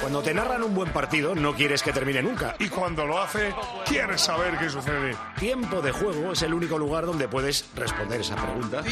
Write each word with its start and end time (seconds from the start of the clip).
Cuando 0.00 0.22
te 0.22 0.32
narran 0.32 0.62
un 0.62 0.74
buen 0.74 0.92
partido, 0.92 1.34
no 1.34 1.54
quieres 1.54 1.82
que 1.82 1.92
termine 1.92 2.22
nunca. 2.22 2.54
Y 2.58 2.68
cuando 2.68 3.04
lo 3.04 3.20
hace, 3.20 3.52
quieres 3.84 4.20
saber 4.20 4.56
qué 4.58 4.70
sucede. 4.70 5.16
Tiempo 5.38 5.82
de 5.82 5.90
juego 5.90 6.32
es 6.32 6.42
el 6.42 6.54
único 6.54 6.78
lugar 6.78 7.04
donde 7.04 7.26
puedes 7.26 7.68
responder 7.74 8.20
esa 8.20 8.36
pregunta. 8.36 8.82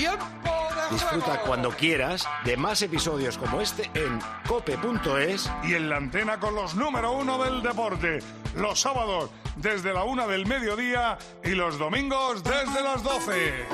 Disfruta 0.90 1.40
cuando 1.40 1.70
quieras 1.70 2.28
de 2.44 2.56
más 2.56 2.82
episodios 2.82 3.38
como 3.38 3.60
este 3.60 3.90
en 3.94 4.18
cope.es 4.46 5.50
Y 5.64 5.74
en 5.74 5.88
la 5.88 5.96
antena 5.96 6.38
con 6.38 6.54
los 6.54 6.74
número 6.74 7.12
uno 7.12 7.42
del 7.42 7.62
deporte. 7.62 8.18
Los 8.56 8.80
sábados 8.80 9.30
desde 9.56 9.92
la 9.92 10.04
una 10.04 10.26
del 10.26 10.46
mediodía 10.46 11.18
y 11.44 11.50
los 11.50 11.78
domingos 11.78 12.42
desde 12.42 12.82
las 12.82 13.02
doce. 13.02 13.66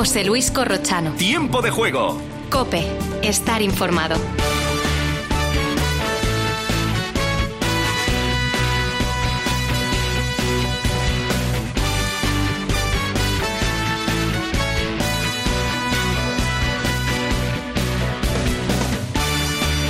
José 0.00 0.24
Luis 0.24 0.50
Corrochano. 0.50 1.12
Tiempo 1.16 1.60
de 1.60 1.70
juego. 1.70 2.16
Cope. 2.48 2.86
Estar 3.20 3.60
informado. 3.60 4.16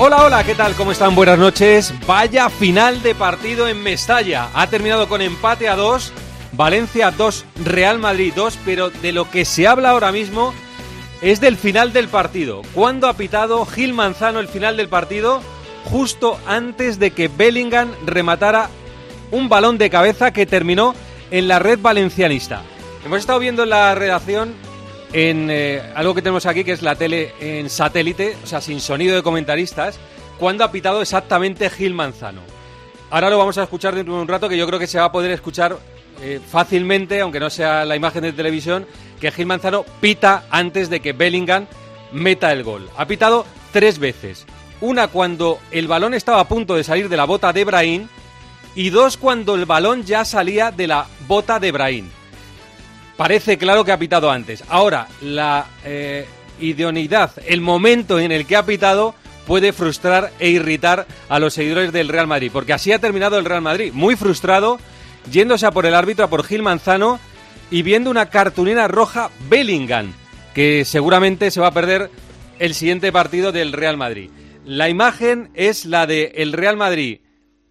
Hola, 0.01 0.25
hola, 0.25 0.43
¿qué 0.43 0.57
tal? 0.57 0.75
¿Cómo 0.75 0.91
están? 0.91 1.15
Buenas 1.15 1.39
noches. 1.39 1.95
Vaya 2.05 2.51
final 2.51 3.01
de 3.05 3.15
partido 3.15 3.69
en 3.69 3.81
Mestalla. 3.81 4.49
Ha 4.55 4.67
terminado 4.67 5.09
con 5.09 5.23
empate 5.23 5.69
a 5.69 5.77
dos. 5.77 6.13
Valencia 6.53 7.11
2, 7.11 7.45
Real 7.65 7.99
Madrid 7.99 8.33
2, 8.35 8.59
pero 8.65 8.91
de 8.91 9.13
lo 9.13 9.31
que 9.31 9.45
se 9.45 9.67
habla 9.67 9.91
ahora 9.91 10.13
mismo 10.13 10.53
es 11.23 11.41
del 11.41 11.57
final 11.57 11.93
del 11.93 12.09
partido. 12.09 12.63
¿Cuándo 12.75 13.09
ha 13.09 13.15
pitado 13.15 13.65
Gil 13.67 13.93
Manzano 13.93 14.41
el 14.41 14.49
final 14.49 14.77
del 14.77 14.89
partido? 14.89 15.41
Justo 15.85 16.39
antes 16.47 16.99
de 16.99 17.13
que 17.13 17.29
Bellingham 17.29 17.91
rematara 18.05 18.69
un 19.31 19.49
balón 19.49 19.79
de 19.79 19.91
cabeza 19.91 20.33
que 20.33 20.47
terminó 20.47 20.95
en 21.31 21.47
la 21.47 21.59
red 21.59 21.79
valencianista. 21.81 22.63
Hemos 23.05 23.21
estado 23.21 23.39
viendo 23.39 23.63
en 23.63 23.71
la 23.71 23.95
redacción 23.95 24.55
en 25.13 25.49
eh, 25.51 25.83
algo 25.95 26.15
que 26.15 26.23
tenemos 26.23 26.47
aquí 26.47 26.65
que 26.65 26.73
es 26.73 26.83
la 26.83 26.97
tele 26.97 27.33
en 27.41 27.71
satélite, 27.71 28.37
o 28.43 28.47
sea, 28.47 28.61
sin 28.61 28.81
sonido 28.81 29.15
de 29.15 29.23
comentaristas, 29.23 29.99
cuándo 30.39 30.65
ha 30.65 30.73
pitado 30.73 31.01
exactamente 31.01 31.71
Gil 31.71 31.95
Manzano. 31.95 32.43
Ahora 33.11 33.31
lo 33.31 33.39
vamos 33.39 33.59
a 33.59 33.65
escuchar 33.65 33.95
dentro 33.95 34.15
de 34.15 34.23
un 34.23 34.29
rato 34.29 34.49
que 34.49 34.57
yo 34.57 34.67
creo 34.67 34.79
que 34.79 34.87
se 34.87 34.99
va 34.99 35.07
a 35.07 35.13
poder 35.13 35.31
escuchar 35.33 35.77
eh, 36.23 36.41
fácilmente, 36.47 37.21
aunque 37.21 37.41
no 37.41 37.51
sea 37.51 37.85
la 37.85 37.97
imagen 37.97 38.23
de 38.23 38.33
televisión, 38.33 38.87
que 39.21 39.31
Gil 39.31 39.47
Manzano 39.47 39.85
pita 40.01 40.45
antes 40.51 40.91
de 40.91 41.01
que 41.01 41.13
Bellingham 41.13 41.67
meta 42.13 42.53
el 42.53 42.63
gol. 42.63 42.89
Ha 42.97 43.07
pitado 43.07 43.47
tres 43.73 43.99
veces. 43.99 44.47
Una 44.81 45.09
cuando 45.09 45.61
el 45.71 45.89
balón 45.89 46.15
estaba 46.15 46.41
a 46.41 46.49
punto 46.49 46.75
de 46.75 46.85
salir 46.85 47.09
de 47.09 47.17
la 47.17 47.25
bota 47.25 47.53
de 47.53 47.65
Brahim 47.65 48.09
y 48.75 48.91
dos 48.91 49.17
cuando 49.17 49.55
el 49.55 49.67
balón 49.67 50.05
ya 50.05 50.25
salía 50.25 50.71
de 50.71 50.87
la 50.87 51.07
bota 51.27 51.61
de 51.61 51.73
Brahim. 51.73 52.09
Parece 53.17 53.59
claro 53.59 53.85
que 53.85 53.93
ha 53.93 53.99
pitado 53.99 54.31
antes. 54.31 54.65
Ahora, 54.69 55.07
la 55.21 55.67
eh, 55.85 56.27
idoneidad, 56.61 57.33
el 57.47 57.61
momento 57.61 58.19
en 58.19 58.33
el 58.33 58.47
que 58.47 58.57
ha 58.57 58.65
pitado 58.65 59.15
puede 59.47 59.73
frustrar 59.73 60.33
e 60.39 60.49
irritar 60.49 61.07
a 61.29 61.39
los 61.39 61.55
seguidores 61.55 61.93
del 61.93 62.09
Real 62.09 62.27
Madrid, 62.27 62.51
porque 62.53 62.73
así 62.73 62.93
ha 62.93 62.99
terminado 62.99 63.37
el 63.37 63.45
Real 63.45 63.61
Madrid, 63.61 63.93
muy 63.93 64.17
frustrado, 64.17 64.79
yéndose 65.31 65.67
a 65.67 65.71
por 65.71 65.87
el 65.87 65.95
árbitro, 65.95 66.25
a 66.25 66.31
por 66.31 66.45
Gil 66.45 66.63
Manzano 66.63 67.19
y 67.71 67.83
viendo 67.83 68.11
una 68.11 68.31
cartulina 68.31 68.89
roja 68.89 69.31
Bellingham, 69.49 70.13
que 70.55 70.85
seguramente 70.85 71.51
se 71.51 71.61
va 71.61 71.69
a 71.69 71.75
perder 71.75 72.11
el 72.59 72.75
siguiente 72.75 73.13
partido 73.13 73.53
del 73.53 73.73
Real 73.73 73.97
Madrid. 73.97 74.31
La 74.65 74.89
imagen 74.89 75.51
es 75.55 75.87
la 75.87 76.07
de 76.07 76.33
el 76.37 76.53
Real 76.53 76.77
Madrid 76.77 77.21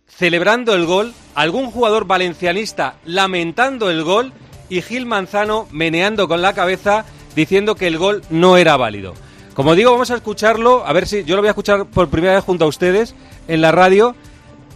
celebrando 0.10 0.74
el 0.74 0.86
gol, 0.86 1.14
algún 1.36 1.72
jugador 1.72 2.06
valencianista 2.06 2.98
lamentando 3.06 3.90
el 3.90 4.04
gol 4.04 4.34
y 4.68 4.82
Gil 4.82 5.06
Manzano 5.06 5.68
meneando 5.72 6.28
con 6.28 6.42
la 6.42 6.54
cabeza 6.54 7.06
diciendo 7.36 7.76
que 7.76 7.88
el 7.88 7.98
gol 7.98 8.24
no 8.30 8.58
era 8.58 8.76
válido. 8.76 9.14
Como 9.54 9.76
digo, 9.76 9.92
vamos 9.92 10.12
a 10.12 10.16
escucharlo, 10.16 10.86
a 10.86 10.94
ver 10.94 11.08
si 11.08 11.24
yo 11.24 11.36
lo 11.36 11.42
voy 11.42 11.48
a 11.48 11.52
escuchar 11.52 11.86
por 11.86 12.10
primera 12.10 12.36
vez 12.36 12.44
junto 12.44 12.66
a 12.66 12.68
ustedes 12.68 13.16
en 13.48 13.62
la 13.62 13.72
radio. 13.72 14.16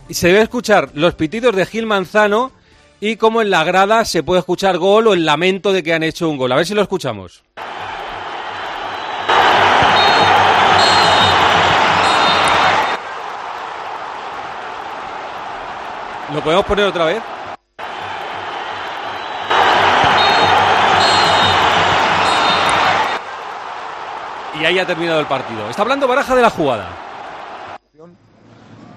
Se 0.10 0.28
debe 0.28 0.42
escuchar 0.42 0.92
los 0.94 1.16
pitidos 1.16 1.56
de 1.56 1.66
Gil 1.66 1.86
Manzano 1.86 2.52
y 3.06 3.18
como 3.18 3.42
en 3.42 3.50
la 3.50 3.66
grada 3.66 4.06
se 4.06 4.24
puede 4.24 4.40
escuchar 4.40 4.78
gol 4.78 5.08
o 5.08 5.14
el 5.14 5.26
lamento 5.26 5.74
de 5.74 5.84
que 5.84 5.94
han 5.94 6.04
hecho 6.04 6.30
un 6.30 6.38
gol. 6.38 6.54
A 6.54 6.56
ver 6.56 6.66
si 6.66 6.74
lo 6.74 6.82
escuchamos. 6.82 7.44
¿Lo 16.34 16.42
podemos 16.42 16.66
poner 16.66 16.86
otra 16.86 17.04
vez? 17.04 17.22
Y 24.62 24.64
ahí 24.64 24.80
ha 24.80 24.86
terminado 24.86 25.20
el 25.20 25.26
partido. 25.26 25.70
Está 25.70 25.82
hablando 25.82 26.08
Baraja 26.08 26.34
de 26.38 26.42
la 26.42 26.50
jugada. 26.50 27.13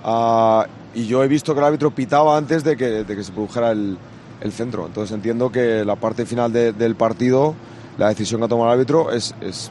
Uh, 0.06 0.62
y 0.94 1.06
yo 1.06 1.24
he 1.24 1.28
visto 1.28 1.52
que 1.52 1.58
el 1.58 1.66
árbitro 1.66 1.90
pitaba 1.90 2.36
antes 2.36 2.62
de 2.62 2.76
que, 2.76 3.04
de 3.04 3.16
que 3.16 3.24
se 3.24 3.32
produjera 3.32 3.72
el, 3.72 3.98
el, 4.40 4.52
centro. 4.52 4.86
Entonces 4.86 5.12
entiendo 5.12 5.50
que 5.50 5.84
la 5.84 5.96
parte 5.96 6.24
final 6.24 6.52
de, 6.52 6.72
del 6.72 6.94
partido, 6.94 7.56
la 7.98 8.08
decisión 8.08 8.40
que 8.40 8.44
ha 8.44 8.48
tomado 8.48 8.68
el 8.68 8.78
árbitro 8.78 9.10
es, 9.10 9.34
es, 9.40 9.70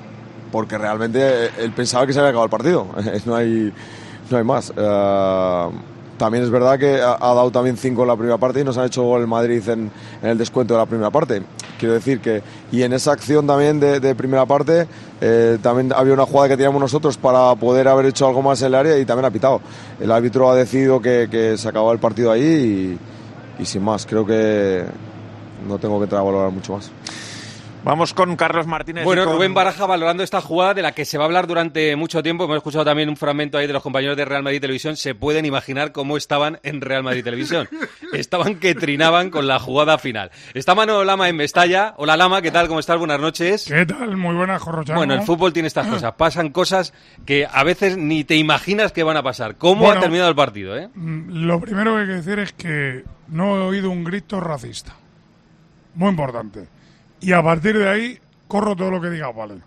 porque 0.51 0.77
realmente 0.77 1.47
él 1.57 1.71
pensaba 1.71 2.05
que 2.05 2.11
se 2.11 2.19
había 2.19 2.31
acabado 2.31 2.45
el 2.45 2.51
partido. 2.51 2.87
no, 3.25 3.35
hay, 3.35 3.73
no 4.29 4.37
hay 4.37 4.43
más. 4.43 4.71
Uh, 4.71 5.71
también 6.17 6.43
es 6.43 6.49
verdad 6.49 6.77
que 6.77 7.01
ha, 7.01 7.13
ha, 7.13 7.33
dado 7.33 7.49
también 7.49 7.77
cinco 7.77 8.01
en 8.01 8.09
la 8.09 8.17
primera 8.17 8.37
parte 8.37 8.59
y 8.59 8.63
nos 8.65 8.77
han 8.77 8.85
hecho 8.85 9.03
gol 9.03 9.21
el 9.21 9.27
Madrid 9.27 9.67
en, 9.69 9.89
en, 10.21 10.29
el 10.29 10.37
descuento 10.37 10.73
de 10.73 10.81
la 10.81 10.85
primera 10.85 11.11
parte. 11.11 11.43
Quiero 11.79 11.93
decir 11.93 12.19
que, 12.19 12.41
y 12.71 12.83
en 12.83 12.93
esa 12.93 13.11
acción 13.11 13.45
también 13.47 13.79
de, 13.79 14.15
primera 14.15 14.45
parte, 14.45 14.87
eh, 15.21 15.57
también 15.61 15.91
había 15.93 16.13
una 16.13 16.25
jugada 16.25 16.49
que 16.49 16.57
teníamos 16.57 16.81
nosotros 16.81 17.17
para 17.17 17.53
poder 17.55 17.87
haber 17.87 18.05
hecho 18.07 18.27
algo 18.27 18.41
más 18.41 18.61
en 18.61 18.67
el 18.67 18.75
área 18.75 18.97
y 18.97 19.05
también 19.05 19.25
ha 19.25 19.31
pitado. 19.31 19.61
El 19.99 20.11
árbitro 20.11 20.49
ha 20.49 20.55
decidido 20.55 21.01
que, 21.01 21.27
que 21.29 21.57
se 21.57 21.67
acababa 21.67 21.91
el 21.91 21.99
partido 21.99 22.31
ahí 22.31 22.97
y, 23.59 23.61
y 23.61 23.65
sin 23.65 23.83
más, 23.83 24.05
creo 24.05 24.25
que 24.25 24.85
no 25.67 25.77
tengo 25.77 25.97
que 25.99 26.03
entrar 26.03 26.21
a 26.21 26.25
valorar 26.25 26.51
mucho 26.51 26.73
más. 26.73 26.91
Vamos 27.85 28.15
con 28.15 28.35
Carlos 28.35 28.65
Martínez. 28.65 29.03
Bueno, 29.03 29.25
con... 29.25 29.35
Rubén 29.35 29.53
Baraja 29.53 29.85
valorando 29.85 30.23
esta 30.23 30.41
jugada 30.41 30.73
de 30.73 30.81
la 30.81 30.93
que 30.93 31.05
se 31.05 31.19
va 31.19 31.25
a 31.25 31.27
hablar 31.27 31.45
durante 31.45 31.95
mucho 31.95 32.23
tiempo. 32.23 32.45
Hemos 32.45 32.57
escuchado 32.57 32.83
también 32.83 33.09
un 33.09 33.15
fragmento 33.15 33.59
ahí 33.59 33.67
de 33.67 33.73
los 33.73 33.83
compañeros 33.83 34.17
de 34.17 34.25
Real 34.25 34.41
Madrid 34.41 34.59
Televisión. 34.59 34.97
Se 34.97 35.13
pueden 35.13 35.45
imaginar 35.45 35.91
cómo 35.91 36.17
estaban 36.17 36.59
en 36.63 36.81
Real 36.81 37.03
Madrid 37.03 37.23
Televisión. 37.23 37.69
estaban 38.13 38.55
que 38.55 38.73
trinaban 38.73 39.29
con 39.29 39.45
la 39.45 39.59
jugada 39.59 39.99
final. 39.99 40.31
Está 40.55 40.73
Manolo 40.73 41.03
Lama 41.03 41.29
en 41.29 41.35
Mestalla. 41.35 41.93
Hola 41.97 42.17
Lama, 42.17 42.41
¿qué 42.41 42.49
tal? 42.49 42.67
¿Cómo 42.67 42.79
estás? 42.79 42.97
Buenas 42.97 43.19
noches. 43.19 43.65
¿Qué 43.67 43.85
tal? 43.85 44.17
Muy 44.17 44.33
buenas, 44.33 44.63
Jorrochano. 44.63 44.97
Bueno, 44.97 45.13
el 45.13 45.21
fútbol 45.21 45.53
tiene 45.53 45.67
estas 45.67 45.85
cosas. 45.91 46.11
Pasan 46.13 46.49
cosas 46.49 46.91
que 47.23 47.45
a 47.45 47.63
veces 47.63 47.97
ni 47.97 48.23
te 48.23 48.35
imaginas 48.35 48.93
que 48.93 49.03
van 49.03 49.17
a 49.17 49.21
pasar. 49.21 49.57
¿Cómo 49.57 49.81
bueno, 49.81 49.99
ha 49.99 50.01
terminado 50.01 50.29
el 50.29 50.35
partido? 50.35 50.75
Eh? 50.75 50.89
Lo 50.95 51.59
primero 51.59 51.93
que 51.93 52.01
hay 52.01 52.07
que 52.07 52.13
decir 52.13 52.39
es 52.39 52.51
que 52.51 53.03
no 53.27 53.57
he 53.57 53.59
oído 53.59 53.91
un 53.91 54.03
grito 54.03 54.39
racista. 54.39 54.95
Muy 55.93 56.09
importante. 56.09 56.74
Y 57.19 57.33
a 57.33 57.41
partir 57.41 57.77
de 57.77 57.89
ahí 57.89 58.19
corro 58.47 58.75
todo 58.75 58.91
lo 58.91 59.01
que 59.01 59.09
diga, 59.09 59.31
vale. 59.31 59.61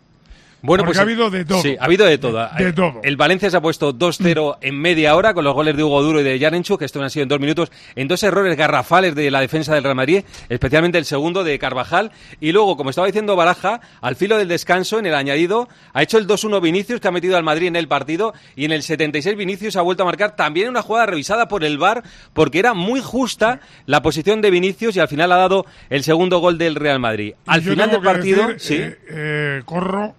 Bueno, 0.60 0.82
Porque 0.82 0.88
pues 0.88 0.98
ha 0.98 1.02
habido 1.02 1.30
de 1.30 1.44
todo. 1.44 1.62
Sí, 1.62 1.76
ha 1.78 1.84
habido 1.84 2.04
de 2.04 2.18
todo. 2.18 2.48
De, 2.58 2.64
de 2.64 2.72
todo. 2.72 3.00
El 3.04 3.16
Valencia 3.16 3.48
se 3.48 3.56
ha 3.56 3.60
puesto 3.60 3.94
2-0 3.94 4.58
en 4.60 4.80
media 4.80 5.14
hora 5.14 5.32
con 5.32 5.44
los 5.44 5.54
goles 5.54 5.76
de 5.76 5.84
Hugo 5.84 6.02
Duro 6.02 6.20
y 6.20 6.24
de 6.24 6.38
Yarenchu, 6.38 6.76
que 6.76 6.84
esto 6.84 7.00
han 7.00 7.10
sido 7.10 7.22
en 7.22 7.28
dos 7.28 7.38
minutos, 7.38 7.70
en 7.94 8.08
dos 8.08 8.22
errores 8.22 8.56
garrafales 8.56 9.14
de 9.14 9.30
la 9.30 9.40
defensa 9.40 9.74
del 9.74 9.84
Real 9.84 9.94
Madrid, 9.94 10.24
especialmente 10.48 10.98
el 10.98 11.04
segundo 11.04 11.44
de 11.44 11.58
Carvajal. 11.58 12.10
Y 12.40 12.52
luego, 12.52 12.76
como 12.76 12.90
estaba 12.90 13.06
diciendo 13.06 13.36
Baraja, 13.36 13.80
al 14.00 14.16
filo 14.16 14.36
del 14.36 14.48
descanso, 14.48 14.98
en 14.98 15.06
el 15.06 15.14
añadido, 15.14 15.68
ha 15.92 16.02
hecho 16.02 16.18
el 16.18 16.26
2-1 16.26 16.60
Vinicius, 16.60 17.00
que 17.00 17.08
ha 17.08 17.12
metido 17.12 17.36
al 17.36 17.44
Madrid 17.44 17.68
en 17.68 17.76
el 17.76 17.86
partido, 17.86 18.34
y 18.56 18.64
en 18.64 18.72
el 18.72 18.82
76 18.82 19.36
Vinicius 19.36 19.76
ha 19.76 19.82
vuelto 19.82 20.02
a 20.02 20.06
marcar 20.06 20.34
también 20.34 20.68
una 20.68 20.82
jugada 20.82 21.06
revisada 21.06 21.46
por 21.46 21.62
el 21.62 21.78
VAR, 21.78 22.02
porque 22.32 22.58
era 22.58 22.74
muy 22.74 23.00
justa 23.00 23.60
la 23.86 24.02
posición 24.02 24.40
de 24.40 24.50
Vinicius 24.50 24.96
y 24.96 25.00
al 25.00 25.08
final 25.08 25.30
ha 25.32 25.36
dado 25.36 25.66
el 25.90 26.02
segundo 26.02 26.38
gol 26.38 26.58
del 26.58 26.74
Real 26.74 26.98
Madrid. 26.98 27.34
Al 27.46 27.62
Yo 27.62 27.72
final 27.72 27.90
del 27.90 28.02
partido, 28.02 28.48
decir, 28.48 28.58
sí. 28.60 28.74
Eh, 28.74 28.98
eh, 29.10 29.62
corro 29.64 30.14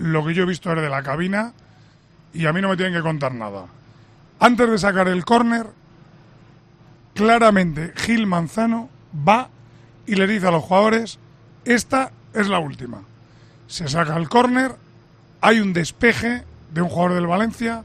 lo 0.00 0.24
que 0.24 0.34
yo 0.34 0.44
he 0.44 0.46
visto 0.46 0.74
desde 0.74 0.88
la 0.88 1.02
cabina 1.02 1.52
y 2.32 2.46
a 2.46 2.52
mí 2.52 2.60
no 2.60 2.70
me 2.70 2.76
tienen 2.76 2.94
que 2.94 3.02
contar 3.02 3.34
nada. 3.34 3.66
Antes 4.40 4.70
de 4.70 4.78
sacar 4.78 5.08
el 5.08 5.24
córner, 5.24 5.66
claramente 7.14 7.92
Gil 7.96 8.26
Manzano 8.26 8.88
va 9.28 9.50
y 10.06 10.14
le 10.14 10.26
dice 10.26 10.46
a 10.46 10.50
los 10.50 10.64
jugadores, 10.64 11.18
esta 11.64 12.12
es 12.32 12.48
la 12.48 12.58
última. 12.58 13.02
Se 13.66 13.88
saca 13.88 14.16
el 14.16 14.28
córner, 14.28 14.74
hay 15.42 15.60
un 15.60 15.74
despeje 15.74 16.44
de 16.72 16.82
un 16.82 16.88
jugador 16.88 17.14
del 17.14 17.26
Valencia, 17.26 17.84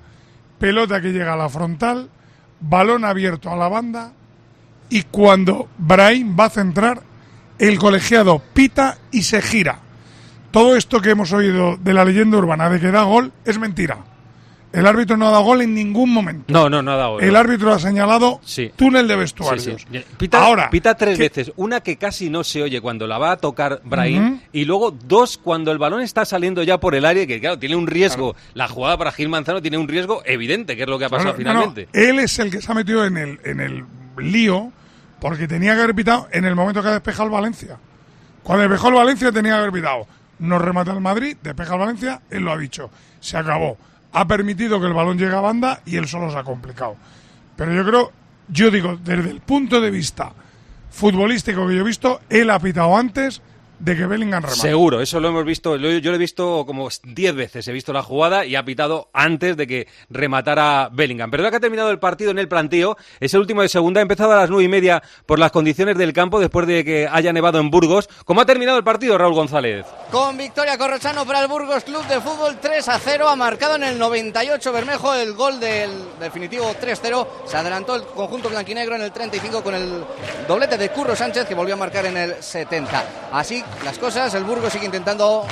pelota 0.58 1.02
que 1.02 1.12
llega 1.12 1.34
a 1.34 1.38
la 1.38 1.50
frontal, 1.50 2.10
balón 2.62 3.04
abierto 3.04 3.52
a 3.52 3.58
la 3.58 3.68
banda 3.68 4.14
y 4.90 5.04
cuando 5.04 5.68
Brahim 5.78 6.38
va 6.40 6.46
a 6.46 6.50
centrar, 6.50 7.02
el 7.60 7.78
colegiado 7.78 8.40
pita 8.54 8.98
y 9.12 9.24
se 9.24 9.42
gira. 9.42 9.80
Todo 10.56 10.78
esto 10.78 11.02
que 11.02 11.10
hemos 11.10 11.34
oído 11.34 11.76
de 11.76 11.94
la 11.94 12.06
leyenda 12.06 12.38
urbana 12.38 12.70
de 12.70 12.80
que 12.80 12.90
da 12.90 13.04
gol 13.04 13.34
es 13.44 13.60
mentira. 13.60 13.98
El 14.72 14.88
árbitro 14.88 15.18
no 15.18 15.28
ha 15.28 15.32
dado 15.32 15.44
gol 15.44 15.62
en 15.62 15.74
ningún 15.74 16.10
momento. 16.14 16.46
No, 16.54 16.70
no, 16.70 16.82
no 16.82 16.92
ha 16.92 16.96
dado 16.96 17.12
gol. 17.16 17.24
El 17.26 17.36
árbitro 17.36 17.74
ha 17.74 17.80
señalado 17.80 18.40
Sí. 18.46 18.72
túnel 18.74 19.06
de 19.06 19.18
vestuarios. 19.18 19.66
sí. 19.92 20.04
Pita, 20.18 20.40
Ahora, 20.46 20.70
pita 20.70 20.96
tres 20.96 21.18
que- 21.18 21.24
veces. 21.30 21.52
Una 21.58 21.82
que 21.82 21.98
casi 21.98 22.30
no 22.30 22.42
se 22.46 22.64
oye 22.64 22.80
cuando 22.80 23.06
la 23.06 23.18
va 23.18 23.32
a 23.32 23.38
tocar 23.38 23.82
Brahim. 23.84 24.40
Y 24.54 24.64
luego 24.64 24.92
dos 24.92 25.38
cuando 25.38 25.74
el 25.74 25.78
balón 25.78 26.00
está 26.02 26.24
saliendo 26.24 26.64
ya 26.64 26.78
por 26.80 26.96
el 26.96 27.04
área. 27.06 27.28
Que 27.28 27.42
claro, 27.42 27.60
tiene 27.60 27.76
un 27.76 27.86
riesgo. 27.86 28.34
La 28.54 28.70
jugada 28.70 28.98
para 28.98 29.12
Gil 29.12 29.28
Manzano 29.28 29.62
tiene 29.62 29.78
un 29.78 29.90
riesgo 29.90 30.22
evidente, 30.26 30.78
que 30.78 30.84
es 30.84 30.88
lo 30.88 30.98
que 30.98 31.04
ha 31.06 31.10
pasado 31.10 31.32
no, 31.32 31.38
finalmente. 31.38 31.90
él 31.92 32.20
es 32.20 32.40
el 32.40 32.50
que 32.50 32.62
se 32.62 32.72
ha 32.72 32.76
metido 32.76 33.06
en 33.06 33.18
el, 33.18 33.40
en 33.44 33.60
el 33.60 33.84
lío 34.18 34.72
porque 35.20 35.48
tenía 35.50 35.76
que 35.76 35.82
haber 35.82 35.96
pitado 35.96 36.30
en 36.32 36.46
el 36.46 36.56
momento 36.56 36.82
que 36.82 36.88
ha 36.88 36.94
despejado 36.94 37.26
el 37.26 37.32
Valencia. 37.32 37.78
Cuando 38.44 38.64
despejó 38.64 38.88
el 38.90 38.94
Valencia 38.96 39.32
tenía 39.34 39.54
que 39.54 39.58
haber 39.60 39.72
pitado. 39.72 40.08
No 40.40 40.60
remata 40.60 40.92
el 40.92 41.02
Madrid, 41.02 41.38
despeja 41.42 41.74
el 41.74 41.80
Valencia, 41.80 42.22
él 42.30 42.44
lo 42.44 42.52
ha 42.52 42.58
dicho. 42.58 42.90
Se 43.20 43.38
acabó. 43.38 43.78
Ha 44.14 44.28
permitido 44.28 44.80
que 44.80 44.88
el 44.88 44.94
balón 44.94 45.18
llegue 45.18 45.36
a 45.36 45.42
banda 45.42 45.82
y 45.86 45.98
él 45.98 46.08
solo 46.08 46.32
se 46.32 46.38
ha 46.38 46.44
complicado. 46.44 46.96
Pero 47.56 47.74
yo 47.74 47.86
creo, 47.86 48.12
yo 48.48 48.72
digo, 48.72 48.98
desde 48.98 49.30
el 49.30 49.42
punto 49.42 49.82
de 49.82 49.92
vista 49.92 50.32
futbolístico 50.90 51.68
que 51.68 51.76
yo 51.76 51.82
he 51.82 51.86
visto, 51.86 52.22
él 52.30 52.50
ha 52.50 52.60
pitado 52.60 52.96
antes 52.96 53.42
de 53.80 53.96
que 53.96 54.06
Bellingham 54.06 54.42
remate. 54.44 54.60
Seguro, 54.62 55.02
eso 55.02 55.20
lo 55.20 55.28
hemos 55.30 55.46
visto. 55.46 55.78
lo- 55.78 55.90
Yo 55.92 56.12
lo 56.12 56.16
he 56.16 56.20
visto 56.20 56.66
como 56.66 56.88
10 57.04 57.36
veces. 57.36 57.68
He 57.68 57.72
visto 57.72 57.92
la 57.94 58.02
jugada 58.04 58.46
y 58.46 58.56
ha 58.56 58.64
pitado 58.64 59.10
antes 59.14 59.58
de 59.58 59.68
que 59.68 59.88
rematara 60.10 60.90
Bellingham. 60.92 61.30
Pero 61.30 61.42
ahora 61.44 61.52
que 61.52 61.58
ha 61.58 61.60
terminado 61.60 61.90
el 61.92 62.00
partido 62.00 62.32
en 62.32 62.40
el 62.40 62.48
plantío, 62.48 62.98
es 63.20 63.34
el 63.34 63.42
último 63.42 63.62
de 63.62 63.70
segunda. 63.70 64.00
Ha 64.00 64.04
empezado 64.04 64.32
a 64.32 64.38
las 64.38 64.50
nueve 64.50 64.64
y 64.64 64.68
media 64.70 65.04
por 65.26 65.40
las 65.40 65.52
condiciones 65.52 65.98
del 65.98 66.14
campo 66.14 66.40
después 66.40 66.68
de 66.68 66.84
que 66.86 67.08
haya 67.12 67.34
nevado 67.34 67.60
en 67.60 67.70
Burgos. 67.70 68.08
¿Cómo 68.24 68.42
ha 68.42 68.46
terminado 68.46 68.78
el 68.78 68.84
partido, 68.84 69.18
Raúl 69.18 69.34
González? 69.34 69.86
Con 70.12 70.38
victoria 70.38 70.78
Corrochano 70.78 71.26
para 71.26 71.42
el 71.42 71.48
Burgos 71.48 71.84
Club 71.84 72.06
de 72.08 72.22
Fútbol 72.22 72.58
3 72.62 72.88
a 72.88 72.98
0. 73.00 73.28
Ha 73.28 73.36
marcado 73.36 73.76
en 73.76 73.84
el 73.84 74.00
98 74.00 74.72
Bermejo 74.72 75.14
el 75.14 75.34
gol 75.34 75.60
del 75.60 75.92
definitivo 76.20 76.74
3-0. 76.80 77.28
Se 77.46 77.58
adelantó 77.58 77.96
el 77.96 78.04
conjunto 78.04 78.50
blanquinegro 78.50 78.96
en 78.96 79.02
el 79.02 79.12
35 79.12 79.62
con 79.64 79.76
el 79.76 80.04
doblete 80.48 80.78
de 80.78 80.90
Curro 80.90 81.16
Sánchez 81.16 81.46
que 81.46 81.56
volvió 81.56 81.74
a 81.74 81.78
marcar 81.78 82.06
en 82.06 82.18
el 82.18 82.36
70. 82.42 83.04
Así 83.32 83.64
las 83.84 83.98
cosas, 83.98 84.34
el 84.34 84.44
Burgos 84.44 84.74
sigue 84.74 84.86
intentando 84.86 85.46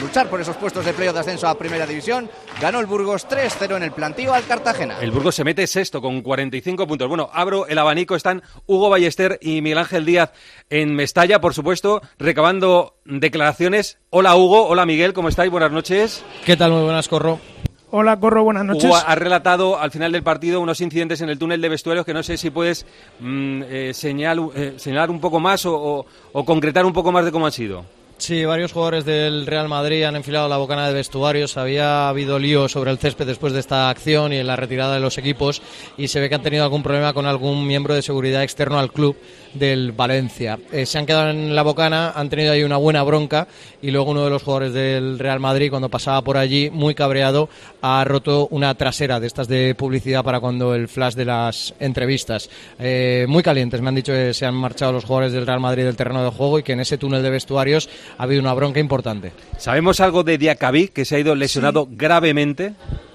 luchar 0.00 0.28
por 0.28 0.40
esos 0.40 0.56
puestos 0.56 0.84
de 0.84 0.92
playoff 0.92 1.14
de 1.14 1.20
ascenso 1.20 1.48
a 1.48 1.54
Primera 1.56 1.86
División. 1.86 2.30
Ganó 2.60 2.80
el 2.80 2.86
Burgos 2.86 3.28
3-0 3.28 3.76
en 3.76 3.82
el 3.82 3.92
plantío 3.92 4.32
al 4.32 4.44
Cartagena. 4.46 4.98
El 5.00 5.10
Burgos 5.10 5.34
se 5.34 5.44
mete 5.44 5.66
sexto 5.66 6.00
con 6.00 6.22
45 6.22 6.86
puntos. 6.86 7.08
Bueno, 7.08 7.28
abro 7.32 7.66
el 7.66 7.78
abanico. 7.78 8.16
Están 8.16 8.42
Hugo 8.66 8.88
Ballester 8.88 9.38
y 9.42 9.60
Miguel 9.60 9.78
Ángel 9.78 10.04
Díaz 10.04 10.32
en 10.70 10.94
Mestalla, 10.94 11.40
por 11.40 11.54
supuesto, 11.54 12.00
recabando 12.18 12.96
declaraciones. 13.04 13.98
Hola 14.10 14.34
Hugo, 14.36 14.66
hola 14.66 14.86
Miguel, 14.86 15.12
¿cómo 15.12 15.28
estáis? 15.28 15.50
Buenas 15.50 15.72
noches. 15.72 16.24
¿Qué 16.44 16.56
tal? 16.56 16.72
Muy 16.72 16.84
buenas, 16.84 17.08
Corro. 17.08 17.53
Hola, 17.96 18.18
Corro, 18.18 18.42
buenas 18.42 18.64
noches. 18.64 18.90
Ha 19.06 19.14
relatado 19.14 19.78
al 19.78 19.92
final 19.92 20.10
del 20.10 20.24
partido 20.24 20.60
unos 20.60 20.80
incidentes 20.80 21.20
en 21.20 21.28
el 21.28 21.38
túnel 21.38 21.60
de 21.60 21.68
vestuarios 21.68 22.04
que 22.04 22.12
no 22.12 22.24
sé 22.24 22.36
si 22.36 22.50
puedes 22.50 22.84
mm, 23.20 23.62
eh, 23.68 23.90
señal- 23.94 24.50
eh, 24.56 24.74
señalar 24.78 25.10
un 25.12 25.20
poco 25.20 25.38
más 25.38 25.64
o, 25.64 25.76
o- 25.80 26.06
o 26.32 26.44
concretar 26.44 26.84
un 26.86 26.92
poco 26.92 27.12
más 27.12 27.24
de 27.24 27.30
cómo 27.30 27.46
han 27.46 27.52
sido. 27.52 27.84
Sí, 28.16 28.44
varios 28.44 28.72
jugadores 28.72 29.04
del 29.04 29.44
Real 29.44 29.68
Madrid 29.68 30.04
han 30.04 30.14
enfilado 30.14 30.48
la 30.48 30.56
bocana 30.56 30.86
de 30.86 30.94
vestuarios. 30.94 31.56
Había 31.56 32.08
habido 32.08 32.38
lío 32.38 32.68
sobre 32.68 32.92
el 32.92 32.98
césped 32.98 33.26
después 33.26 33.52
de 33.52 33.60
esta 33.60 33.90
acción 33.90 34.32
y 34.32 34.36
en 34.36 34.46
la 34.46 34.56
retirada 34.56 34.94
de 34.94 35.00
los 35.00 35.18
equipos 35.18 35.60
y 35.98 36.08
se 36.08 36.20
ve 36.20 36.28
que 36.28 36.36
han 36.36 36.42
tenido 36.42 36.62
algún 36.62 36.82
problema 36.82 37.12
con 37.12 37.26
algún 37.26 37.66
miembro 37.66 37.92
de 37.92 38.02
seguridad 38.02 38.42
externo 38.42 38.78
al 38.78 38.92
club 38.92 39.16
del 39.52 39.92
Valencia. 39.92 40.58
Eh, 40.72 40.86
se 40.86 40.98
han 40.98 41.06
quedado 41.06 41.30
en 41.30 41.54
la 41.54 41.62
bocana, 41.62 42.12
han 42.14 42.28
tenido 42.28 42.52
ahí 42.52 42.62
una 42.62 42.76
buena 42.76 43.02
bronca 43.02 43.46
y 43.82 43.90
luego 43.90 44.10
uno 44.10 44.24
de 44.24 44.30
los 44.30 44.42
jugadores 44.42 44.72
del 44.72 45.18
Real 45.18 45.40
Madrid 45.40 45.70
cuando 45.70 45.88
pasaba 45.88 46.22
por 46.22 46.36
allí, 46.36 46.70
muy 46.70 46.94
cabreado, 46.94 47.48
ha 47.82 48.04
roto 48.04 48.48
una 48.50 48.74
trasera 48.74 49.20
de 49.20 49.26
estas 49.26 49.48
de 49.48 49.74
publicidad 49.74 50.24
para 50.24 50.40
cuando 50.40 50.74
el 50.74 50.88
flash 50.88 51.14
de 51.14 51.24
las 51.24 51.74
entrevistas. 51.80 52.48
Eh, 52.78 53.26
muy 53.28 53.42
calientes, 53.42 53.80
me 53.80 53.88
han 53.88 53.94
dicho 53.96 54.12
que 54.12 54.34
se 54.34 54.46
han 54.46 54.54
marchado 54.54 54.92
los 54.92 55.04
jugadores 55.04 55.32
del 55.32 55.46
Real 55.46 55.60
Madrid 55.60 55.84
del 55.84 55.96
terreno 55.96 56.24
de 56.24 56.30
juego 56.30 56.58
y 56.58 56.62
que 56.62 56.72
en 56.72 56.80
ese 56.80 56.98
túnel 56.98 57.22
de 57.22 57.30
vestuarios 57.30 57.88
ha 58.18 58.22
habido 58.22 58.40
una 58.40 58.54
bronca 58.54 58.80
importante. 58.80 59.32
¿Sabemos 59.58 60.00
algo 60.00 60.22
de 60.22 60.38
Diacabí, 60.38 60.88
que 60.88 61.04
se 61.04 61.16
ha 61.16 61.18
ido 61.18 61.34
lesionado 61.34 61.88
gravemente? 61.90 62.74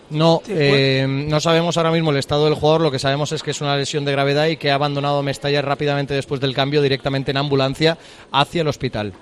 No, 0.10 0.42
eh, 0.48 1.06
no 1.08 1.40
sabemos 1.40 1.78
ahora 1.78 1.92
mismo 1.92 2.10
el 2.10 2.18
estado 2.18 2.46
del 2.46 2.56
jugador, 2.56 2.82
lo 2.82 2.92
que 2.92 2.98
sabemos 2.98 3.32
es 3.32 3.44
que 3.44 3.52
es 3.52 3.62
una 3.62 3.78
lesión 3.78 4.06
de 4.06 4.12
gravedad 4.12 4.48
y 4.48 4.58
que 4.58 4.72
ha 4.72 4.76
abandonado 4.76 5.22
Mestalla 5.22 5.62
rápidamente 5.62 6.16
después 6.16 6.42
del 6.42 6.56
cambio 6.56 6.82
directamente 6.82 7.32
en 7.32 7.38
ambulancia 7.38 7.98
hacia 8.32 8.62
el 8.62 8.68
hospital. 8.68 9.14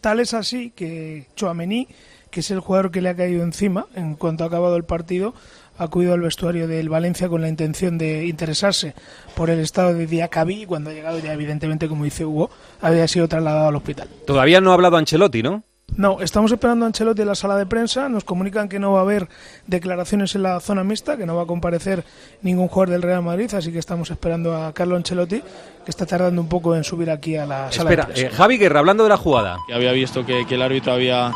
Tal 0.00 0.20
es 0.20 0.32
así 0.32 0.70
que 0.70 1.26
Chouameni, 1.36 1.88
que 2.30 2.40
es 2.40 2.50
el 2.50 2.60
jugador 2.60 2.90
que 2.90 3.02
le 3.02 3.10
ha 3.10 3.16
caído 3.16 3.42
encima 3.42 3.86
en 3.94 4.14
cuanto 4.14 4.44
ha 4.44 4.46
acabado 4.46 4.76
el 4.76 4.84
partido, 4.84 5.34
acudido 5.78 6.14
al 6.14 6.20
vestuario 6.20 6.66
del 6.68 6.88
Valencia 6.88 7.28
con 7.28 7.40
la 7.40 7.48
intención 7.48 7.96
de 7.98 8.26
interesarse 8.26 8.94
por 9.34 9.50
el 9.50 9.60
estado 9.60 9.94
de 9.94 10.06
Diacabí 10.06 10.62
y 10.62 10.66
cuando 10.66 10.90
ha 10.90 10.92
llegado 10.92 11.18
ya 11.18 11.32
evidentemente, 11.32 11.88
como 11.88 12.04
dice 12.04 12.24
Hugo, 12.24 12.50
había 12.80 13.06
sido 13.08 13.28
trasladado 13.28 13.68
al 13.68 13.76
hospital. 13.76 14.08
Todavía 14.26 14.60
no 14.60 14.70
ha 14.70 14.74
hablado 14.74 14.96
Ancelotti, 14.96 15.42
¿no? 15.42 15.62
No, 15.96 16.20
estamos 16.20 16.52
esperando 16.52 16.84
a 16.84 16.88
Ancelotti 16.88 17.22
en 17.22 17.28
la 17.28 17.34
sala 17.34 17.56
de 17.56 17.64
prensa. 17.64 18.10
Nos 18.10 18.22
comunican 18.22 18.68
que 18.68 18.78
no 18.78 18.92
va 18.92 18.98
a 18.98 19.02
haber 19.02 19.26
declaraciones 19.66 20.34
en 20.34 20.42
la 20.42 20.60
zona 20.60 20.84
mixta, 20.84 21.16
que 21.16 21.24
no 21.24 21.34
va 21.34 21.44
a 21.44 21.46
comparecer 21.46 22.04
ningún 22.42 22.68
jugador 22.68 22.90
del 22.90 23.02
Real 23.02 23.22
Madrid, 23.22 23.52
así 23.54 23.72
que 23.72 23.78
estamos 23.78 24.10
esperando 24.10 24.54
a 24.54 24.72
Carlo 24.74 24.96
Ancelotti, 24.96 25.40
que 25.40 25.90
está 25.90 26.04
tardando 26.04 26.42
un 26.42 26.48
poco 26.48 26.76
en 26.76 26.84
subir 26.84 27.10
aquí 27.10 27.36
a 27.36 27.46
la 27.46 27.72
sala 27.72 27.90
Espera, 27.90 28.04
de 28.04 28.12
prensa. 28.12 28.26
eh, 28.28 28.36
Javi 28.36 28.58
Guerra, 28.58 28.80
hablando 28.80 29.04
de 29.04 29.08
la 29.08 29.16
jugada. 29.16 29.56
que 29.66 29.72
había 29.74 29.92
visto 29.92 30.26
que, 30.26 30.46
que 30.46 30.56
el 30.56 30.62
árbitro 30.62 30.92
había 30.92 31.32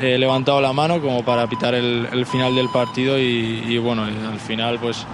eh, 0.00 0.18
levantado 0.18 0.60
la 0.60 0.72
mano 0.72 1.00
como 1.00 1.24
para 1.24 1.46
pitar 1.46 1.74
el, 1.74 2.26
final 2.26 2.54
del 2.54 2.68
partido 2.68 3.18
y, 3.18 3.78
bueno, 3.78 4.04
al 4.04 4.40
final 4.40 4.78
pues 4.78 5.06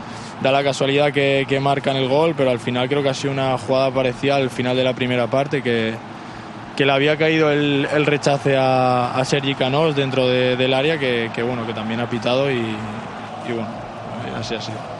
da 0.42 0.50
la 0.50 0.64
casualidad 0.64 1.12
que, 1.12 1.58
marcan 1.60 1.96
el 1.96 2.08
gol, 2.08 2.34
pero 2.36 2.50
al 2.50 2.58
final 2.58 2.88
creo 2.88 3.02
que 3.02 3.10
ha 3.10 3.14
sido 3.14 3.32
una 3.32 3.56
jugada 3.58 3.90
parecida 3.90 4.36
al 4.36 4.50
final 4.50 4.76
de 4.76 4.84
la 4.84 4.94
primera 4.94 5.26
parte 5.26 5.62
que, 5.62 5.94
que 6.76 6.86
le 6.86 6.92
había 6.92 7.16
caído 7.16 7.50
el, 7.50 7.86
el 7.92 8.06
rechace 8.06 8.56
a, 8.58 9.20
Sergi 9.24 9.54
Canós 9.54 9.94
dentro 9.94 10.26
de- 10.26 10.56
del 10.56 10.72
área 10.72 10.98
que, 10.98 11.30
bueno 11.42 11.66
que 11.66 11.74
también 11.74 12.00
ha 12.00 12.08
pitado 12.08 12.50
y 12.50 12.62
bueno, 13.48 13.68
así 14.38 14.54
ha 14.54 14.60
sido. 14.60 14.99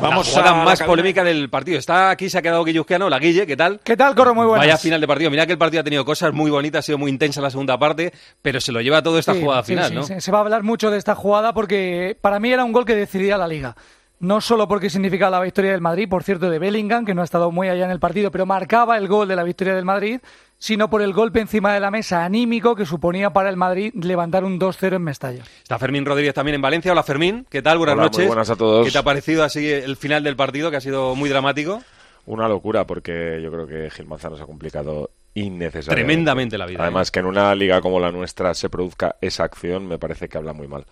Vamos 0.00 0.34
la 0.34 0.40
a 0.40 0.44
la 0.44 0.54
más 0.64 0.78
cabina. 0.78 0.86
polémica 0.86 1.24
del 1.24 1.50
partido. 1.50 1.78
Está 1.78 2.10
aquí, 2.10 2.28
se 2.30 2.38
ha 2.38 2.42
quedado 2.42 2.64
Guillusquiano. 2.64 3.08
La 3.10 3.18
Guille, 3.18 3.46
¿qué 3.46 3.56
tal? 3.56 3.80
¿Qué 3.84 3.96
tal, 3.96 4.14
Corro? 4.14 4.34
Muy 4.34 4.46
buenas. 4.46 4.66
Vaya 4.66 4.78
final 4.78 5.00
de 5.00 5.06
partido. 5.06 5.30
Mira 5.30 5.46
que 5.46 5.52
el 5.52 5.58
partido 5.58 5.80
ha 5.80 5.84
tenido 5.84 6.04
cosas 6.04 6.32
muy 6.32 6.50
bonitas, 6.50 6.80
ha 6.80 6.86
sido 6.86 6.98
muy 6.98 7.10
intensa 7.10 7.40
la 7.40 7.50
segunda 7.50 7.78
parte, 7.78 8.12
pero 8.42 8.60
se 8.60 8.72
lo 8.72 8.80
lleva 8.80 9.02
todo 9.02 9.18
esta 9.18 9.34
Sí, 9.34 9.40
jugada 9.42 9.62
sí, 9.62 9.72
final, 9.72 9.88
sí, 9.88 9.94
¿no? 9.94 10.20
Se 10.20 10.32
va 10.32 10.38
a 10.38 10.40
hablar 10.42 10.62
mucho 10.62 10.90
de 10.90 10.98
esta 10.98 11.14
jugada 11.14 11.52
porque 11.52 12.16
para 12.20 12.40
mí 12.40 12.52
era 12.52 12.64
un 12.64 12.72
gol 12.72 12.84
que 12.84 12.94
decidía 12.94 13.36
la 13.36 13.46
liga. 13.48 13.76
No 14.20 14.42
solo 14.42 14.68
porque 14.68 14.90
significaba 14.90 15.38
la 15.38 15.42
victoria 15.42 15.72
del 15.72 15.80
Madrid, 15.80 16.06
por 16.06 16.22
cierto, 16.22 16.50
de 16.50 16.58
Bellingham, 16.58 17.06
que 17.06 17.14
no 17.14 17.22
ha 17.22 17.24
estado 17.24 17.50
muy 17.50 17.68
allá 17.68 17.86
en 17.86 17.90
el 17.90 18.00
partido, 18.00 18.30
pero 18.30 18.44
marcaba 18.44 18.98
el 18.98 19.08
gol 19.08 19.26
de 19.28 19.34
la 19.34 19.42
victoria 19.42 19.74
del 19.74 19.86
Madrid, 19.86 20.20
sino 20.58 20.90
por 20.90 21.00
el 21.00 21.14
golpe 21.14 21.40
encima 21.40 21.72
de 21.72 21.80
la 21.80 21.90
mesa 21.90 22.22
anímico 22.22 22.76
que 22.76 22.84
suponía 22.84 23.32
para 23.32 23.48
el 23.48 23.56
Madrid 23.56 23.94
levantar 23.94 24.44
un 24.44 24.60
2-0 24.60 24.96
en 24.96 25.02
Mestalla. 25.02 25.42
Está 25.62 25.78
Fermín 25.78 26.04
Rodríguez 26.04 26.34
también 26.34 26.56
en 26.56 26.60
Valencia. 26.60 26.92
Hola 26.92 27.02
Fermín, 27.02 27.46
¿qué 27.48 27.62
tal? 27.62 27.78
Buenas 27.78 27.94
Hola, 27.94 28.02
muy 28.02 28.10
noches. 28.10 28.26
buenas 28.26 28.50
a 28.50 28.56
todos. 28.56 28.84
¿Qué 28.84 28.92
te 28.92 28.98
ha 28.98 29.02
parecido 29.02 29.42
así 29.42 29.66
el 29.70 29.96
final 29.96 30.22
del 30.22 30.36
partido, 30.36 30.70
que 30.70 30.76
ha 30.76 30.82
sido 30.82 31.14
muy 31.14 31.30
dramático? 31.30 31.82
Una 32.26 32.46
locura, 32.46 32.86
porque 32.86 33.40
yo 33.42 33.50
creo 33.50 33.66
que 33.66 33.88
Gil 33.90 34.06
Manzano 34.06 34.36
se 34.36 34.42
ha 34.42 34.46
complicado 34.46 35.12
innecesariamente. 35.32 35.94
Tremendamente 35.94 36.58
la 36.58 36.66
vida, 36.66 36.82
Además, 36.82 37.08
¿eh? 37.08 37.12
que 37.12 37.20
en 37.20 37.26
una 37.26 37.54
liga 37.54 37.80
como 37.80 37.98
la 37.98 38.12
nuestra 38.12 38.52
se 38.52 38.68
produzca 38.68 39.16
esa 39.22 39.44
acción, 39.44 39.88
me 39.88 39.96
parece 39.98 40.28
que 40.28 40.36
habla 40.36 40.52
muy 40.52 40.68
mal. 40.68 40.84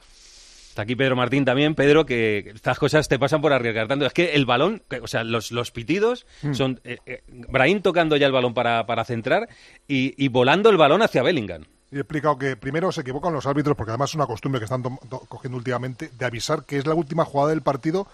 Está 0.78 0.84
aquí 0.84 0.94
Pedro 0.94 1.16
Martín 1.16 1.44
también. 1.44 1.74
Pedro, 1.74 2.06
que 2.06 2.52
estas 2.54 2.78
cosas 2.78 3.08
te 3.08 3.18
pasan 3.18 3.40
por 3.40 3.52
arriesgar 3.52 3.88
tanto. 3.88 4.06
Es 4.06 4.12
que 4.12 4.36
el 4.36 4.46
balón, 4.46 4.80
que- 4.88 5.00
o 5.00 5.08
sea, 5.08 5.24
los, 5.24 5.50
los 5.50 5.72
pitidos 5.72 6.24
Mm. 6.42 6.54
son 6.54 6.80
eh, 6.84 6.98
eh, 7.04 7.24
Brahim 7.26 7.82
tocando 7.82 8.16
ya 8.16 8.26
el 8.28 8.32
balón 8.32 8.54
para, 8.54 8.86
para 8.86 9.04
centrar 9.04 9.48
y, 9.88 10.14
y 10.24 10.28
volando 10.28 10.70
el 10.70 10.76
balón 10.76 11.02
hacia 11.02 11.24
Bellingham. 11.24 11.64
Y 11.90 11.96
he 11.96 11.98
explicado 11.98 12.38
que 12.38 12.54
primero 12.54 12.92
se 12.92 13.00
equivocan 13.00 13.32
los 13.32 13.44
árbitros, 13.46 13.76
porque 13.76 13.90
además 13.90 14.10
es 14.10 14.14
una 14.14 14.26
costumbre 14.26 14.60
que 14.60 14.66
están 14.66 14.84
cogiendo 15.28 15.56
últimamente, 15.58 16.10
de 16.16 16.24
avisar 16.24 16.64
que 16.64 16.78
es 16.78 16.86
la 16.86 16.94
última 16.94 17.24
jugada 17.24 17.50
del 17.50 17.62
partido. 17.62 18.06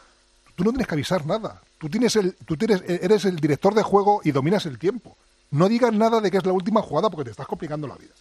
Tú 0.57 0.65
no 0.65 0.71
tienes 0.71 0.87
que 0.87 0.95
avisar 0.95 1.27
nada. 1.27 1.61
Tú, 1.77 1.91
tienes 1.91 2.17
el, 2.17 2.35
tú 2.47 2.57
tienes, 2.57 2.81
eh, 2.89 3.01
eres 3.03 3.27
el 3.27 3.37
director 3.37 3.75
de 3.75 3.83
juego 3.83 4.23
y 4.25 4.31
dominas 4.33 4.65
el 4.65 4.79
tiempo. 4.79 5.19
No 5.51 5.69
digas 5.69 5.93
nada 5.93 6.23
de 6.23 6.31
que 6.31 6.39
es 6.39 6.47
la 6.47 6.53
última 6.55 6.81
jugada 6.81 7.11
porque 7.11 7.25
te 7.27 7.31
estás 7.33 7.47
complicando 7.47 7.87
la 7.87 7.97
vida. 7.97 8.15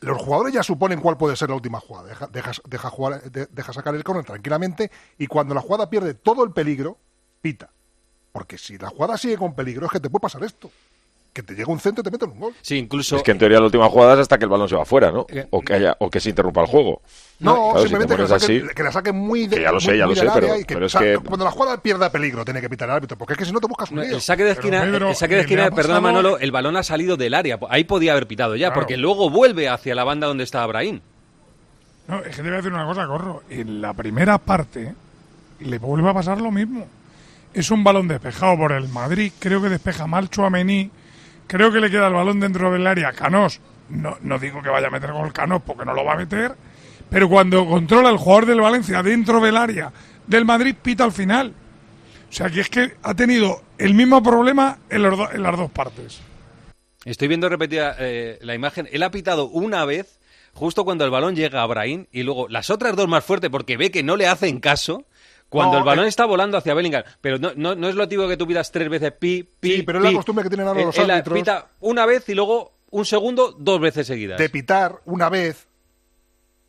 Los 0.00 0.22
jugadores 0.22 0.54
ya 0.54 0.62
suponen 0.62 1.00
cuál 1.00 1.16
puede 1.16 1.36
ser 1.36 1.50
la 1.50 1.56
última 1.56 1.78
jugada. 1.78 2.28
Deja, 2.32 2.90
jugar, 2.90 3.22
sacar 3.72 3.94
el 3.94 4.02
córner 4.02 4.24
tranquilamente 4.24 4.90
y 5.18 5.26
cuando 5.26 5.54
la 5.54 5.60
jugada 5.60 5.90
pierde 5.90 6.14
todo 6.14 6.42
el 6.42 6.52
peligro, 6.52 6.96
pita. 7.42 7.70
Porque 8.32 8.56
si 8.56 8.78
la 8.78 8.88
jugada 8.88 9.18
sigue 9.18 9.36
con 9.36 9.54
peligro 9.54 9.86
es 9.86 9.92
que 9.92 10.00
te 10.00 10.08
puede 10.08 10.22
pasar 10.22 10.42
esto. 10.42 10.70
Que 11.34 11.42
te 11.42 11.54
llega 11.54 11.70
un 11.70 11.80
centro 11.80 12.00
y 12.00 12.04
te 12.04 12.10
meten 12.12 12.30
un 12.30 12.38
gol. 12.40 12.54
Sí, 12.62 12.76
incluso. 12.78 13.16
Es 13.16 13.22
que 13.24 13.32
en 13.32 13.38
teoría 13.38 13.58
la 13.58 13.66
última 13.66 13.88
jugada 13.90 14.14
es 14.14 14.20
hasta 14.20 14.38
que 14.38 14.44
el 14.44 14.48
balón 14.50 14.68
se 14.68 14.76
va 14.76 14.84
fuera, 14.84 15.10
¿no? 15.10 15.26
O 15.50 15.60
que, 15.60 15.74
haya, 15.74 15.96
o 15.98 16.08
que 16.08 16.20
se 16.20 16.30
interrumpa 16.30 16.60
el 16.62 16.68
juego. 16.68 17.02
No, 17.40 17.54
Claro, 17.54 17.72
si 17.74 17.88
simplemente 17.88 18.14
te 18.14 18.14
que, 18.14 18.16
pones 18.16 18.30
la 18.30 18.38
saquen, 18.38 18.64
así- 18.66 18.74
que 18.74 18.82
la 18.84 18.92
saquen 18.92 19.16
muy 19.16 19.46
de, 19.48 19.56
Que 19.56 19.62
ya 19.62 19.72
lo 19.72 19.80
sé, 19.80 19.98
ya 19.98 20.06
lo 20.06 20.14
sé, 20.14 20.26
pero- 20.32 20.46
que, 20.54 20.64
pero 20.74 20.86
es 20.86 20.94
o 20.94 20.98
sea, 20.98 21.00
que- 21.18 21.18
cuando 21.18 21.44
la 21.44 21.50
jugada 21.50 21.82
pierda 21.82 22.10
peligro 22.12 22.44
tiene 22.44 22.60
que 22.60 22.70
pitar 22.70 22.88
el 22.88 22.94
árbitro, 22.94 23.18
porque 23.18 23.32
es 23.34 23.38
que 23.40 23.44
si 23.44 23.52
no 23.52 23.60
te 23.60 23.66
buscas 23.66 23.90
un. 23.90 23.98
El 23.98 24.20
saque 24.20 24.44
de 24.44 24.52
esquina, 24.52 24.82
Pedro, 24.82 25.08
el 25.10 25.16
saque 25.16 25.34
de 25.34 25.40
esquina 25.40 25.64
perdona 25.70 26.00
pasado- 26.00 26.00
Manolo, 26.02 26.38
el 26.38 26.52
balón 26.52 26.76
ha 26.76 26.82
salido 26.84 27.16
del 27.16 27.34
área. 27.34 27.58
Ahí 27.68 27.84
podía 27.84 28.12
haber 28.12 28.28
pitado 28.28 28.54
ya, 28.54 28.68
Claro. 28.68 28.80
porque 28.82 28.96
luego 28.96 29.28
vuelve 29.28 29.68
hacia 29.68 29.94
la 29.96 30.04
banda 30.04 30.28
donde 30.28 30.44
está 30.44 30.64
Brahim. 30.66 31.00
No, 32.06 32.18
es 32.20 32.28
que 32.36 32.36
te 32.36 32.42
voy 32.42 32.52
a 32.52 32.56
decir 32.58 32.72
una 32.72 32.86
cosa, 32.86 33.06
Corro. 33.06 33.42
En 33.50 33.80
la 33.80 33.92
primera 33.94 34.38
parte 34.38 34.94
le 35.60 35.78
vuelve 35.78 36.08
a 36.10 36.14
pasar 36.14 36.40
lo 36.40 36.50
mismo. 36.52 36.86
Es 37.52 37.70
un 37.70 37.82
balón 37.82 38.08
despejado 38.08 38.56
por 38.56 38.72
el 38.72 38.88
Madrid. 38.88 39.32
Creo 39.38 39.60
que 39.62 39.68
despeja 39.68 40.06
mal 40.06 40.28
Chuamení. 40.28 40.90
Creo 41.46 41.70
que 41.72 41.80
le 41.80 41.90
queda 41.90 42.08
el 42.08 42.14
balón 42.14 42.40
dentro 42.40 42.70
del 42.70 42.86
área. 42.86 43.12
Canós. 43.12 43.60
No, 43.88 44.16
no 44.22 44.38
digo 44.38 44.62
que 44.62 44.70
vaya 44.70 44.86
a 44.88 44.90
meter 44.90 45.12
gol 45.12 45.32
Canós 45.32 45.62
porque 45.64 45.84
no 45.84 45.92
lo 45.94 46.04
va 46.04 46.14
a 46.14 46.16
meter. 46.16 46.54
Pero 47.10 47.28
cuando 47.28 47.66
controla 47.66 48.08
el 48.10 48.16
jugador 48.16 48.46
del 48.46 48.60
Valencia 48.60 49.02
dentro 49.02 49.40
del 49.40 49.56
área 49.56 49.92
del 50.26 50.44
Madrid, 50.44 50.74
pita 50.80 51.04
al 51.04 51.12
final. 51.12 51.52
O 52.28 52.32
sea 52.32 52.48
que 52.50 52.60
es 52.60 52.68
que 52.68 52.94
ha 53.02 53.14
tenido 53.14 53.62
el 53.78 53.94
mismo 53.94 54.22
problema 54.22 54.78
en, 54.88 55.02
los 55.02 55.16
do- 55.18 55.30
en 55.30 55.42
las 55.42 55.56
dos 55.56 55.70
partes. 55.70 56.20
Estoy 57.04 57.28
viendo 57.28 57.48
repetida 57.48 57.94
eh, 57.98 58.38
la 58.40 58.54
imagen. 58.54 58.88
Él 58.90 59.02
ha 59.02 59.10
pitado 59.10 59.46
una 59.48 59.84
vez, 59.84 60.18
justo 60.54 60.84
cuando 60.84 61.04
el 61.04 61.10
balón 61.10 61.36
llega 61.36 61.62
a 61.62 61.66
Brahim, 61.66 62.06
y 62.10 62.22
luego 62.22 62.48
las 62.48 62.70
otras 62.70 62.96
dos 62.96 63.06
más 63.06 63.22
fuerte, 63.24 63.50
porque 63.50 63.76
ve 63.76 63.90
que 63.90 64.02
no 64.02 64.16
le 64.16 64.26
hacen 64.26 64.58
caso. 64.58 65.04
Cuando 65.48 65.74
No, 65.74 65.78
el 65.78 65.84
balón 65.84 66.04
eh. 66.06 66.08
está 66.08 66.24
volando 66.26 66.56
hacia 66.58 66.74
Bellingham. 66.74 67.04
Pero 67.20 67.38
no, 67.38 67.52
no, 67.54 67.74
no 67.74 67.88
es 67.88 67.94
lo 67.94 68.08
típico 68.08 68.26
que 68.28 68.36
tú 68.36 68.46
pidas 68.46 68.72
tres 68.72 68.88
veces 68.88 69.12
pi, 69.12 69.48
pi. 69.60 69.76
Sí, 69.76 69.82
pero 69.82 69.98
es 69.98 70.04
la 70.04 70.12
costumbre 70.12 70.42
que 70.42 70.48
tienen 70.50 70.66
ahora 70.66 70.80
Él- 70.80 70.86
los 70.86 70.98
árbitros. 70.98 71.38
pita 71.38 71.66
una 71.80 72.06
vez 72.06 72.28
y 72.28 72.34
luego 72.34 72.72
un 72.90 73.04
segundo, 73.04 73.52
dos 73.58 73.80
veces 73.80 74.06
seguidas. 74.06 74.38
de 74.38 74.48
pitar 74.48 75.00
una 75.04 75.28
vez, 75.28 75.66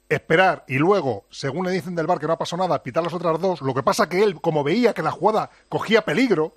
esperar 0.09 0.63
y 0.67 0.75
luego, 0.77 1.25
según 1.31 1.65
le 1.65 1.71
dicen 1.71 1.95
del 1.95 2.05
bar 2.07 2.19
que 2.19 2.27
no 2.27 2.33
ha 2.33 2.37
pasado 2.37 2.63
nada, 2.63 2.81
pitar 2.83 3.03
las 3.03 3.13
otras 3.13 3.39
dos. 3.39 3.61
Lo 3.61 3.73
que 3.73 3.83
pasa 3.83 4.07
que 4.07 4.23
él, 4.23 4.39
como 4.39 4.63
veía 4.63 4.93
que 4.93 5.01
la 5.01 5.11
jugada 5.11 5.49
cogía 5.69 6.03
peligro, 6.03 6.53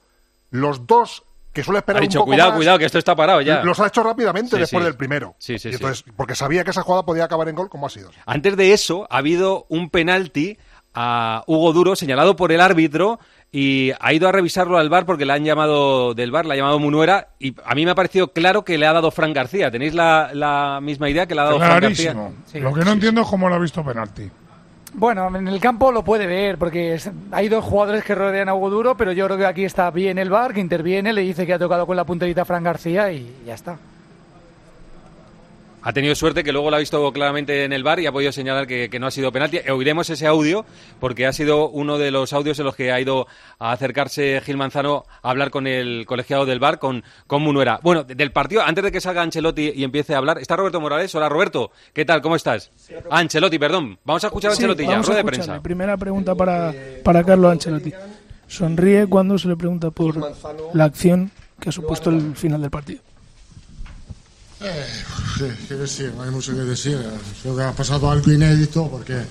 los 0.51 0.87
dos 0.87 1.25
que 1.53 1.65
suele 1.65 1.79
esperar 1.79 2.03
ha 2.03 2.03
dicho, 2.03 2.19
un 2.19 2.23
poco 2.23 2.33
cuidado, 2.33 2.51
más, 2.51 2.57
cuidado, 2.59 2.79
que 2.79 2.85
esto 2.85 2.99
está 2.99 3.17
parado 3.17 3.41
ya. 3.41 3.63
los 3.65 3.81
ha 3.81 3.87
hecho 3.89 4.03
rápidamente 4.03 4.51
Sí, 4.57 4.61
después 4.61 4.83
sí. 4.83 4.85
del 4.85 4.97
primero. 4.97 5.35
Sí, 5.39 5.59
sí, 5.59 5.69
Y 5.69 5.73
sí. 5.73 5.77
entonces, 5.77 6.05
porque 6.15 6.35
sabía 6.35 6.63
que 6.63 6.71
esa 6.71 6.83
jugada 6.83 7.05
podía 7.07 7.25
acabar 7.25 7.49
en 7.49 7.57
gol 7.57 7.71
como 7.71 7.87
ha 7.87 7.91
sido. 7.91 8.11
Antes 8.27 8.57
de 8.57 8.73
eso, 8.75 9.07
ha 9.11 9.17
habido 9.19 9.65
un 9.71 9.89
penalti 9.91 10.59
a 11.01 11.45
Hugo 11.47 11.73
Duro 11.73 11.95
señalado 11.95 12.35
por 12.35 12.51
el 12.51 12.61
árbitro 12.61 13.21
y 13.53 13.93
ha 14.01 14.13
ido 14.13 14.29
a 14.29 14.33
revisarlo 14.33 14.79
al 14.79 14.89
bar 14.89 15.07
porque 15.07 15.25
le 15.25 15.33
han 15.33 15.45
llamado 15.45 16.13
del 16.13 16.33
bar, 16.33 16.45
le 16.45 16.55
ha 16.55 16.57
llamado 16.57 16.81
Munuera 16.81 17.29
y 17.39 17.55
a 17.65 17.77
mí 17.77 17.85
me 17.85 17.93
ha 17.93 17.95
parecido 17.95 18.33
claro 18.33 18.65
que 18.65 18.77
le 18.79 18.87
ha 18.87 18.93
dado 18.93 19.13
Fran 19.13 19.33
García. 19.33 19.71
¿Tenéis 19.71 19.95
la, 19.95 20.31
la 20.35 20.81
misma 20.83 21.09
idea 21.09 21.27
que 21.27 21.37
le 21.37 21.43
ha 21.43 21.45
dado 21.45 21.59
Fran 21.59 21.81
García? 21.81 22.15
Clarísimo. 22.15 22.69
Lo 22.69 22.75
que 22.75 22.85
no 22.85 22.91
entiendo 22.91 23.21
es 23.21 23.29
cómo 23.29 23.49
lo 23.49 23.55
ha 23.55 23.59
visto 23.61 23.85
penalti. 23.85 24.29
Bueno, 24.95 25.29
en 25.37 25.47
el 25.47 25.61
campo 25.61 25.93
lo 25.93 26.03
puede 26.03 26.27
ver, 26.27 26.59
porque 26.59 26.99
hay 27.31 27.49
dos 27.49 27.65
jugadores 27.65 28.03
que 28.03 28.17
rodean 28.17 28.49
a 28.49 28.55
Hugo 28.55 28.71
Duro, 28.71 28.97
pero 28.97 29.13
yo 29.13 29.27
creo 29.27 29.39
que 29.39 29.47
aquí 29.47 29.65
está 29.65 29.91
bien 29.93 30.19
el 30.19 30.31
bar, 30.31 30.53
que 30.53 30.61
interviene, 30.61 31.13
le 31.13 31.21
dice 31.21 31.47
que 31.47 31.53
ha 31.53 31.59
tocado 31.59 31.87
con 31.87 31.95
la 31.95 32.05
punterita 32.05 32.43
a 32.43 32.45
Fran 32.45 32.65
García 32.65 33.13
y 33.13 33.37
ya 33.47 33.55
está. 33.55 33.79
Ha 35.89 35.93
tenido 35.95 36.15
suerte 36.15 36.45
que 36.45 36.53
luego 36.53 36.69
lo 36.69 36.77
ha 36.77 36.81
visto 36.81 37.11
claramente 37.15 37.65
en 37.65 37.73
el 37.73 37.83
bar 37.83 37.99
y 37.99 38.05
ha 38.05 38.13
podido 38.13 38.31
señalar 38.31 38.67
que, 38.67 38.91
que 38.91 38.99
no 38.99 39.07
ha 39.07 39.11
sido 39.11 39.33
penalti. 39.33 39.57
Oiremos 39.71 40.11
ese 40.11 40.27
audio 40.27 40.67
porque 41.01 41.27
ha 41.27 41.33
sido 41.33 41.71
uno 41.71 41.97
de 41.97 42.11
los 42.11 42.35
audios 42.35 42.59
en 42.59 42.67
los 42.67 42.77
que 42.77 42.93
ha 42.93 43.01
ido 43.01 43.27
a 43.59 43.73
acercarse 43.73 44.39
Gil 44.45 44.59
Manzano 44.59 45.07
a 45.23 45.31
hablar 45.31 45.51
con 45.51 45.67
el 45.67 46.05
colegiado 46.05 46.45
del 46.45 46.59
bar, 46.59 46.79
con, 46.79 47.03
con 47.27 47.41
Munuera. 47.41 47.81
Bueno, 47.83 48.05
de- 48.05 48.15
del 48.15 48.33
partido, 48.33 48.61
antes 48.63 48.85
de 48.85 48.93
que 48.93 49.01
salga 49.01 49.23
Ancelotti 49.23 49.73
y 49.75 49.83
empiece 49.83 50.15
a 50.15 50.19
hablar, 50.19 50.37
está 50.39 50.57
Roberto 50.57 50.79
Morales. 50.79 51.15
Hola 51.15 51.31
Roberto, 51.31 51.71
¿qué 51.95 52.05
tal? 52.05 52.21
¿Cómo 52.21 52.37
estás? 52.37 52.71
Ah, 53.11 53.21
Ancelotti, 53.21 53.59
perdón. 53.59 53.99
Vamos 54.05 54.23
a 54.25 54.27
escuchar 54.27 54.51
a 54.51 54.55
Sí, 54.57 54.65
Ancelotti 54.65 54.83
ya, 54.83 54.91
vamos 54.91 55.07
a 55.07 55.09
rueda 55.13 55.23
de 55.23 55.27
prensa. 55.27 55.63
Primera 55.63 55.97
pregunta 55.97 56.35
para, 56.35 56.75
para 57.03 57.25
Carlos 57.25 57.51
Ancelotti. 57.51 57.95
Sonríe 58.47 59.07
cuando 59.07 59.39
se 59.39 59.49
le 59.49 59.57
pregunta 59.57 59.91
por 59.91 60.17
la 60.75 60.85
acción 60.85 61.31
que 61.59 61.71
ha 61.71 61.73
supuesto 61.73 62.11
el 62.11 62.37
final 62.37 62.61
del 62.61 62.71
partido. 62.71 63.01
Eh, 64.61 64.87
qué 65.69 65.75
decir, 65.75 66.13
no 66.17 66.23
hay 66.23 66.31
mucho 66.31 66.53
que 66.53 66.61
decir. 66.63 66.99
Creo 67.43 67.57
que 67.57 67.63
ha 67.63 67.73
pasado 67.73 68.11
algo 68.11 68.33
inédito 68.33 68.89
porque 68.91 69.25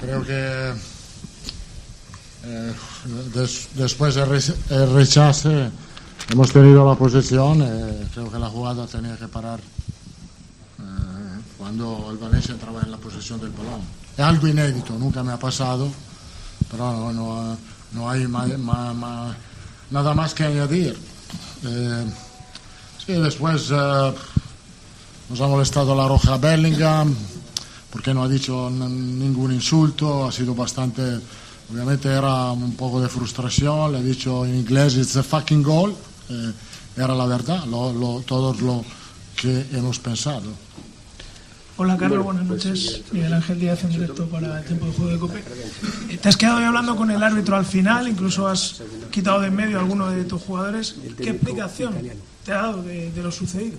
creo 0.00 0.24
que 0.24 0.72
eh, 2.44 2.72
des- 3.34 3.68
después 3.74 4.14
del 4.14 4.28
re- 4.28 4.54
el 4.70 4.92
rechace 4.94 5.70
hemos 6.30 6.52
tenido 6.52 6.88
la 6.88 6.94
posesión. 6.96 7.60
eh, 7.62 8.06
creo 8.14 8.30
que 8.30 8.38
la 8.38 8.48
jugada 8.48 8.86
tenía 8.86 9.16
que 9.16 9.28
parar 9.28 9.60
eh, 9.60 10.82
cuando 11.58 12.08
el 12.10 12.16
Valencia 12.16 12.54
entraba 12.54 12.80
en 12.82 12.90
la 12.92 12.96
posesión 12.96 13.38
del 13.40 13.50
balón. 13.50 13.82
Es 14.16 14.24
algo 14.24 14.46
inédito, 14.48 14.94
nunca 14.98 15.22
me 15.22 15.32
ha 15.32 15.38
pasado, 15.38 15.90
pero 16.70 16.90
no, 16.92 17.12
no, 17.12 17.58
no 17.92 18.08
hay 18.10 18.26
ma- 18.26 18.46
ma- 18.56 18.94
ma- 18.94 19.36
nada 19.90 20.14
más 20.14 20.32
que 20.32 20.44
añadir. 20.44 20.98
Eh, 21.62 22.04
sí, 23.04 23.12
después 23.12 23.68
eh, 23.70 24.14
nos 25.28 25.40
ha 25.40 25.46
molestado 25.46 25.94
la 25.94 26.06
roja 26.08 26.36
Bellingham 26.38 27.14
porque 27.90 28.12
no 28.14 28.22
ha 28.22 28.28
dicho 28.28 28.68
ningún 28.70 29.52
insulto, 29.52 30.26
ha 30.26 30.32
sido 30.32 30.54
bastante, 30.54 31.02
obviamente 31.72 32.08
era 32.08 32.52
un 32.52 32.74
poco 32.76 33.00
de 33.00 33.08
frustración, 33.08 33.92
le 33.92 34.00
he 34.00 34.02
dicho 34.02 34.44
en 34.44 34.54
inglés 34.56 34.96
it's 34.96 35.16
a 35.16 35.22
fucking 35.22 35.62
goal, 35.62 35.94
eh, 36.28 36.52
era 36.96 37.14
la 37.14 37.24
verdad, 37.26 37.64
lo, 37.64 37.92
lo- 37.92 38.20
todo 38.20 38.52
lo 38.60 38.84
que 39.40 39.66
hemos 39.72 39.98
pensado. 39.98 40.50
Hola 41.78 41.96
Carlos, 41.98 42.24
buenas 42.24 42.44
noches. 42.46 43.02
Miguel 43.12 43.34
Ángel 43.34 43.60
Díaz 43.60 43.84
en 43.84 43.90
directo 43.90 44.26
para 44.28 44.60
el 44.60 44.64
tiempo 44.64 44.86
de 44.86 44.92
juego 44.92 45.10
de 45.12 45.18
Cope. 45.18 45.44
Te 46.22 46.28
has 46.28 46.36
quedado 46.38 46.58
hoy 46.58 46.64
hablando 46.64 46.96
con 46.96 47.10
el 47.10 47.22
árbitro 47.22 47.54
al 47.56 47.66
final, 47.66 48.08
incluso 48.08 48.46
has 48.48 48.80
quitado 49.10 49.40
de 49.40 49.48
en 49.48 49.56
medio 49.56 49.76
a 49.78 49.80
alguno 49.82 50.08
de 50.10 50.24
tus 50.24 50.40
jugadores. 50.42 50.96
¿Qué 51.18 51.30
explicación 51.30 51.94
te 52.44 52.52
ha 52.52 52.56
dado 52.62 52.82
de, 52.82 53.10
de 53.12 53.22
lo 53.22 53.30
sucedido? 53.30 53.76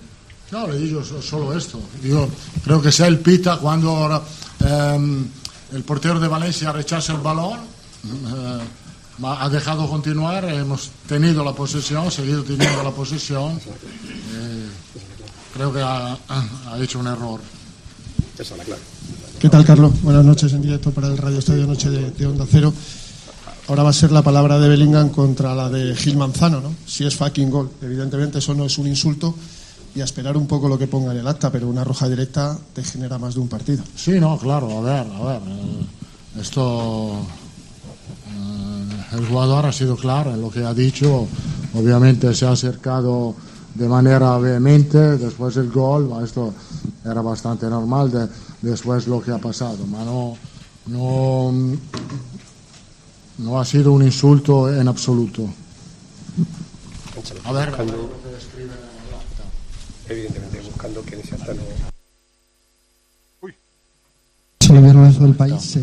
No, 0.50 0.66
le 0.66 0.78
digo 0.78 1.04
so- 1.04 1.20
solo 1.20 1.56
esto. 1.56 1.78
Digo, 2.02 2.28
creo 2.64 2.80
que 2.80 2.90
sea 2.90 3.06
el 3.06 3.18
pita 3.18 3.58
cuando 3.58 3.90
ahora, 3.90 4.22
ehm, 4.60 5.24
el 5.72 5.82
portero 5.84 6.18
de 6.18 6.28
Valencia 6.28 6.72
rechaza 6.72 7.12
el 7.12 7.18
balón, 7.20 7.58
eh, 8.04 8.60
ha 9.24 9.48
dejado 9.50 9.88
continuar, 9.88 10.44
hemos 10.46 10.90
tenido 11.06 11.44
la 11.44 11.52
posesión, 11.52 12.10
seguido 12.10 12.42
teniendo 12.44 12.82
la 12.82 12.90
posesión. 12.90 13.60
eh, 14.32 14.66
creo 15.54 15.72
que 15.72 15.80
ha, 15.82 16.16
ha 16.28 16.78
hecho 16.80 16.98
un 17.00 17.08
error. 17.08 17.40
Esa 18.38 18.54
es 18.54 18.58
la 18.58 18.64
clave. 18.64 18.82
¿Qué 19.40 19.48
tal, 19.50 19.64
Carlos? 19.64 20.00
Buenas 20.02 20.24
noches 20.24 20.52
en 20.52 20.62
directo 20.62 20.90
para 20.92 21.08
el 21.08 21.18
Radio 21.18 21.38
Estadio 21.40 21.66
Noche 21.66 21.90
de, 21.90 22.10
de 22.12 22.26
Onda 22.26 22.46
Cero. 22.50 22.72
Ahora 23.68 23.82
va 23.82 23.90
a 23.90 23.92
ser 23.92 24.12
la 24.12 24.22
palabra 24.22 24.58
de 24.58 24.68
Bellingham 24.68 25.10
contra 25.10 25.54
la 25.54 25.68
de 25.68 25.94
Gil 25.94 26.16
Manzano, 26.16 26.60
¿no? 26.60 26.74
Si 26.86 27.04
es 27.04 27.14
fucking 27.16 27.50
gol. 27.50 27.70
Evidentemente 27.82 28.38
eso 28.38 28.54
no 28.54 28.64
es 28.64 28.78
un 28.78 28.86
insulto 28.86 29.34
y 29.94 30.00
a 30.00 30.04
esperar 30.04 30.36
un 30.36 30.46
poco 30.46 30.68
lo 30.68 30.78
que 30.78 30.86
ponga 30.86 31.12
en 31.12 31.18
el 31.18 31.26
acta, 31.28 31.50
pero 31.50 31.68
una 31.68 31.82
roja 31.84 32.08
directa 32.08 32.56
te 32.74 32.84
genera 32.84 33.18
más 33.18 33.34
de 33.34 33.40
un 33.40 33.48
partido. 33.48 33.82
Sí, 33.96 34.12
no, 34.20 34.38
claro, 34.38 34.78
a 34.78 34.80
ver, 34.82 35.06
a 35.12 35.24
ver. 35.24 35.42
eh, 35.46 36.40
esto. 36.40 37.14
eh, 38.30 39.16
el 39.16 39.26
jugador 39.26 39.66
ha 39.66 39.72
sido 39.72 39.96
claro 39.96 40.32
en 40.34 40.40
lo 40.40 40.50
que 40.50 40.64
ha 40.64 40.74
dicho. 40.74 41.26
Obviamente 41.74 42.34
se 42.34 42.46
ha 42.46 42.52
acercado 42.52 43.34
de 43.74 43.88
manera 43.88 44.36
vehemente. 44.38 44.98
Después 45.18 45.56
el 45.56 45.70
gol, 45.70 46.10
esto 46.24 46.52
era 47.04 47.20
bastante 47.22 47.66
normal. 47.66 48.10
de- 48.10 48.28
después 48.62 49.06
lo 49.06 49.20
que 49.20 49.30
ha 49.30 49.38
pasado, 49.38 49.86
ma 49.86 50.04
no, 50.04 50.36
no, 50.86 51.52
no 53.38 53.60
ha 53.60 53.64
sido 53.64 53.92
un 53.92 54.02
insulto 54.04 54.72
en 54.72 54.88
absoluto. 54.88 55.42
A 57.44 57.52
ver, 57.52 57.68
Buscando- 57.70 58.10
evidentemente 60.08 60.60
buscando 60.60 61.02
que 61.02 61.16
del 65.18 65.34
País. 65.34 65.76
eh. 65.76 65.82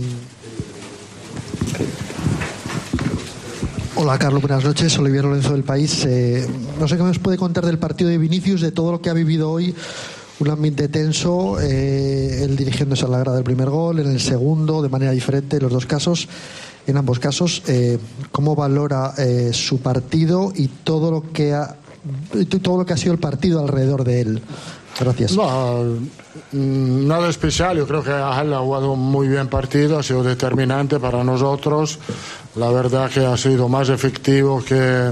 Hola 3.96 4.20
Carlos, 4.20 4.41
buenas 4.41 4.63
noches. 4.63 4.91
Soy 4.91 5.05
Olivier 5.05 5.25
Lorenzo 5.25 5.53
del 5.53 5.63
País. 5.63 6.05
Eh, 6.05 6.46
no 6.79 6.88
sé 6.88 6.98
qué 6.98 7.03
nos 7.03 7.20
puede 7.20 7.38
contar 7.38 7.65
del 7.65 7.79
partido 7.79 8.10
de 8.10 8.17
Vinicius, 8.17 8.62
de 8.62 8.72
todo 8.72 8.91
lo 8.91 9.01
que 9.01 9.10
ha 9.10 9.13
vivido 9.13 9.50
hoy. 9.50 9.74
Un 10.39 10.50
ambiente 10.50 10.89
tenso, 10.89 11.60
eh, 11.62 12.44
él 12.44 12.58
dirigiéndose 12.58 13.05
a 13.05 13.08
la 13.08 13.20
grada 13.20 13.38
del 13.38 13.46
primer 13.46 13.70
gol, 13.70 14.00
en 14.00 14.08
el 14.08 14.20
segundo, 14.20 14.82
de 14.82 14.89
manera 14.89 15.12
diferente, 15.12 15.58
en 15.58 15.63
los 15.63 15.72
dos 15.72 15.86
casos. 15.86 16.27
En 16.88 16.98
ambos 16.98 17.20
casos, 17.20 17.63
eh, 17.67 17.98
¿cómo 18.32 18.53
valora 18.53 19.13
eh, 19.17 19.51
su 19.53 19.79
partido 19.79 20.51
y 20.53 20.67
todo 20.67 21.10
lo 21.10 21.32
que 21.32 21.53
ha 21.53 21.77
todo 22.62 22.78
lo 22.78 22.86
que 22.86 22.94
ha 22.94 22.98
sido 22.98 23.14
el 23.14 23.20
partido 23.20 23.60
alrededor 23.60 24.04
de 24.04 24.22
él? 24.22 24.42
Gracias. 25.00 25.34
No, 25.34 25.84
mm, 26.52 27.08
nada 27.08 27.30
especial. 27.30 27.78
Yo 27.78 27.88
creo 27.88 28.04
que 28.04 28.12
Ángel 28.12 28.54
ha 28.54 28.60
jugado 28.60 28.94
un 28.94 29.00
muy 29.00 29.28
bien 29.28 29.48
partido, 29.48 30.00
ha 30.00 30.04
sido 30.04 30.24
determinante 30.24 31.00
para 31.00 31.24
nosotros. 31.24 32.00
La 32.56 32.70
verdad 32.70 33.10
que 33.10 33.26
ha 33.26 33.36
sido 33.36 33.68
más 33.68 33.90
efectivo 33.90 34.64
que 34.64 35.12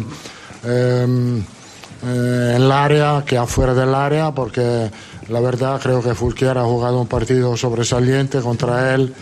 em, 0.63 1.39
eh, 1.39 2.53
en 2.55 2.61
el 2.61 2.71
área 2.71 3.23
que 3.25 3.37
afuera 3.37 3.73
del 3.73 3.93
área, 3.93 4.31
porque 4.31 4.89
la 5.29 5.39
verdad 5.39 5.79
creo 5.81 6.01
que 6.01 6.13
Fulquier 6.13 6.57
ha 6.57 6.63
jugado 6.63 6.99
un 6.99 7.07
partido 7.07 7.55
sobresaliente 7.55 8.39
contra 8.41 8.93
él, 8.93 9.13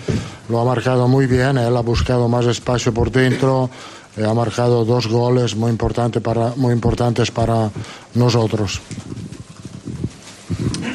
lo 0.49 0.59
ha 0.59 0.65
marcado 0.65 1.07
muy 1.07 1.27
bien, 1.27 1.57
él 1.57 1.77
ha 1.77 1.81
buscado 1.81 2.27
más 2.27 2.45
espacio 2.45 2.93
por 2.93 3.11
dentro, 3.11 3.69
ha 4.17 4.33
marcado 4.33 4.85
dos 4.85 5.07
goles 5.07 5.55
muy, 5.55 5.71
importante 5.71 6.21
para, 6.21 6.53
muy 6.55 6.73
importantes 6.73 7.31
para 7.31 7.71
nosotros. 8.13 8.81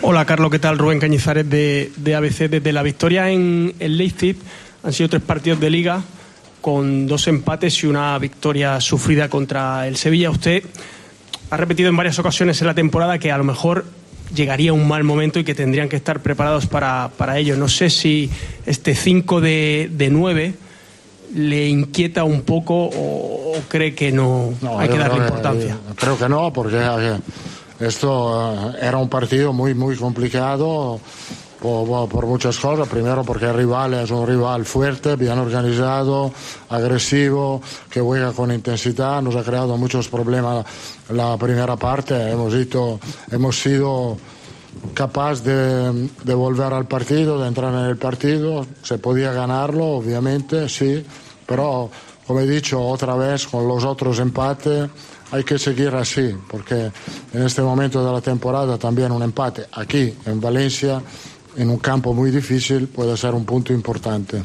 Hola 0.03 0.25
Carlos, 0.25 0.51
¿qué 0.51 0.59
tal? 0.59 0.79
Rubén 0.79 1.01
Cañizares 1.01 1.49
de, 1.49 1.91
de 1.97 2.15
ABC. 2.15 2.49
Desde 2.51 2.73
la 2.73 2.83
victoria 2.83 3.31
en 3.31 3.75
el 3.79 3.97
Leipzig 3.97 4.37
han 4.85 4.93
sido 4.93 5.09
tres 5.09 5.23
partidos 5.23 5.59
de 5.59 5.71
liga 5.71 6.03
con 6.61 7.07
dos 7.07 7.27
empates 7.29 7.83
y 7.83 7.87
una 7.87 8.19
victoria 8.19 8.81
sufrida 8.81 9.29
contra 9.29 9.89
el 9.89 9.97
Sevilla. 9.97 10.31
Usted 10.31 10.63
ha 11.51 11.57
repetido 11.57 11.89
en 11.89 11.97
varias 11.97 12.19
ocasiones 12.19 12.61
en 12.61 12.67
la 12.67 12.75
temporada 12.75 13.19
que 13.19 13.33
a 13.33 13.39
lo 13.39 13.45
mejor 13.45 13.87
llegaría 14.35 14.73
un 14.73 14.87
mal 14.87 15.05
momento 15.05 15.39
y 15.39 15.45
que 15.45 15.55
tendrían 15.55 15.89
que 15.89 15.97
estar 15.97 16.21
preparados 16.21 16.67
para, 16.67 17.11
para 17.17 17.39
ello. 17.39 17.57
No 17.57 17.69
sé 17.69 17.91
si 17.91 18.31
este 18.67 18.95
5 18.95 19.41
de, 19.41 19.91
de 19.93 20.11
9 20.11 20.55
le 21.35 21.69
inquieta 21.69 22.25
un 22.25 22.43
poco 22.43 22.75
o, 22.75 23.53
o 23.57 23.61
cree 23.69 23.95
que 23.95 24.13
no, 24.13 24.55
hay 24.79 24.89
que 24.89 24.99
darle 24.99 25.19
importancia. 25.25 25.77
Creo 25.97 26.19
que 26.19 26.29
no, 26.29 26.53
porque 26.53 26.79
esto 27.81 28.73
eh, 28.73 28.79
era 28.83 28.99
un 28.99 29.09
partido 29.09 29.53
muy, 29.53 29.75
muy 29.75 29.97
complicado 29.97 30.99
por, 31.61 31.87
por- 31.87 32.09
por 32.09 32.27
muchas 32.27 32.59
cosas. 32.59 32.89
Primero 32.89 33.25
porque 33.25 33.47
el 33.47 33.55
rival 33.55 33.95
es 33.95 34.11
un 34.11 34.27
rival 34.27 34.65
fuerte, 34.65 35.17
bien 35.17 35.39
organizado, 35.39 36.33
agresivo, 36.69 37.61
que 37.91 38.01
juega 38.01 38.33
con 38.33 38.53
intensidad. 38.53 39.21
Nos 39.23 39.37
ha 39.37 39.43
creado 39.43 39.77
muchos 39.77 40.09
problemas 40.09 40.65
la 41.11 41.37
primera 41.37 41.77
parte. 41.77 42.15
Hemos, 42.31 42.55
ido- 42.55 42.99
hemos 43.31 43.59
sido 43.61 44.17
capaz 44.95 45.43
de, 45.43 46.09
volver 46.35 46.73
al 46.73 46.87
partido, 46.87 47.41
de 47.41 47.49
entrar 47.49 47.73
en 47.75 47.87
el 47.87 47.97
partido. 47.97 48.67
Se 48.83 48.99
podía 48.99 49.33
ganarlo, 49.33 49.85
obviamente, 49.87 50.69
sí, 50.69 51.05
pero 51.47 51.91
como 52.27 52.41
he 52.41 52.47
dicho 52.47 52.81
otra 52.81 53.15
vez 53.15 53.47
con 53.47 53.69
los 53.69 53.85
otros 53.85 54.19
empates, 54.19 54.89
hay 55.31 55.45
que 55.45 55.59
seguir 55.59 55.95
así, 55.95 56.35
porque 56.49 56.91
en 57.33 57.43
este 57.43 57.63
momento 57.63 58.05
de 58.05 58.13
la 58.13 58.21
temporada 58.21 58.79
también 58.79 59.13
un 59.13 59.23
empate 59.23 59.67
aquí 59.73 60.15
en 60.25 60.41
Valencia, 60.41 61.03
en 61.57 61.71
un 61.71 61.79
campo 61.79 62.15
muy 62.15 62.31
difícil, 62.31 62.89
puede 62.89 63.17
ser 63.17 63.35
un 63.35 63.45
punto 63.45 63.73
importante. 63.73 64.43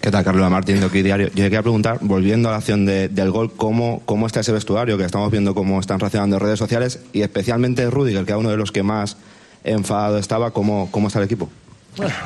¿Qué 0.00 0.10
tal, 0.10 0.24
Carlos 0.24 0.50
Martín 0.50 0.80
Diario? 0.90 1.28
Yo 1.28 1.34
quería 1.44 1.60
preguntar, 1.62 1.98
volviendo 2.00 2.48
a 2.48 2.52
la 2.52 2.58
acción 2.58 2.86
de- 2.86 3.08
del 3.10 3.30
gol, 3.30 3.52
¿cómo, 3.54 4.00
¿cómo 4.06 4.26
está 4.26 4.40
ese 4.40 4.50
vestuario? 4.52 4.96
Que 4.96 5.04
estamos 5.04 5.30
viendo 5.30 5.54
cómo 5.54 5.78
están 5.78 6.00
reaccionando 6.00 6.38
redes 6.38 6.58
sociales 6.58 7.00
y 7.12 7.20
especialmente 7.20 7.88
Rudiger, 7.90 8.24
que 8.24 8.30
era 8.32 8.38
uno 8.38 8.48
de 8.50 8.56
los 8.56 8.72
que 8.72 8.82
más 8.82 9.18
enfadado 9.62 10.16
estaba, 10.16 10.52
¿cómo, 10.52 10.88
cómo 10.90 11.08
está 11.08 11.18
el 11.18 11.26
equipo? 11.26 11.50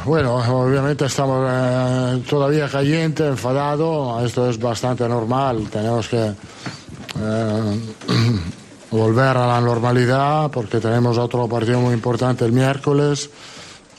Bueno, 0.05 0.37
obviamente 0.37 1.07
estamos 1.07 1.49
eh, 1.51 2.23
todavía 2.29 2.69
caliente, 2.69 3.27
enfadado, 3.27 4.25
esto 4.25 4.49
es 4.49 4.59
bastante 4.61 5.09
normal, 5.09 5.67
tenemos 5.73 6.07
que 6.09 6.27
eh, 6.27 7.81
volver 8.93 9.37
a 9.37 9.47
la 9.49 9.61
normalidad 9.61 10.49
porque 10.53 10.79
tenemos 10.79 11.19
otro 11.19 11.49
partido 11.49 11.81
muy 11.81 11.95
importante 11.95 12.45
el 12.45 12.53
miércoles. 12.53 13.31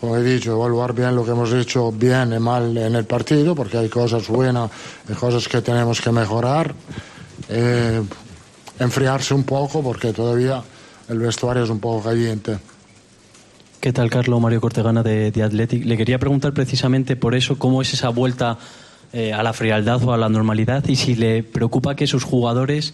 Como 0.06 0.18
he 0.18 0.24
dicho, 0.24 0.52
evaluar 0.52 0.94
bien 0.94 1.16
lo 1.16 1.26
que 1.26 1.32
hemos 1.32 1.52
hecho 1.52 1.92
bien 1.92 2.32
y 2.32 2.38
mal 2.38 2.78
en 2.78 2.94
el 2.94 3.06
partido 3.06 3.56
porque 3.56 3.80
hay 3.80 3.90
cosas 3.90 4.28
buenas 4.28 4.70
y 5.10 5.14
cosas 5.14 5.48
que 5.48 5.64
tenemos 5.64 6.00
que 6.00 6.12
mejorar. 6.12 6.76
Eh, 7.50 8.04
enfriarse 8.78 9.34
un 9.34 9.46
poco 9.46 9.82
porque 9.82 10.14
todavía 10.14 10.62
el 11.10 11.18
vestuario 11.18 11.64
es 11.64 11.72
un 11.72 11.80
poco 11.80 12.04
caliente. 12.04 12.60
¿Qué 13.80 13.92
tal, 13.92 14.12
Carlos? 14.12 14.40
Mario 14.40 14.62
Cortegana 14.62 15.02
de, 15.02 15.32
de 15.32 15.42
Athletic. 15.42 15.84
Le 15.84 15.98
quería 15.98 16.20
preguntar 16.20 16.54
precisamente 16.54 17.16
por 17.16 17.34
eso, 17.34 17.58
cómo 17.58 17.82
es 17.82 17.92
esa 17.92 18.10
vuelta 18.10 18.60
eh, 19.12 19.34
a 19.34 19.42
la 19.42 19.54
frialdad 19.54 20.04
o 20.04 20.14
a 20.14 20.18
la 20.18 20.30
normalidad 20.30 20.88
y 20.88 20.98
si 20.98 21.16
le 21.16 21.42
preocupa 21.42 21.96
que 21.96 22.06
sus 22.06 22.24
jugadores 22.24 22.94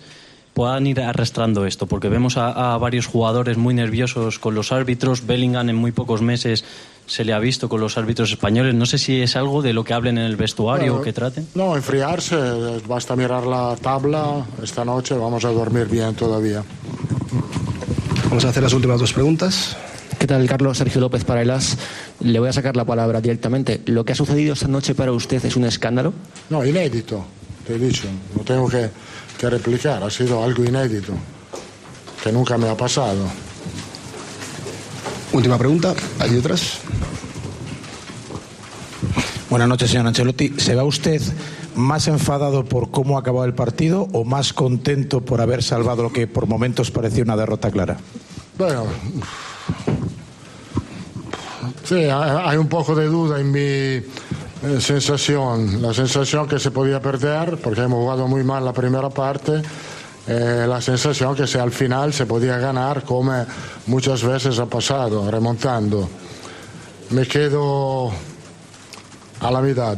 puedan 0.53 0.85
ir 0.85 0.99
arrastrando 0.99 1.65
esto, 1.65 1.87
porque 1.87 2.09
vemos 2.09 2.37
a, 2.37 2.73
a 2.73 2.77
varios 2.77 3.05
jugadores 3.05 3.57
muy 3.57 3.73
nerviosos 3.73 4.37
con 4.37 4.53
los 4.53 4.71
árbitros. 4.71 5.25
Bellingham 5.25 5.69
en 5.69 5.75
muy 5.77 5.91
pocos 5.91 6.21
meses 6.21 6.65
se 7.05 7.25
le 7.25 7.33
ha 7.33 7.39
visto 7.39 7.67
con 7.67 7.81
los 7.81 7.97
árbitros 7.97 8.31
españoles. 8.31 8.73
No 8.73 8.85
sé 8.85 8.97
si 8.97 9.21
es 9.21 9.35
algo 9.35 9.61
de 9.61 9.73
lo 9.73 9.83
que 9.83 9.93
hablen 9.93 10.17
en 10.17 10.25
el 10.25 10.35
vestuario 10.35 10.97
o 10.97 11.01
que 11.01 11.13
traten. 11.13 11.47
No, 11.55 11.75
enfriarse, 11.75 12.35
basta 12.87 13.15
mirar 13.15 13.45
la 13.45 13.75
tabla. 13.75 14.45
Esta 14.63 14.85
noche 14.85 15.15
vamos 15.15 15.43
a 15.45 15.49
dormir 15.49 15.87
bien 15.87 16.15
todavía. 16.15 16.63
Vamos 18.29 18.45
a 18.45 18.49
hacer 18.49 18.63
las 18.63 18.73
últimas 18.73 18.99
dos 18.99 19.11
preguntas. 19.11 19.75
¿Qué 20.19 20.27
tal, 20.27 20.47
Carlos? 20.47 20.77
Sergio 20.77 21.01
López 21.01 21.25
para 21.25 21.41
el 21.41 21.49
AS. 21.49 21.77
Le 22.19 22.39
voy 22.39 22.47
a 22.47 22.53
sacar 22.53 22.77
la 22.77 22.85
palabra 22.85 23.19
directamente. 23.19 23.81
¿Lo 23.87 24.05
que 24.05 24.13
ha 24.13 24.15
sucedido 24.15 24.53
esta 24.53 24.67
noche 24.67 24.95
para 24.95 25.11
usted 25.11 25.43
es 25.43 25.55
un 25.55 25.65
escándalo? 25.65 26.13
No, 26.49 26.63
inédito, 26.63 27.25
te 27.67 27.75
he 27.75 27.79
dicho. 27.79 28.07
No 28.37 28.43
tengo 28.43 28.69
que, 28.69 28.89
que 29.39 29.49
replicar, 29.49 30.03
ha 30.03 30.09
sido 30.09 30.43
algo 30.43 30.63
inédito, 30.63 31.13
que 32.23 32.31
nunca 32.31 32.57
me 32.57 32.69
ha 32.69 32.77
pasado. 32.77 33.25
Última 35.33 35.57
pregunta. 35.57 35.93
¿Hay 36.19 36.35
otras? 36.37 36.79
Buenas 39.49 39.67
noches, 39.67 39.89
señor 39.89 40.07
Ancelotti. 40.07 40.53
¿Se 40.57 40.75
va 40.75 40.83
usted 40.83 41.21
más 41.75 42.07
enfadado 42.07 42.65
por 42.65 42.91
cómo 42.91 43.17
ha 43.17 43.21
acabado 43.21 43.45
el 43.45 43.53
partido 43.53 44.07
o 44.11 44.25
más 44.25 44.51
contento 44.53 45.21
por 45.21 45.39
haber 45.39 45.63
salvado 45.63 46.03
lo 46.03 46.11
que 46.11 46.27
por 46.27 46.47
momentos 46.47 46.91
parecía 46.91 47.23
una 47.23 47.37
derrota 47.37 47.71
clara? 47.71 47.97
Bueno, 48.57 48.85
sí, 51.83 51.95
hay 51.95 52.57
un 52.57 52.67
poco 52.67 52.93
de 52.93 53.05
duda 53.05 53.39
en 53.39 53.51
mi 53.51 53.59
eh, 53.59 54.03
sensación. 54.79 55.81
La 55.81 55.93
sensación 55.93 56.47
que 56.47 56.59
se 56.59 56.71
podía 56.71 57.01
perder, 57.01 57.57
porque 57.57 57.81
hemos 57.81 57.99
jugado 57.99 58.27
muy 58.27 58.43
mal 58.43 58.65
la 58.65 58.73
primera 58.73 59.09
parte. 59.09 59.61
Eh, 60.27 60.65
la 60.67 60.81
sensación 60.81 61.35
que 61.35 61.47
se, 61.47 61.59
al 61.59 61.71
final 61.71 62.13
se 62.13 62.25
podía 62.25 62.57
ganar 62.57 63.03
como 63.03 63.45
muchas 63.87 64.23
veces 64.23 64.59
ha 64.59 64.65
pasado, 64.65 65.29
remontando. 65.29 66.07
Me 67.09 67.27
quedo 67.27 68.11
a 69.39 69.51
la 69.51 69.61
mitad. 69.61 69.97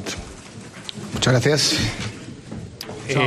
Muchas 1.13 1.33
gracias. 1.33 1.75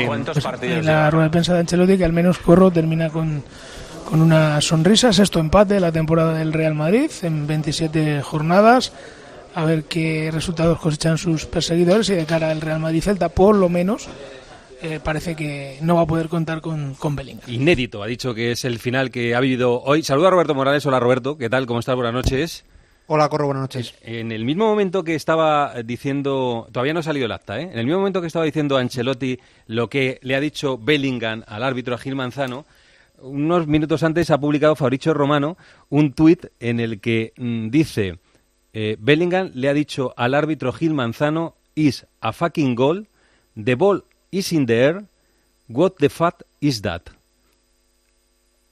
¿Cuántos 0.06 0.42
partidos? 0.42 0.78
En 0.78 0.86
la 0.86 1.10
rueda 1.10 1.24
de 1.24 1.30
prensa 1.30 1.54
de 1.54 1.60
Ancelotti 1.60 1.98
que 1.98 2.04
al 2.04 2.12
menos 2.12 2.38
Corro 2.38 2.70
termina 2.70 3.10
con, 3.10 3.44
con 4.08 4.22
una 4.22 4.60
sonrisa. 4.60 5.12
Sexto 5.12 5.38
empate 5.38 5.74
de 5.74 5.80
la 5.80 5.92
temporada 5.92 6.34
del 6.34 6.52
Real 6.52 6.74
Madrid 6.74 7.10
en 7.22 7.46
27 7.46 8.22
jornadas. 8.22 8.92
A 9.54 9.64
ver 9.64 9.84
qué 9.84 10.30
resultados 10.32 10.78
cosechan 10.78 11.18
sus 11.18 11.46
perseguidores 11.46 12.08
y 12.10 12.14
de 12.14 12.24
cara 12.26 12.50
al 12.50 12.60
Real 12.60 12.80
Madrid-Celta, 12.80 13.28
por 13.30 13.56
lo 13.56 13.68
menos, 13.68 14.06
eh, 14.82 15.00
parece 15.02 15.34
que 15.34 15.78
no 15.82 15.96
va 15.96 16.02
a 16.02 16.06
poder 16.06 16.28
contar 16.28 16.60
con, 16.60 16.94
con 16.94 17.16
Bellingham. 17.16 17.48
Inédito, 17.48 18.02
ha 18.02 18.06
dicho 18.06 18.34
que 18.34 18.52
es 18.52 18.64
el 18.64 18.78
final 18.78 19.10
que 19.10 19.34
ha 19.34 19.40
vivido 19.40 19.82
hoy. 19.82 20.02
Saluda 20.02 20.28
a 20.28 20.30
Roberto 20.30 20.54
Morales. 20.54 20.84
Hola 20.86 21.00
Roberto, 21.00 21.36
¿qué 21.36 21.48
tal? 21.48 21.66
¿Cómo 21.66 21.80
estás? 21.80 21.94
Buenas 21.94 22.14
noches. 22.14 22.64
Hola, 23.08 23.28
Corro, 23.28 23.46
buenas 23.46 23.62
noches. 23.62 23.94
En 24.02 24.32
el 24.32 24.44
mismo 24.44 24.66
momento 24.66 25.04
que 25.04 25.14
estaba 25.14 25.74
diciendo, 25.84 26.66
todavía 26.72 26.92
no 26.92 27.00
ha 27.00 27.04
salido 27.04 27.26
el 27.26 27.32
acta, 27.32 27.60
¿eh? 27.60 27.70
En 27.72 27.78
el 27.78 27.86
mismo 27.86 28.00
momento 28.00 28.20
que 28.20 28.26
estaba 28.26 28.44
diciendo 28.44 28.76
Ancelotti 28.76 29.38
lo 29.68 29.88
que 29.88 30.18
le 30.22 30.34
ha 30.34 30.40
dicho 30.40 30.76
Bellingham 30.76 31.44
al 31.46 31.62
árbitro 31.62 31.94
a 31.94 31.98
Gil 31.98 32.16
Manzano, 32.16 32.66
unos 33.18 33.68
minutos 33.68 34.02
antes 34.02 34.30
ha 34.30 34.38
publicado 34.38 34.74
Fabricio 34.74 35.14
Romano 35.14 35.56
un 35.88 36.12
tuit 36.12 36.46
en 36.60 36.80
el 36.80 37.00
que 37.00 37.32
mm, 37.36 37.70
dice 37.70 38.18
eh, 38.72 38.96
Bellingham 38.98 39.52
le 39.54 39.68
ha 39.68 39.72
dicho 39.72 40.12
al 40.16 40.34
árbitro 40.34 40.72
Gil 40.72 40.92
Manzano 40.92 41.54
is 41.76 42.06
a 42.20 42.32
fucking 42.32 42.74
goal, 42.74 43.06
the 43.54 43.74
ball 43.74 44.04
is 44.30 44.52
in 44.52 44.66
the 44.66 44.74
air, 44.74 45.02
what 45.68 45.92
the 45.98 46.08
fuck 46.08 46.42
is 46.60 46.82
that? 46.82 47.02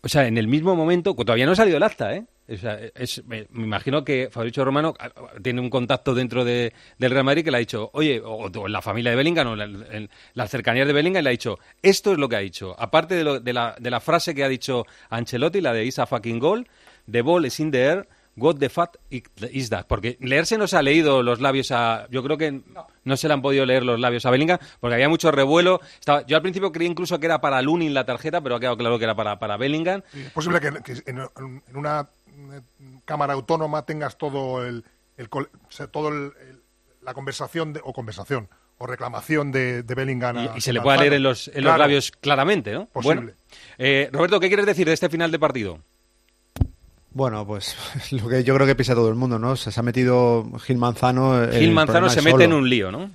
O 0.02 0.08
sea, 0.08 0.26
en 0.26 0.36
el 0.36 0.48
mismo 0.48 0.76
momento, 0.76 1.14
todavía 1.14 1.46
no 1.46 1.52
ha 1.52 1.56
salido 1.56 1.78
el 1.78 1.82
acta, 1.82 2.14
¿eh? 2.14 2.24
O 2.46 2.56
sea, 2.58 2.78
me, 3.26 3.46
imagino 3.54 4.04
que 4.04 4.28
Fabricio 4.30 4.66
Romano 4.66 4.92
ah, 4.98 5.10
tiene 5.42 5.62
un 5.62 5.70
contacto 5.70 6.14
dentro 6.14 6.44
de- 6.44 6.74
del 6.98 7.10
Real 7.10 7.24
Madrid 7.24 7.42
que 7.42 7.50
le 7.50 7.56
ha 7.56 7.60
dicho, 7.60 7.88
oye, 7.94 8.20
o, 8.22 8.68
la 8.68 8.82
familia 8.82 9.12
de 9.12 9.16
Bellingham, 9.16 9.46
o 9.48 9.56
la- 9.56 9.64
en 9.64 10.10
las 10.34 10.50
cercanías 10.50 10.86
de 10.86 10.92
Bellingham, 10.92 11.22
y 11.22 11.24
le 11.24 11.30
ha 11.30 11.32
dicho, 11.32 11.58
esto 11.82 12.12
es 12.12 12.18
lo 12.18 12.28
que 12.28 12.36
ha 12.36 12.40
dicho. 12.40 12.76
Aparte 12.78 13.14
de, 13.14 13.24
lo- 13.24 13.40
de 13.40 13.52
la, 13.54 13.74
de 13.80 13.90
la 13.90 14.00
frase 14.00 14.34
que 14.34 14.44
ha 14.44 14.48
dicho 14.50 14.84
Ancelotti, 15.08 15.62
la 15.62 15.72
de 15.72 15.86
is 15.86 15.98
a 15.98 16.04
fucking 16.06 16.38
goal, 16.38 16.68
the 17.10 17.22
ball 17.22 17.46
is 17.46 17.58
in 17.60 17.70
the 17.70 17.80
air, 17.82 18.06
what 18.36 18.56
the 18.56 18.68
fuck 18.68 18.96
is 19.10 19.70
that? 19.70 19.86
Porque 19.86 20.16
leerse 20.20 20.58
no 20.58 20.66
se 20.66 20.76
ha 20.76 20.82
leído 20.82 21.22
los 21.22 21.40
labios 21.40 21.70
a... 21.70 22.06
Yo 22.10 22.22
creo 22.22 22.36
que 22.36 22.60
no, 23.04 23.16
se 23.16 23.28
le 23.28 23.34
han 23.34 23.42
podido 23.42 23.64
leer 23.66 23.84
los 23.84 24.00
labios 24.00 24.26
a 24.26 24.30
Bellingham 24.30 24.58
porque 24.80 24.94
había 24.94 25.08
mucho 25.08 25.30
revuelo. 25.30 25.80
Estaba, 25.98 26.26
yo 26.26 26.36
al 26.36 26.42
principio 26.42 26.72
creí 26.72 26.88
incluso 26.88 27.18
que 27.20 27.26
era 27.26 27.40
para 27.40 27.62
Lunin 27.62 27.94
la 27.94 28.04
tarjeta, 28.04 28.40
pero 28.40 28.56
ha 28.56 28.60
quedado 28.60 28.76
claro 28.76 28.98
que 28.98 29.04
era 29.04 29.14
para, 29.14 29.38
para 29.38 29.56
Bellingham. 29.56 30.02
Es 30.14 30.30
posible 30.30 30.60
que, 30.60 30.72
que 30.82 30.92
en, 31.10 31.18
en 31.18 31.62
una 31.76 32.08
eh, 32.52 32.60
cámara 33.04 33.34
autónoma 33.34 33.84
tengas 33.86 34.18
todo 34.18 34.64
el, 34.66 34.84
el 35.16 35.28
col- 35.28 35.50
o 35.68 35.70
sea, 35.72 35.86
todo 35.86 36.08
el- 36.08 36.32
el- 36.48 36.60
la 37.02 37.14
conversación 37.14 37.72
de- 37.72 37.80
o 37.84 37.92
conversación 37.92 38.48
o 38.78 38.86
reclamación 38.88 39.52
de, 39.52 39.82
de 39.84 39.94
Bellingham. 39.94 40.36
a 40.38 40.44
Y, 40.44 40.50
y 40.56 40.60
se 40.60 40.72
le 40.72 40.80
puede 40.80 40.98
leer 40.98 41.12
en 41.12 41.22
los, 41.22 41.48
en 41.48 41.62
los 41.62 41.78
labios 41.78 42.10
claramente, 42.10 42.72
¿no? 42.72 42.86
Posible. 42.86 43.20
Bueno, 43.20 43.32
eh, 43.78 44.08
Roberto, 44.12 44.40
¿qué 44.40 44.48
quieres 44.48 44.66
decir 44.66 44.86
de 44.86 44.94
este 44.94 45.08
final 45.08 45.30
de 45.30 45.38
partido? 45.38 45.78
Bueno, 47.14 47.46
pues 47.46 47.77
lo 48.11 48.29
que 48.29 48.44
yo 48.44 48.55
creo 48.55 48.66
que 48.66 48.74
piensa 48.74 48.94
todo 48.94 49.09
el 49.09 49.14
mundo, 49.14 49.38
¿no? 49.38 49.57
Se, 49.57 49.72
se 49.72 49.81
ha 49.81 49.83
metido 49.83 50.44
Gil 50.64 50.79
Manzano. 50.79 51.48
Gil 51.50 51.70
Manzano 51.70 52.11
se 52.11 52.20
mete 52.20 52.33
solo. 52.33 52.44
en 52.44 52.53
un 52.53 52.68
lío, 52.68 52.92
¿no? 52.92 53.11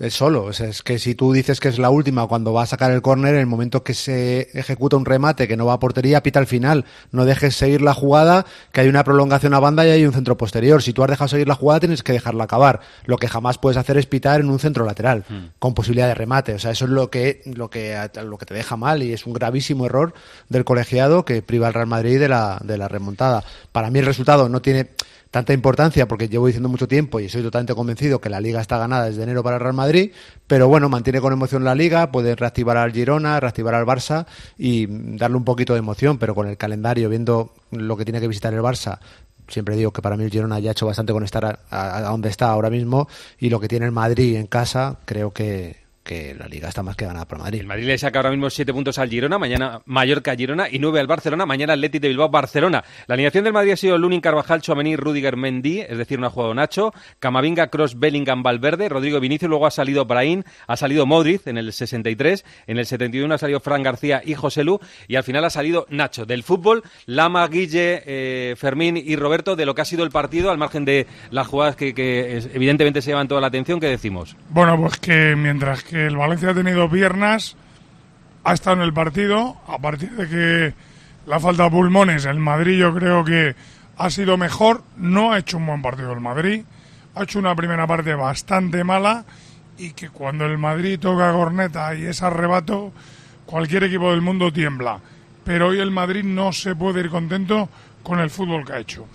Es 0.00 0.14
solo, 0.14 0.44
o 0.44 0.52
sea, 0.54 0.68
es 0.68 0.82
que 0.82 0.98
si 0.98 1.14
tú 1.14 1.30
dices 1.30 1.60
que 1.60 1.68
es 1.68 1.78
la 1.78 1.90
última 1.90 2.26
cuando 2.26 2.54
va 2.54 2.62
a 2.62 2.66
sacar 2.66 2.90
el 2.90 3.02
córner, 3.02 3.34
en 3.34 3.40
el 3.40 3.46
momento 3.46 3.84
que 3.84 3.92
se 3.92 4.48
ejecuta 4.54 4.96
un 4.96 5.04
remate 5.04 5.46
que 5.46 5.58
no 5.58 5.66
va 5.66 5.74
a 5.74 5.78
portería, 5.78 6.22
pita 6.22 6.38
al 6.38 6.46
final. 6.46 6.86
No 7.12 7.26
dejes 7.26 7.54
seguir 7.54 7.82
la 7.82 7.92
jugada, 7.92 8.46
que 8.72 8.80
hay 8.80 8.88
una 8.88 9.04
prolongación 9.04 9.52
a 9.52 9.60
banda 9.60 9.86
y 9.86 9.90
hay 9.90 10.06
un 10.06 10.14
centro 10.14 10.38
posterior. 10.38 10.82
Si 10.82 10.94
tú 10.94 11.04
has 11.04 11.10
dejado 11.10 11.28
seguir 11.28 11.46
la 11.46 11.54
jugada, 11.54 11.80
tienes 11.80 12.02
que 12.02 12.14
dejarla 12.14 12.44
acabar. 12.44 12.80
Lo 13.04 13.18
que 13.18 13.28
jamás 13.28 13.58
puedes 13.58 13.76
hacer 13.76 13.98
es 13.98 14.06
pitar 14.06 14.40
en 14.40 14.48
un 14.48 14.58
centro 14.58 14.86
lateral, 14.86 15.26
con 15.58 15.74
posibilidad 15.74 16.08
de 16.08 16.14
remate. 16.14 16.54
O 16.54 16.58
sea, 16.58 16.70
eso 16.70 16.86
es 16.86 16.90
lo 16.92 17.10
que, 17.10 17.42
lo 17.44 17.68
que, 17.68 17.94
lo 18.24 18.38
que 18.38 18.46
te 18.46 18.54
deja 18.54 18.78
mal 18.78 19.02
y 19.02 19.12
es 19.12 19.26
un 19.26 19.34
gravísimo 19.34 19.84
error 19.84 20.14
del 20.48 20.64
colegiado 20.64 21.26
que 21.26 21.42
priva 21.42 21.66
al 21.66 21.74
Real 21.74 21.88
Madrid 21.88 22.18
de 22.18 22.28
la, 22.30 22.58
de 22.64 22.78
la 22.78 22.88
remontada. 22.88 23.44
Para 23.70 23.90
mí 23.90 23.98
el 23.98 24.06
resultado 24.06 24.48
no 24.48 24.62
tiene 24.62 24.88
tanta 25.30 25.52
importancia 25.52 26.08
porque 26.08 26.28
llevo 26.28 26.46
diciendo 26.46 26.68
mucho 26.68 26.88
tiempo 26.88 27.20
y 27.20 27.28
soy 27.28 27.42
totalmente 27.42 27.74
convencido 27.74 28.20
que 28.20 28.28
la 28.28 28.40
liga 28.40 28.60
está 28.60 28.78
ganada 28.78 29.06
desde 29.06 29.22
enero 29.22 29.42
para 29.42 29.58
Real 29.58 29.74
Madrid, 29.74 30.12
pero 30.46 30.68
bueno, 30.68 30.88
mantiene 30.88 31.20
con 31.20 31.32
emoción 31.32 31.64
la 31.64 31.74
liga, 31.74 32.10
puede 32.10 32.34
reactivar 32.34 32.76
al 32.76 32.92
Girona, 32.92 33.38
reactivar 33.38 33.74
al 33.74 33.86
Barça 33.86 34.26
y 34.58 34.86
darle 35.16 35.36
un 35.36 35.44
poquito 35.44 35.74
de 35.74 35.78
emoción, 35.78 36.18
pero 36.18 36.34
con 36.34 36.48
el 36.48 36.56
calendario, 36.56 37.08
viendo 37.08 37.52
lo 37.70 37.96
que 37.96 38.04
tiene 38.04 38.20
que 38.20 38.28
visitar 38.28 38.52
el 38.52 38.60
Barça, 38.60 38.98
siempre 39.46 39.76
digo 39.76 39.92
que 39.92 40.02
para 40.02 40.16
mí 40.16 40.24
el 40.24 40.30
Girona 40.30 40.58
ya 40.58 40.70
ha 40.70 40.72
hecho 40.72 40.86
bastante 40.86 41.12
con 41.12 41.22
estar 41.22 41.60
a 41.70 42.00
donde 42.02 42.28
está 42.28 42.50
ahora 42.50 42.70
mismo 42.70 43.08
y 43.38 43.50
lo 43.50 43.60
que 43.60 43.68
tiene 43.68 43.86
el 43.86 43.92
Madrid 43.92 44.36
en 44.36 44.46
casa, 44.46 44.98
creo 45.04 45.32
que, 45.32 45.79
que 46.02 46.34
la 46.34 46.46
liga 46.46 46.68
está 46.68 46.82
más 46.82 46.96
que 46.96 47.04
ganada 47.04 47.26
para 47.26 47.44
Madrid. 47.44 47.60
El 47.60 47.66
Madrid 47.66 47.86
le 47.86 47.98
saca 47.98 48.18
ahora 48.18 48.30
mismo 48.30 48.48
7 48.48 48.72
puntos 48.72 48.98
al 48.98 49.10
Girona, 49.10 49.38
mañana 49.38 49.82
Mallorca-Girona 49.84 50.68
y 50.70 50.78
9 50.78 51.00
al 51.00 51.06
Barcelona, 51.06 51.46
mañana 51.46 51.74
Athletic 51.74 52.02
de 52.02 52.08
Bilbao-Barcelona. 52.08 52.84
La 53.06 53.14
alineación 53.14 53.44
del 53.44 53.52
Madrid 53.52 53.72
ha 53.72 53.76
sido 53.76 53.98
Lunin, 53.98 54.20
Carvajal, 54.20 54.62
Chouameni, 54.62 54.96
Rudiger, 54.96 55.36
Mendy, 55.36 55.80
es 55.80 55.98
decir, 55.98 56.18
no 56.18 56.26
ha 56.26 56.30
jugado 56.30 56.54
Nacho, 56.54 56.92
Camavinga, 57.18 57.68
Cross, 57.68 57.98
Bellingham, 57.98 58.42
Valverde, 58.42 58.88
Rodrigo 58.88 59.20
Vinicius, 59.20 59.48
luego 59.48 59.66
ha 59.66 59.70
salido 59.70 60.04
Brahim, 60.04 60.42
ha 60.66 60.76
salido 60.76 61.06
Modric 61.06 61.46
en 61.46 61.58
el 61.58 61.72
63, 61.72 62.44
en 62.66 62.78
el 62.78 62.86
71 62.86 63.34
ha 63.34 63.38
salido 63.38 63.60
Fran 63.60 63.82
García 63.82 64.22
y 64.24 64.34
José 64.34 64.64
Lu 64.64 64.80
y 65.06 65.16
al 65.16 65.24
final 65.24 65.44
ha 65.44 65.50
salido 65.50 65.86
Nacho. 65.90 66.26
Del 66.26 66.42
fútbol, 66.42 66.82
Lama, 67.06 67.46
Guille, 67.48 68.02
eh, 68.06 68.54
Fermín 68.56 68.96
y 68.96 69.16
Roberto, 69.16 69.56
de 69.56 69.66
lo 69.66 69.74
que 69.74 69.82
ha 69.82 69.84
sido 69.84 70.04
el 70.04 70.10
partido, 70.10 70.50
al 70.50 70.58
margen 70.58 70.84
de 70.84 71.06
las 71.30 71.46
jugadas 71.46 71.76
que, 71.76 71.94
que, 71.94 72.38
evidentemente 72.54 73.02
se 73.02 73.10
llevan 73.10 73.28
toda 73.28 73.40
la 73.40 73.48
atención, 73.48 73.80
¿qué 73.80 73.86
decimos? 73.86 74.36
Bueno, 74.48 74.78
pues 74.80 74.98
que 74.98 75.34
mientras 75.36 75.84
que 75.84 75.89
el 75.96 76.16
Valencia 76.16 76.50
ha 76.50 76.54
tenido 76.54 76.88
piernas, 76.90 77.56
ha 78.44 78.52
estado 78.52 78.76
en 78.76 78.82
el 78.82 78.92
partido. 78.92 79.56
A 79.66 79.78
partir 79.78 80.10
de 80.12 80.28
que 80.28 80.74
la 81.26 81.40
falta 81.40 81.64
de 81.64 81.70
pulmones, 81.70 82.24
el 82.24 82.38
Madrid 82.38 82.78
yo 82.78 82.94
creo 82.94 83.24
que 83.24 83.54
ha 83.96 84.10
sido 84.10 84.36
mejor. 84.36 84.82
No 84.96 85.32
ha 85.32 85.38
hecho 85.38 85.58
un 85.58 85.66
buen 85.66 85.82
partido 85.82 86.12
el 86.12 86.20
Madrid. 86.20 86.64
Ha 87.14 87.24
hecho 87.24 87.38
una 87.38 87.54
primera 87.54 87.86
parte 87.86 88.14
bastante 88.14 88.84
mala 88.84 89.24
y 89.78 89.92
que 89.92 90.10
cuando 90.10 90.46
el 90.46 90.58
Madrid 90.58 90.98
toca 90.98 91.32
corneta 91.32 91.94
y 91.94 92.04
es 92.04 92.22
arrebato, 92.22 92.92
cualquier 93.46 93.84
equipo 93.84 94.10
del 94.10 94.20
mundo 94.20 94.52
tiembla. 94.52 95.00
Pero 95.44 95.68
hoy 95.68 95.80
el 95.80 95.90
Madrid 95.90 96.22
no 96.22 96.52
se 96.52 96.76
puede 96.76 97.00
ir 97.00 97.10
contento 97.10 97.68
con 98.02 98.20
el 98.20 98.30
fútbol 98.30 98.64
que 98.64 98.72
ha 98.72 98.78
hecho. 98.78 99.06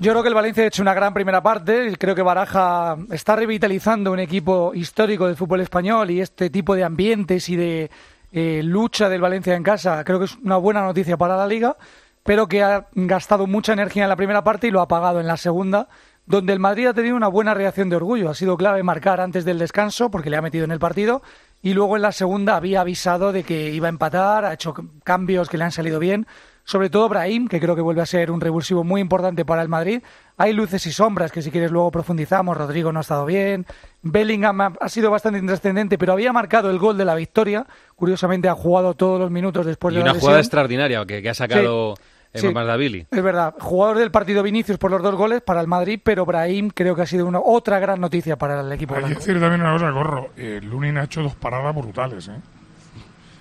Yo 0.00 0.12
creo 0.12 0.22
que 0.22 0.28
el 0.28 0.34
Valencia 0.34 0.62
ha 0.62 0.68
hecho 0.68 0.82
una 0.82 0.94
gran 0.94 1.12
primera 1.12 1.42
parte. 1.42 1.96
Creo 1.98 2.14
que 2.14 2.22
Baraja 2.22 2.96
está 3.10 3.34
revitalizando 3.34 4.12
un 4.12 4.20
equipo 4.20 4.72
histórico 4.72 5.26
del 5.26 5.34
fútbol 5.34 5.60
español 5.60 6.12
y 6.12 6.20
este 6.20 6.50
tipo 6.50 6.76
de 6.76 6.84
ambientes 6.84 7.48
y 7.48 7.56
de 7.56 7.90
eh, 8.30 8.60
lucha 8.62 9.08
del 9.08 9.20
Valencia 9.20 9.56
en 9.56 9.64
casa 9.64 10.04
creo 10.04 10.20
que 10.20 10.26
es 10.26 10.36
una 10.36 10.56
buena 10.56 10.82
noticia 10.82 11.16
para 11.16 11.36
la 11.36 11.48
liga, 11.48 11.76
pero 12.22 12.46
que 12.46 12.62
ha 12.62 12.86
gastado 12.94 13.48
mucha 13.48 13.72
energía 13.72 14.04
en 14.04 14.08
la 14.08 14.14
primera 14.14 14.44
parte 14.44 14.68
y 14.68 14.70
lo 14.70 14.82
ha 14.82 14.86
pagado 14.86 15.18
en 15.18 15.26
la 15.26 15.36
segunda, 15.36 15.88
donde 16.26 16.52
el 16.52 16.60
Madrid 16.60 16.86
ha 16.86 16.94
tenido 16.94 17.16
una 17.16 17.26
buena 17.26 17.52
reacción 17.52 17.88
de 17.88 17.96
orgullo. 17.96 18.30
Ha 18.30 18.34
sido 18.34 18.56
clave 18.56 18.84
marcar 18.84 19.20
antes 19.20 19.44
del 19.44 19.58
descanso 19.58 20.12
porque 20.12 20.30
le 20.30 20.36
ha 20.36 20.42
metido 20.42 20.64
en 20.64 20.70
el 20.70 20.78
partido 20.78 21.22
y 21.60 21.74
luego 21.74 21.96
en 21.96 22.02
la 22.02 22.12
segunda 22.12 22.54
había 22.54 22.82
avisado 22.82 23.32
de 23.32 23.42
que 23.42 23.70
iba 23.70 23.88
a 23.88 23.90
empatar, 23.90 24.44
ha 24.44 24.52
hecho 24.52 24.74
cambios 25.02 25.48
que 25.48 25.58
le 25.58 25.64
han 25.64 25.72
salido 25.72 25.98
bien. 25.98 26.28
Sobre 26.68 26.90
todo 26.90 27.08
Brahim, 27.08 27.48
que 27.48 27.60
creo 27.60 27.74
que 27.74 27.80
vuelve 27.80 28.02
a 28.02 28.06
ser 28.06 28.30
un 28.30 28.42
revulsivo 28.42 28.84
muy 28.84 29.00
importante 29.00 29.46
para 29.46 29.62
el 29.62 29.70
Madrid. 29.70 30.02
Hay 30.36 30.52
luces 30.52 30.84
y 30.86 30.92
sombras 30.92 31.32
que 31.32 31.40
si 31.40 31.50
quieres 31.50 31.70
luego 31.70 31.90
profundizamos. 31.90 32.58
Rodrigo 32.58 32.92
no 32.92 32.98
ha 32.98 33.00
estado 33.00 33.24
bien. 33.24 33.64
Bellingham 34.02 34.60
ha, 34.60 34.72
ha 34.78 34.88
sido 34.90 35.10
bastante 35.10 35.38
intrascendente, 35.38 35.96
pero 35.96 36.12
había 36.12 36.30
marcado 36.30 36.68
el 36.68 36.78
gol 36.78 36.98
de 36.98 37.06
la 37.06 37.14
victoria. 37.14 37.66
Curiosamente 37.96 38.50
ha 38.50 38.54
jugado 38.54 38.92
todos 38.92 39.18
los 39.18 39.30
minutos 39.30 39.64
después 39.64 39.94
Y 39.94 39.96
de 39.96 40.04
la 40.04 40.10
una 40.10 40.20
jugada 40.20 40.40
extraordinaria 40.40 41.06
que, 41.06 41.22
que 41.22 41.30
ha 41.30 41.34
sacado 41.34 41.94
Sí. 42.34 42.52
Mardavili. 42.52 43.06
Es 43.10 43.22
verdad, 43.22 43.54
jugador 43.58 43.96
del 43.96 44.10
partido 44.10 44.42
Vinicius 44.42 44.76
por 44.76 44.90
los 44.90 45.02
dos 45.02 45.14
goles 45.14 45.40
para 45.40 45.62
el 45.62 45.66
Madrid, 45.66 45.98
pero 46.04 46.26
Brahim 46.26 46.68
creo 46.68 46.94
que 46.94 47.00
ha 47.00 47.06
sido 47.06 47.26
una, 47.26 47.40
otra 47.40 47.78
gran 47.78 47.98
noticia 47.98 48.36
para 48.36 48.60
el 48.60 48.70
equipo 48.70 48.94
Hay 48.94 49.04
que 49.04 49.14
decir 49.14 49.40
también 49.40 49.62
una 49.62 49.72
cosa, 49.72 49.90
Corro. 49.90 50.28
Eh, 50.36 50.60
Lunin 50.62 50.98
ha 50.98 51.04
hecho 51.04 51.22
dos 51.22 51.34
paradas 51.34 51.74
brutales, 51.74 52.28
¿eh? 52.28 52.36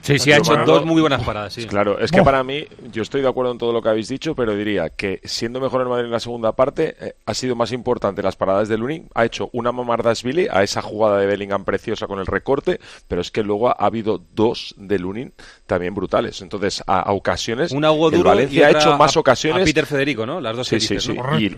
Sí, 0.07 0.19
sí, 0.19 0.31
ha 0.31 0.37
hecho 0.37 0.55
dos 0.65 0.85
muy 0.85 1.01
buenas 1.01 1.23
paradas, 1.23 1.53
sí. 1.53 1.65
Claro, 1.67 1.99
es 1.99 2.11
que 2.11 2.21
para 2.23 2.43
mí, 2.43 2.65
yo 2.91 3.01
estoy 3.01 3.21
de 3.21 3.27
acuerdo 3.27 3.51
en 3.51 3.57
todo 3.57 3.73
lo 3.73 3.81
que 3.81 3.89
habéis 3.89 4.07
dicho, 4.07 4.35
pero 4.35 4.55
diría 4.55 4.89
que 4.89 5.19
siendo 5.23 5.59
mejor 5.59 5.81
el 5.81 5.87
Madrid 5.89 6.05
en 6.05 6.11
la 6.11 6.19
segunda 6.19 6.53
parte, 6.53 6.95
eh, 6.99 7.13
ha 7.25 7.33
sido 7.33 7.55
más 7.55 7.71
importante 7.71 8.23
las 8.23 8.35
paradas 8.35 8.69
de 8.69 8.77
Lunin. 8.77 9.09
Ha 9.13 9.25
hecho 9.25 9.49
una 9.53 9.71
mamardasvili 9.71 10.47
a 10.49 10.63
esa 10.63 10.81
jugada 10.81 11.17
de 11.19 11.25
Bellingham 11.25 11.65
preciosa 11.65 12.07
con 12.07 12.19
el 12.19 12.25
recorte, 12.25 12.79
pero 13.07 13.21
es 13.21 13.31
que 13.31 13.43
luego 13.43 13.69
ha, 13.69 13.73
habido 13.73 14.21
dos 14.33 14.73
de 14.77 14.97
Lunin 14.99 15.33
también 15.65 15.93
brutales. 15.93 16.41
Entonces, 16.41 16.83
a, 16.87 17.01
a 17.01 17.11
ocasiones, 17.11 17.71
Una 17.71 17.91
Hugo 17.91 18.07
el 18.09 18.15
Duro 18.17 18.29
y 18.29 18.35
Valencia 18.35 18.67
ha 18.67 18.71
hecho 18.71 18.97
más 18.97 19.17
a- 19.17 19.19
ocasiones. 19.19 19.61
a 19.63 19.65
Peter 19.65 19.85
Federico, 19.85 20.25
¿no? 20.25 20.39
Las 20.39 20.55
dos 20.55 20.67
Sí, 20.67 20.75
que 20.75 20.79
sí, 20.79 20.93
dices, 20.95 21.11
sí. 21.13 21.19
¿no? 21.19 21.39
Y 21.39 21.57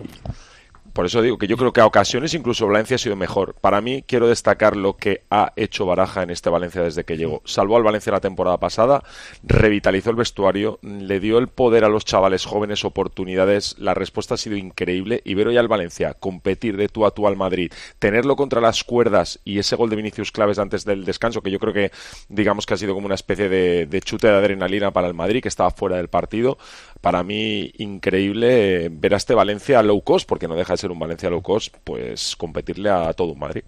por 0.92 1.06
eso 1.06 1.22
digo 1.22 1.38
que 1.38 1.46
yo 1.46 1.56
creo 1.56 1.72
que 1.72 1.80
a 1.80 1.86
ocasiones 1.86 2.34
incluso 2.34 2.66
Valencia 2.66 2.96
ha 2.96 2.98
sido 2.98 3.16
mejor. 3.16 3.54
Para 3.60 3.80
mí 3.80 4.04
quiero 4.06 4.28
destacar 4.28 4.76
lo 4.76 4.96
que 4.96 5.22
ha 5.30 5.52
hecho 5.56 5.86
Baraja 5.86 6.22
en 6.22 6.30
este 6.30 6.50
Valencia 6.50 6.82
desde 6.82 7.04
que 7.04 7.16
llegó. 7.16 7.42
Salvó 7.44 7.76
al 7.76 7.82
Valencia 7.82 8.12
la 8.12 8.20
temporada 8.20 8.58
pasada, 8.58 9.02
revitalizó 9.42 10.10
el 10.10 10.16
vestuario, 10.16 10.78
le 10.82 11.20
dio 11.20 11.38
el 11.38 11.48
poder 11.48 11.84
a 11.84 11.88
los 11.88 12.04
chavales 12.04 12.44
jóvenes, 12.44 12.84
oportunidades. 12.84 13.76
La 13.78 13.94
respuesta 13.94 14.34
ha 14.34 14.38
sido 14.38 14.56
increíble 14.56 15.22
y 15.24 15.34
ver 15.34 15.48
hoy 15.48 15.56
al 15.56 15.68
Valencia 15.68 16.14
competir 16.14 16.76
de 16.76 16.88
tú 16.88 17.06
a 17.06 17.12
tú 17.12 17.26
al 17.26 17.36
Madrid, 17.36 17.72
tenerlo 17.98 18.36
contra 18.36 18.60
las 18.60 18.84
cuerdas 18.84 19.40
y 19.44 19.58
ese 19.58 19.76
gol 19.76 19.90
de 19.90 19.96
Vinicius 19.96 20.32
Claves 20.32 20.58
antes 20.58 20.84
del 20.84 21.04
descanso, 21.04 21.42
que 21.42 21.50
yo 21.50 21.58
creo 21.58 21.72
que 21.72 21.90
digamos 22.28 22.66
que 22.66 22.74
ha 22.74 22.76
sido 22.76 22.94
como 22.94 23.06
una 23.06 23.14
especie 23.14 23.48
de, 23.48 23.86
de 23.86 24.00
chute 24.00 24.28
de 24.28 24.36
adrenalina 24.36 24.90
para 24.90 25.08
el 25.08 25.14
Madrid, 25.14 25.42
que 25.42 25.48
estaba 25.48 25.70
fuera 25.70 25.96
del 25.96 26.08
partido. 26.08 26.58
Para 27.00 27.22
mí, 27.22 27.72
increíble 27.78 28.84
eh, 28.84 28.88
ver 28.92 29.14
a 29.14 29.16
este 29.16 29.34
Valencia 29.34 29.82
low 29.82 30.02
cost, 30.02 30.28
porque 30.28 30.48
no 30.48 30.54
deja 30.54 30.74
de 30.74 30.78
ser 30.80 30.90
un 30.90 30.98
Valencia 30.98 31.30
low 31.30 31.42
pues 31.84 32.34
competirle 32.36 32.90
a 32.90 33.12
todo 33.12 33.32
un 33.32 33.38
Madrid. 33.38 33.62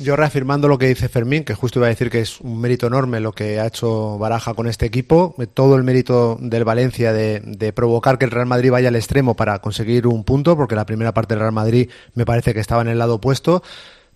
Yo 0.00 0.14
reafirmando 0.14 0.68
lo 0.68 0.78
que 0.78 0.86
dice 0.86 1.08
Fermín, 1.08 1.42
que 1.42 1.54
justo 1.54 1.80
iba 1.80 1.86
a 1.86 1.90
decir 1.90 2.08
que 2.08 2.20
es 2.20 2.40
un 2.40 2.60
mérito 2.60 2.86
enorme 2.86 3.18
lo 3.18 3.32
que 3.32 3.58
ha 3.58 3.66
hecho 3.66 4.16
Baraja 4.16 4.54
con 4.54 4.68
este 4.68 4.86
equipo, 4.86 5.34
todo 5.54 5.74
el 5.74 5.82
mérito 5.82 6.38
del 6.40 6.62
Valencia 6.62 7.12
de 7.12 7.72
provocar 7.74 8.16
que 8.16 8.24
el 8.24 8.30
Real 8.30 8.46
Madrid 8.46 8.70
vaya 8.70 8.90
al 8.90 8.96
extremo 8.96 9.34
para 9.34 9.58
conseguir 9.58 10.06
un 10.06 10.22
punto, 10.22 10.56
porque 10.56 10.76
la 10.76 10.86
primera 10.86 11.12
parte 11.12 11.34
del 11.34 11.40
Real 11.40 11.52
Madrid 11.52 11.90
me 12.14 12.24
parece 12.24 12.54
que 12.54 12.60
estaba 12.60 12.82
en 12.82 12.88
el 12.88 12.98
lado 12.98 13.16
opuesto. 13.16 13.64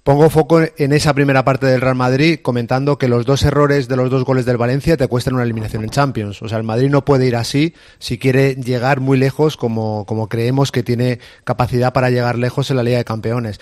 Pongo 0.05 0.29
foco 0.31 0.61
en 0.79 0.93
esa 0.93 1.15
primera 1.15 1.45
parte 1.45 1.67
del 1.67 1.81
Real 1.81 1.95
Madrid 1.95 2.41
comentando 2.43 2.99
que 2.99 3.07
los 3.07 3.25
dos 3.25 3.45
errores 3.45 3.87
de 3.87 3.95
los 3.95 4.11
dos 4.11 4.25
goles 4.25 4.45
del 4.45 4.57
Valencia 4.57 4.97
te 4.97 5.07
cuestan 5.07 5.35
una 5.35 5.45
eliminación 5.45 5.85
en 5.85 5.91
Champions. 5.91 6.43
O 6.43 6.49
sea, 6.49 6.59
el 6.59 6.65
Madrid 6.65 6.91
no 6.91 7.05
puede 7.05 7.29
ir 7.29 7.37
así 7.37 7.73
si 8.01 8.19
quiere 8.19 8.57
llegar 8.57 8.99
muy 8.99 9.17
lejos 9.17 9.57
como, 9.57 10.05
como 10.05 10.29
creemos 10.29 10.73
que 10.73 10.83
tiene 10.83 11.21
capacidad 11.45 11.93
para 11.93 12.11
llegar 12.11 12.37
lejos 12.37 12.69
en 12.73 12.79
la 12.79 12.83
Liga 12.83 12.99
de 12.99 13.05
Campeones. 13.05 13.61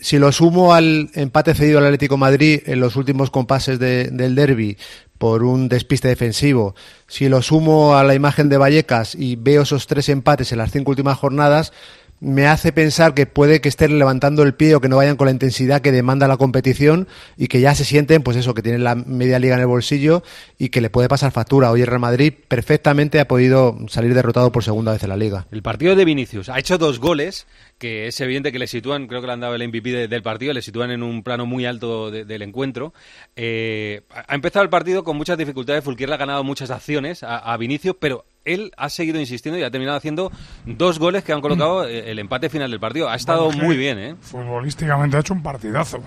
Si 0.00 0.18
lo 0.18 0.32
sumo 0.32 0.74
al 0.74 1.08
empate 1.14 1.54
cedido 1.54 1.78
al 1.78 1.84
Atlético 1.84 2.16
Madrid 2.16 2.62
en 2.66 2.80
los 2.80 2.96
últimos 2.96 3.30
compases 3.30 3.78
de- 3.78 4.08
del 4.10 4.34
derby 4.34 4.76
por 5.18 5.44
un 5.44 5.68
despiste 5.68 6.08
defensivo, 6.08 6.74
si 7.06 7.28
lo 7.28 7.42
sumo 7.42 7.96
a 7.96 8.02
la 8.02 8.16
imagen 8.16 8.48
de 8.48 8.58
Vallecas 8.58 9.14
y 9.14 9.36
veo 9.36 9.62
esos 9.62 9.86
tres 9.86 10.08
empates 10.08 10.50
en 10.50 10.58
las 10.58 10.72
cinco 10.72 10.90
últimas 10.90 11.16
jornadas, 11.16 11.72
me 12.20 12.46
hace 12.46 12.72
pensar 12.72 13.12
que 13.14 13.26
puede 13.26 13.60
que 13.60 13.68
estén 13.68 13.98
levantando 13.98 14.42
el 14.42 14.54
pie 14.54 14.74
o 14.74 14.80
que 14.80 14.88
no 14.88 14.96
vayan 14.96 15.16
con 15.16 15.26
la 15.26 15.32
intensidad 15.32 15.82
que 15.82 15.92
demanda 15.92 16.26
la 16.28 16.36
competición 16.38 17.06
y 17.36 17.48
que 17.48 17.60
ya 17.60 17.74
se 17.74 17.84
sienten, 17.84 18.22
pues 18.22 18.36
eso, 18.38 18.54
que 18.54 18.62
tienen 18.62 18.84
la 18.84 18.94
media 18.94 19.38
liga 19.38 19.54
en 19.54 19.60
el 19.60 19.66
bolsillo 19.66 20.22
y 20.58 20.70
que 20.70 20.80
le 20.80 20.88
puede 20.88 21.08
pasar 21.08 21.30
factura. 21.32 21.70
Hoy 21.70 21.82
el 21.82 21.86
Real 21.86 22.00
Madrid 22.00 22.32
perfectamente 22.48 23.20
ha 23.20 23.28
podido 23.28 23.76
salir 23.88 24.14
derrotado 24.14 24.50
por 24.50 24.64
segunda 24.64 24.92
vez 24.92 25.02
en 25.02 25.10
la 25.10 25.16
liga. 25.16 25.46
El 25.52 25.62
partido 25.62 25.94
de 25.94 26.04
Vinicius 26.06 26.48
ha 26.48 26.58
hecho 26.58 26.78
dos 26.78 27.00
goles 27.00 27.46
que 27.78 28.06
es 28.06 28.18
evidente 28.22 28.50
que 28.52 28.58
le 28.58 28.66
sitúan, 28.66 29.06
creo 29.06 29.20
que 29.20 29.26
le 29.26 29.32
han 29.34 29.40
dado 29.40 29.54
el 29.54 29.62
MVP 29.68 29.90
de- 29.92 30.08
del 30.08 30.22
partido, 30.22 30.54
le 30.54 30.62
sitúan 30.62 30.90
en 30.90 31.02
un 31.02 31.22
plano 31.22 31.44
muy 31.44 31.66
alto 31.66 32.10
de- 32.10 32.24
del 32.24 32.40
encuentro. 32.40 32.94
Eh, 33.36 34.00
ha 34.26 34.34
empezado 34.34 34.62
el 34.62 34.70
partido 34.70 35.04
con 35.04 35.16
muchas 35.18 35.36
dificultades, 35.36 35.84
Fulquier 35.84 36.08
le 36.08 36.14
ha 36.14 36.18
ganado 36.18 36.42
muchas 36.44 36.70
acciones 36.70 37.22
a, 37.22 37.36
a 37.38 37.56
Vinicius, 37.58 37.96
pero 38.00 38.24
él 38.46 38.72
ha 38.76 38.88
seguido 38.88 39.20
insistiendo 39.20 39.58
y 39.58 39.62
ha 39.62 39.70
terminado 39.70 39.98
haciendo 39.98 40.32
dos 40.64 40.98
goles 40.98 41.22
que 41.24 41.32
han 41.32 41.40
colocado 41.40 41.86
eh, 41.86 42.10
el 42.10 42.18
empate 42.18 42.48
final 42.48 42.70
del 42.70 42.80
partido. 42.80 43.10
Ha 43.10 43.16
estado 43.16 43.50
muy 43.50 43.76
bien, 43.76 43.98
¿eh? 43.98 44.16
Futbolísticamente 44.20 45.16
ha 45.16 45.20
hecho 45.20 45.34
un 45.34 45.42
partidazo. 45.42 45.98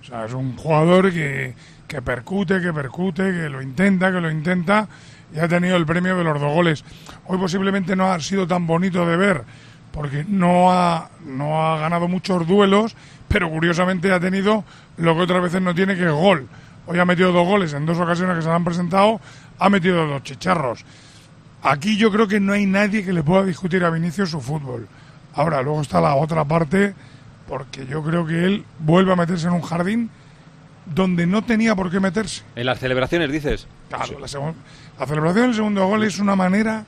O 0.00 0.04
sea, 0.04 0.24
es 0.24 0.32
un 0.32 0.56
jugador 0.56 1.12
que, 1.12 1.54
que 1.86 2.00
percute, 2.00 2.60
que 2.60 2.72
percute, 2.72 3.22
que 3.22 3.48
lo 3.48 3.60
intenta, 3.60 4.10
que 4.10 4.20
lo 4.20 4.30
intenta 4.30 4.88
y 5.34 5.38
ha 5.38 5.48
tenido 5.48 5.76
el 5.76 5.86
premio 5.86 6.16
de 6.16 6.24
los 6.24 6.40
dos 6.40 6.52
goles. 6.52 6.84
Hoy 7.26 7.38
posiblemente 7.38 7.96
no 7.96 8.12
ha 8.12 8.20
sido 8.20 8.46
tan 8.46 8.66
bonito 8.66 9.06
de 9.06 9.16
ver 9.16 9.44
porque 9.92 10.24
no 10.26 10.72
ha, 10.72 11.10
no 11.24 11.62
ha 11.62 11.78
ganado 11.78 12.08
muchos 12.08 12.46
duelos, 12.46 12.96
pero 13.28 13.50
curiosamente 13.50 14.10
ha 14.10 14.18
tenido 14.18 14.64
lo 14.96 15.14
que 15.14 15.20
otras 15.22 15.42
veces 15.42 15.62
no 15.62 15.74
tiene, 15.74 15.96
que 15.96 16.04
es 16.04 16.12
gol. 16.12 16.48
Hoy 16.86 16.98
ha 16.98 17.04
metido 17.04 17.30
dos 17.30 17.46
goles 17.46 17.72
en 17.74 17.86
dos 17.86 17.98
ocasiones 17.98 18.36
que 18.36 18.42
se 18.42 18.48
le 18.48 18.54
han 18.54 18.64
presentado, 18.64 19.20
ha 19.58 19.68
metido 19.68 20.06
dos 20.06 20.22
chicharros. 20.22 20.84
Aquí 21.62 21.96
yo 21.96 22.10
creo 22.10 22.26
que 22.26 22.40
no 22.40 22.52
hay 22.52 22.66
nadie 22.66 23.04
que 23.04 23.12
le 23.12 23.22
pueda 23.22 23.44
discutir 23.44 23.84
a 23.84 23.90
Vinicius 23.90 24.30
su 24.30 24.40
fútbol. 24.40 24.88
Ahora, 25.34 25.62
luego 25.62 25.80
está 25.80 26.00
la 26.00 26.14
otra 26.14 26.44
parte, 26.44 26.94
porque 27.48 27.86
yo 27.86 28.02
creo 28.02 28.26
que 28.26 28.44
él 28.44 28.64
vuelve 28.80 29.12
a 29.12 29.16
meterse 29.16 29.46
en 29.46 29.54
un 29.54 29.62
jardín 29.62 30.10
donde 30.86 31.26
no 31.26 31.42
tenía 31.42 31.76
por 31.76 31.90
qué 31.90 32.00
meterse. 32.00 32.42
En 32.56 32.66
las 32.66 32.80
celebraciones, 32.80 33.30
dices. 33.30 33.68
Claro, 33.88 34.18
la, 34.18 34.26
la 34.98 35.06
celebración 35.06 35.46
del 35.46 35.54
segundo 35.54 35.86
gol 35.86 36.02
es 36.04 36.18
una 36.18 36.34
manera 36.34 36.84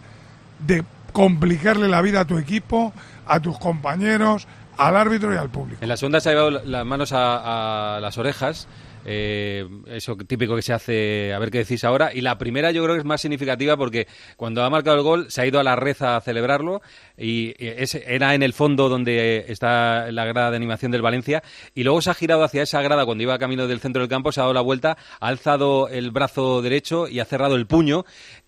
de 0.67 0.85
complicarle 1.13 1.89
la 1.89 2.03
vida 2.03 2.21
a 2.21 2.25
tu 2.25 2.39
equipo, 2.39 2.93
a 3.27 3.41
tus 3.41 3.59
compañeros, 3.59 4.49
al 4.77 4.97
árbitro 4.97 5.33
y 5.33 5.37
al 5.37 5.49
público. 5.49 5.79
En 5.81 5.89
la 5.89 5.97
segunda 5.97 6.21
se 6.21 6.29
ha 6.29 6.33
llevado 6.33 6.51
las 6.51 6.85
manos 6.85 7.13
a, 7.13 7.99
las 8.01 8.19
orejas. 8.19 8.67
Eh, 9.05 9.67
eso 9.88 10.17
típico 10.17 10.57
que 10.57 10.62
se 10.62 10.73
hace, 10.73 11.33
a 11.35 11.38
ver 11.38 11.51
qué 11.51 11.59
decís 11.59 11.85
ahora. 11.85 12.12
Y 12.14 12.21
la 12.21 12.38
primera 12.38 12.71
yo 12.71 12.83
creo 12.83 12.95
que 12.95 13.01
es 13.01 13.07
más 13.07 13.21
significativa 13.21 13.77
porque 13.77 14.07
cuando 14.37 14.62
ha 14.62 14.71
marcado 14.71 14.97
el 14.97 15.03
gol 15.03 15.31
se 15.31 15.43
ha 15.43 15.47
ido 15.47 15.61
a 15.61 15.64
la 15.64 15.77
red 15.77 15.97
a 16.01 16.21
celebrarlo 16.21 16.83
y 17.17 17.55
era 17.59 18.35
en 18.35 18.43
el 18.43 18.53
fondo 18.53 18.88
donde 18.88 19.45
está 19.49 20.11
la 20.11 20.25
grada 20.25 20.51
de 20.51 20.57
animación 20.57 20.90
del 20.90 21.03
Valencia 21.03 21.43
y 21.75 21.85
luego 21.85 22.01
se 22.03 22.11
ha 22.11 22.14
girado 22.14 22.43
hacia 22.43 22.62
esa 22.62 22.83
grada 22.83 23.05
cuando 23.05 23.23
iba 23.23 23.38
camino 23.38 23.67
del 23.67 23.81
centro 23.81 24.01
del 24.01 24.09
campo, 24.09 24.33
se 24.33 24.40
ha 24.40 24.45
dado 24.45 24.55
la 24.55 24.61
vuelta, 24.61 24.97
ha 25.21 25.29
alzado 25.29 25.88
el 25.88 26.11
brazo 26.11 26.62
derecho 26.62 27.09
y 27.09 27.21
ha 27.21 27.25
cerrado 27.25 27.57
el 27.57 27.67
puño, 27.67 28.05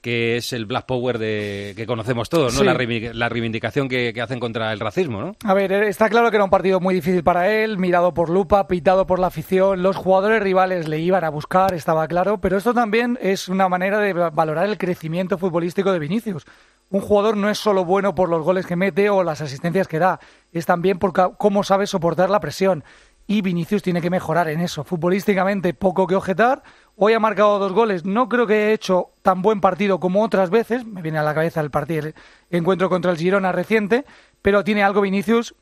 que 0.07 0.37
es 0.37 0.53
el 0.53 0.67
Black 0.67 0.87
Power 0.87 1.19
de, 1.19 1.73
que 1.75 1.85
conocemos 1.85 2.29
todos, 2.29 2.55
¿no? 2.55 2.63
La, 2.63 3.29
reivindicación 3.29 3.89
que, 3.89 4.15
hacen 4.23 4.39
contra 4.39 4.73
el 4.73 4.79
racismo, 4.79 5.21
¿no? 5.21 5.35
A 5.43 5.53
ver, 5.53 5.73
está 5.73 6.09
claro 6.09 6.31
que 6.31 6.37
era 6.37 6.45
un 6.45 6.51
partido 6.51 6.79
muy 6.79 6.95
difícil 6.95 7.25
para 7.25 7.53
él, 7.53 7.77
mirado 7.77 8.15
por 8.15 8.31
lupa, 8.31 8.69
pitado 8.69 9.05
por 9.09 9.19
la 9.19 9.27
afición, 9.27 9.83
los 9.83 9.97
jugadores 9.97 10.41
rivales 10.41 10.87
le 10.87 11.01
iban 11.01 11.25
a 11.25 11.29
buscar, 11.29 11.75
estaba 11.75 12.07
claro, 12.07 12.41
pero 12.41 12.57
esto 12.57 12.73
también 12.73 13.19
es 13.21 13.49
una 13.49 13.69
manera 13.69 13.99
de 13.99 14.13
valorar 14.13 14.67
el 14.67 14.79
crecimiento 14.79 15.39
futbolístico 15.39 15.91
de 15.91 15.99
Vinicius 15.99 16.47
un 16.89 17.01
jugador 17.01 17.37
no 17.37 17.51
es 17.51 17.59
solo 17.59 17.85
bueno 17.85 18.15
por 18.15 18.29
los 18.29 18.45
goles 18.45 18.65
que 18.65 18.77
mete 18.77 19.11
o 19.11 19.25
las 19.25 19.41
asistencias 19.41 19.89
que 19.89 19.99
da, 19.99 20.21
es 20.53 20.67
también 20.67 21.01
por 21.01 21.13
cómo 21.37 21.65
sabe 21.65 21.89
soportar 21.89 22.31
la 22.31 22.39
presión. 22.39 22.85
Y 23.27 23.43
Vinicius 23.43 23.83
tiene 23.83 24.01
que 24.01 24.11
mejorar 24.11 24.49
en 24.49 24.61
eso. 24.61 24.85
Futbolísticamente 24.85 25.75
poco 25.75 26.07
que 26.07 26.15
objetar. 26.15 26.63
Hoy 26.99 27.13
ha 27.13 27.21
marcado 27.21 27.59
dos 27.59 27.73
goles. 27.73 28.07
No 28.07 28.29
creo 28.29 28.47
que 28.47 28.55
haya 28.55 28.73
hecho 28.73 29.11
tan 29.21 29.43
buen 29.43 29.61
partido 29.61 30.01
como 30.01 30.23
otras 30.23 30.49
veces. 30.49 30.87
Me 30.87 31.03
viene 31.03 31.19
a 31.19 31.23
la 31.23 31.35
cabeza 31.35 31.61
el 31.61 31.71
partido, 31.71 32.07
el 32.07 32.15
encuentro 32.51 32.89
contra 32.89 33.11
el 33.11 33.19
Girona 33.19 33.53
reciente. 33.53 34.07
Pero 34.41 34.65
tiene 34.65 34.83
algo 34.83 35.03
Vinicius 35.03 35.55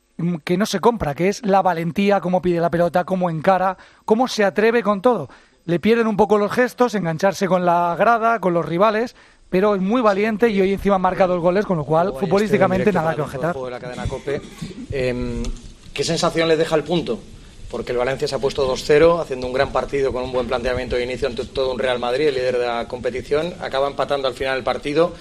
que 0.44 0.56
no 0.56 0.64
se 0.64 0.78
compra, 0.78 1.14
que 1.16 1.28
es 1.28 1.44
la 1.44 1.60
valentía, 1.60 2.20
cómo 2.20 2.40
pide 2.40 2.60
la 2.60 2.70
pelota, 2.70 3.04
cómo 3.04 3.30
encara, 3.30 3.76
cómo 4.04 4.28
se 4.28 4.44
atreve 4.44 4.84
con 4.84 5.02
todo. 5.02 5.28
Le 5.64 5.80
pierden 5.80 6.06
un 6.06 6.16
poco 6.16 6.38
los 6.38 6.52
gestos, 6.52 6.94
engancharse 6.94 7.48
con 7.48 7.64
la 7.64 7.96
grada, 7.98 8.38
con 8.38 8.54
los 8.54 8.64
rivales, 8.64 9.16
pero 9.50 9.74
es 9.74 9.82
muy 9.82 10.02
valiente 10.02 10.50
y 10.50 10.60
hoy 10.60 10.72
encima 10.72 10.96
ha 10.96 10.98
marcado 11.00 11.34
dos 11.34 11.42
goles, 11.42 11.66
con 11.66 11.78
lo 11.78 11.84
cual 11.84 12.12
futbolísticamente 12.20 12.92
nada 12.92 13.14
que 13.16 13.22
objetar. 13.22 13.56
Em, 14.92 15.42
¿Qué 15.92 16.04
sensación 16.04 16.48
le 16.48 16.56
deja 16.56 16.76
el 16.76 16.84
punto? 16.84 17.18
Porque 17.74 17.90
el 17.90 17.98
Valencia 17.98 18.28
se 18.28 18.36
ha 18.36 18.38
puesto 18.38 18.72
2-0, 18.72 19.20
haciendo 19.20 19.48
un 19.48 19.52
gran 19.52 19.72
partido 19.72 20.12
con 20.12 20.22
un 20.22 20.30
buen 20.30 20.46
planteamiento 20.46 20.94
de 20.94 21.02
inicio 21.02 21.26
ante 21.26 21.44
todo 21.44 21.72
un 21.72 21.78
Real 21.80 21.98
Madrid, 21.98 22.28
el 22.28 22.34
líder 22.36 22.56
de 22.56 22.66
la 22.66 22.86
competición, 22.86 23.52
acaba 23.60 23.88
empatando 23.88 24.28
al 24.28 24.34
final 24.34 24.58
el 24.58 24.62
partido. 24.62 25.12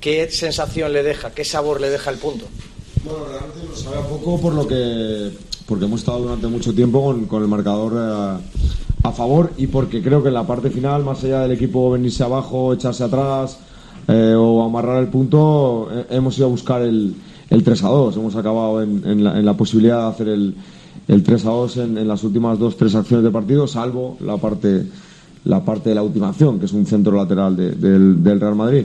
¿Qué 0.00 0.30
sensación 0.30 0.94
le 0.94 1.02
deja? 1.02 1.32
¿Qué 1.32 1.44
sabor 1.44 1.82
le 1.82 1.90
deja 1.90 2.10
el 2.10 2.16
punto? 2.16 2.46
Bueno, 3.04 3.26
realmente 3.26 3.58
lo 3.62 3.76
sabe 3.76 3.98
a 3.98 4.08
poco 4.08 4.40
por 4.40 4.54
lo 4.54 4.66
que 4.66 5.32
porque 5.66 5.84
hemos 5.84 6.00
estado 6.00 6.20
durante 6.20 6.46
mucho 6.46 6.74
tiempo 6.74 7.14
con, 7.28 7.42
el 7.42 7.48
marcador 7.48 7.92
eh, 7.94 8.42
a 9.02 9.12
favor 9.12 9.52
y 9.58 9.66
porque 9.66 10.02
creo 10.02 10.22
que 10.22 10.28
en 10.28 10.34
la 10.34 10.46
parte 10.46 10.70
final, 10.70 11.04
más 11.04 11.22
allá 11.24 11.40
del 11.40 11.52
equipo 11.52 11.90
venirse 11.90 12.24
abajo, 12.24 12.72
echarse 12.72 13.04
atrás, 13.04 13.58
eh, 14.08 14.34
o 14.34 14.64
amarrar 14.64 15.02
el 15.02 15.08
punto, 15.08 15.90
eh, 15.92 16.06
hemos 16.08 16.38
ido 16.38 16.46
a 16.46 16.50
buscar 16.50 16.80
el, 16.80 17.14
el 17.50 17.62
3 17.62 17.84
a 17.84 17.88
2. 17.88 18.16
Hemos 18.16 18.34
acabado 18.34 18.82
en, 18.82 19.44
la, 19.44 19.54
posibilidad 19.54 20.04
de 20.04 20.08
hacer 20.08 20.28
el, 20.28 20.54
el 21.08 21.22
3 21.22 21.46
a 21.46 21.50
2 21.50 21.76
en, 21.78 22.06
las 22.06 22.22
últimas 22.22 22.58
dos, 22.58 22.76
tres 22.76 22.94
acciones 22.94 23.24
de 23.24 23.30
partido, 23.30 23.66
salvo 23.66 24.18
la 24.20 24.36
parte, 24.36 24.86
la 25.44 25.64
parte 25.64 25.88
de 25.88 25.94
la 25.94 26.02
última 26.02 26.28
acción, 26.28 26.58
que 26.58 26.66
es 26.66 26.72
un 26.74 26.84
centro 26.84 27.16
lateral 27.16 27.56
del, 27.56 28.22
del, 28.22 28.40
Real 28.40 28.54
Madrid. 28.54 28.84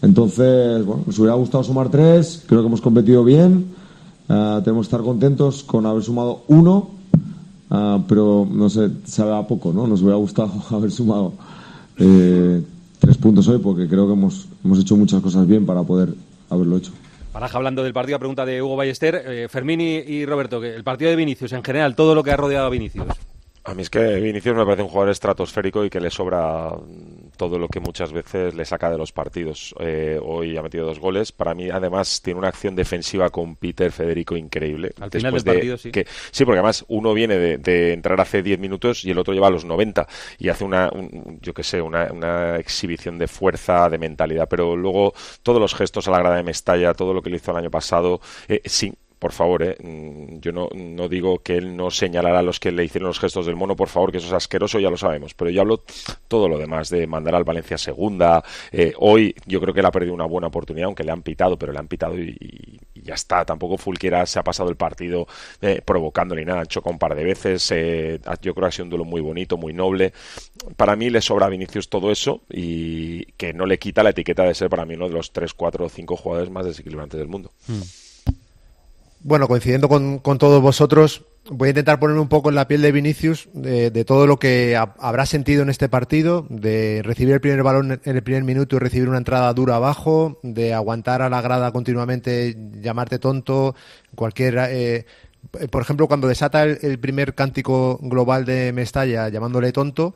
Entonces, 0.00 0.84
bueno, 0.84 1.04
nos 1.06 1.18
hubiera 1.18 1.34
gustado 1.34 1.62
sumar 1.62 1.90
tres, 1.90 2.42
creo 2.46 2.62
que 2.62 2.66
hemos 2.68 2.80
competido 2.80 3.22
bien, 3.22 3.66
eh, 4.28 4.60
tenemos 4.64 4.86
que 4.86 4.96
estar 4.96 5.02
contentos 5.02 5.62
con 5.62 5.84
haber 5.84 6.02
sumado 6.02 6.42
uno, 6.48 6.90
pero 8.08 8.48
no 8.50 8.70
sé, 8.70 8.88
sabe 9.04 9.36
a 9.36 9.46
poco, 9.46 9.74
¿no? 9.74 9.86
Nos 9.86 10.00
hubiera 10.00 10.16
gustado 10.16 10.50
haber 10.70 10.90
sumado 10.90 11.34
tres 11.96 13.16
puntos 13.18 13.46
hoy 13.48 13.58
porque 13.58 13.86
creo 13.86 14.06
que 14.06 14.14
hemos, 14.14 14.46
hemos 14.64 14.78
hecho 14.78 14.96
muchas 14.96 15.20
cosas 15.20 15.46
bien 15.46 15.66
para 15.66 15.82
poder 15.82 16.14
haberlo 16.48 16.78
hecho. 16.78 16.92
Paraja 17.32 17.58
hablando 17.58 17.82
del 17.82 17.92
partido, 17.92 18.18
pregunta 18.18 18.46
de 18.46 18.62
Hugo 18.62 18.76
Ballester. 18.76 19.22
Eh, 19.26 19.48
Fermín 19.48 19.80
y, 19.80 20.24
Roberto, 20.24 20.60
que 20.60 20.74
el 20.74 20.84
partido 20.84 21.10
de 21.10 21.16
Vinicius, 21.16 21.52
en 21.52 21.62
general, 21.62 21.94
todo 21.94 22.14
lo 22.14 22.24
que 22.24 22.30
ha 22.30 22.36
rodeado 22.36 22.66
a 22.66 22.70
Vinicius. 22.70 23.06
A 23.64 23.74
mí 23.74 23.82
es 23.82 23.90
que 23.90 24.00
Vinicius 24.20 24.56
me 24.56 24.64
parece 24.64 24.82
un 24.82 24.88
jugador 24.88 25.10
estratosférico 25.10 25.84
y 25.84 25.90
que 25.90 26.00
le 26.00 26.10
sobra 26.10 26.70
todo 27.38 27.58
lo 27.58 27.68
que 27.68 27.80
muchas 27.80 28.12
veces 28.12 28.54
le 28.54 28.66
saca 28.66 28.90
de 28.90 28.98
los 28.98 29.12
partidos. 29.12 29.74
Eh, 29.80 30.20
hoy 30.22 30.58
ha 30.58 30.62
metido 30.62 30.84
dos 30.84 30.98
goles. 30.98 31.32
Para 31.32 31.54
mí, 31.54 31.70
además, 31.70 32.20
tiene 32.20 32.38
una 32.38 32.48
acción 32.48 32.76
defensiva 32.76 33.30
con 33.30 33.56
Peter 33.56 33.90
Federico 33.90 34.36
increíble. 34.36 34.92
Al 35.00 35.10
final 35.10 35.32
del 35.32 35.44
partido, 35.44 35.78
sí. 35.78 35.90
Que, 35.90 36.06
sí, 36.30 36.44
porque 36.44 36.58
además 36.58 36.84
uno 36.88 37.14
viene 37.14 37.38
de, 37.38 37.92
entrar 37.92 38.20
hace 38.20 38.42
10 38.42 38.58
minutos 38.58 39.04
y 39.04 39.10
el 39.12 39.18
otro 39.18 39.32
lleva 39.32 39.46
a 39.46 39.50
los 39.50 39.64
90 39.64 40.06
y 40.38 40.50
hace 40.50 40.64
una, 40.64 40.90
yo 41.40 41.54
qué 41.54 41.62
sé, 41.62 41.80
una, 41.80 42.56
exhibición 42.58 43.18
de 43.18 43.28
fuerza, 43.28 43.88
de 43.88 43.96
mentalidad. 43.96 44.48
Pero 44.50 44.76
luego 44.76 45.14
todos 45.42 45.60
los 45.60 45.74
gestos 45.74 46.08
a 46.08 46.10
la 46.10 46.18
grada 46.18 46.36
de 46.36 46.42
Mestalla, 46.42 46.92
todo 46.92 47.14
lo 47.14 47.22
que 47.22 47.30
le 47.30 47.36
hizo 47.36 47.52
el 47.52 47.56
año 47.56 47.70
pasado, 47.70 48.20
eh, 48.48 48.60
sin 48.66 48.94
por 49.18 49.32
favor, 49.32 49.62
eh, 49.62 49.76
mm, 49.80 50.40
yo 50.40 50.52
no, 50.52 50.68
no, 50.74 51.08
digo 51.08 51.40
que 51.40 51.56
él 51.56 51.76
no 51.76 51.90
señalará 51.90 52.40
a 52.40 52.42
los 52.42 52.60
que 52.60 52.72
le 52.72 52.84
hicieron 52.84 53.08
los 53.08 53.20
gestos 53.20 53.46
del 53.46 53.56
mono, 53.56 53.76
por 53.76 53.88
favor, 53.88 54.12
que 54.12 54.18
eso 54.18 54.28
es 54.28 54.32
asqueroso, 54.32 54.78
ya 54.78 54.90
lo 54.90 54.96
sabemos, 54.96 55.34
pero 55.34 55.50
yo 55.50 55.60
hablo 55.60 55.82
todo 56.28 56.48
lo 56.48 56.58
demás, 56.58 56.88
de 56.90 57.06
mandar 57.06 57.34
al 57.34 57.44
Valencia 57.44 57.78
segunda. 57.78 58.44
Eh, 58.70 58.92
hoy 58.98 59.34
yo 59.46 59.60
creo 59.60 59.74
que 59.74 59.80
él 59.80 59.86
ha 59.86 59.90
perdido 59.90 60.14
una 60.14 60.26
buena 60.26 60.48
oportunidad, 60.48 60.86
aunque 60.86 61.04
le 61.04 61.12
han 61.12 61.22
pitado, 61.22 61.58
pero 61.58 61.72
le 61.72 61.78
han 61.78 61.88
pitado 61.88 62.18
y, 62.18 62.78
ya 62.94 63.14
está. 63.14 63.44
Tampoco 63.44 63.78
Fulquera 63.78 64.26
se 64.26 64.38
ha 64.38 64.44
pasado 64.44 64.68
el 64.68 64.76
partido 64.76 65.26
eh, 65.60 65.80
provocando 65.84 66.34
ni 66.34 66.44
nada, 66.44 66.66
chocó 66.66 66.90
un 66.90 66.98
par 66.98 67.14
de 67.14 67.24
veces. 67.24 67.70
Eh, 67.72 68.20
yo 68.42 68.54
creo 68.54 68.64
que 68.64 68.68
ha 68.68 68.72
sido 68.72 68.84
un 68.84 68.90
duelo 68.90 69.04
muy 69.04 69.20
bonito, 69.20 69.56
muy 69.56 69.72
noble. 69.72 70.12
Para 70.76 70.96
mí 70.96 71.10
le 71.10 71.20
sobra 71.22 71.46
a 71.46 71.48
Vinicius 71.48 71.88
todo 71.88 72.10
eso 72.10 72.42
y 72.50 73.24
que 73.32 73.52
no 73.52 73.66
le 73.66 73.78
quita 73.78 74.02
la 74.02 74.10
etiqueta 74.10 74.44
de 74.44 74.54
ser 74.54 74.68
para 74.68 74.84
mí 74.84 74.94
uno 74.94 75.08
de 75.08 75.14
los 75.14 75.32
3, 75.32 75.54
4 75.54 75.86
o 75.86 75.88
5 75.88 76.16
jugadores 76.16 76.50
más 76.50 76.66
desequilibrantes 76.66 77.18
del 77.18 77.28
mundo. 77.28 77.52
Hmm. 77.66 77.80
Bueno, 79.20 79.48
coincidiendo 79.48 79.88
con, 79.88 80.20
todos 80.20 80.62
vosotros, 80.62 81.24
voy 81.50 81.68
a 81.68 81.70
intentar 81.70 81.98
ponerme 81.98 82.20
un 82.20 82.28
poco 82.28 82.50
en 82.50 82.54
la 82.54 82.68
piel 82.68 82.82
de 82.82 82.92
Vinicius, 82.92 83.48
de, 83.52 84.04
todo 84.04 84.28
lo 84.28 84.38
que 84.38 84.76
habrá 84.76 85.26
sentido 85.26 85.62
en 85.62 85.70
este 85.70 85.88
partido, 85.88 86.46
de 86.48 87.02
recibir 87.04 87.34
el 87.34 87.40
primer 87.40 87.64
balón 87.64 88.00
en 88.04 88.16
el 88.16 88.22
primer 88.22 88.44
minuto 88.44 88.76
y 88.76 88.78
recibir 88.78 89.08
una 89.08 89.18
entrada 89.18 89.52
dura 89.54 89.76
abajo, 89.76 90.38
de 90.44 90.72
aguantar 90.72 91.22
a 91.22 91.28
la 91.28 91.40
grada 91.40 91.72
continuamente, 91.72 92.56
llamarte 92.80 93.18
tonto, 93.18 93.74
cualquier... 94.14 94.56
Eh, 94.70 95.06
por 95.70 95.82
ejemplo, 95.82 96.08
cuando 96.08 96.28
desata 96.28 96.64
el 96.64 96.98
primer 96.98 97.34
cántico 97.34 97.98
global 98.02 98.44
de 98.44 98.72
Mestalla 98.72 99.28
llamándole 99.28 99.72
tonto, 99.72 100.14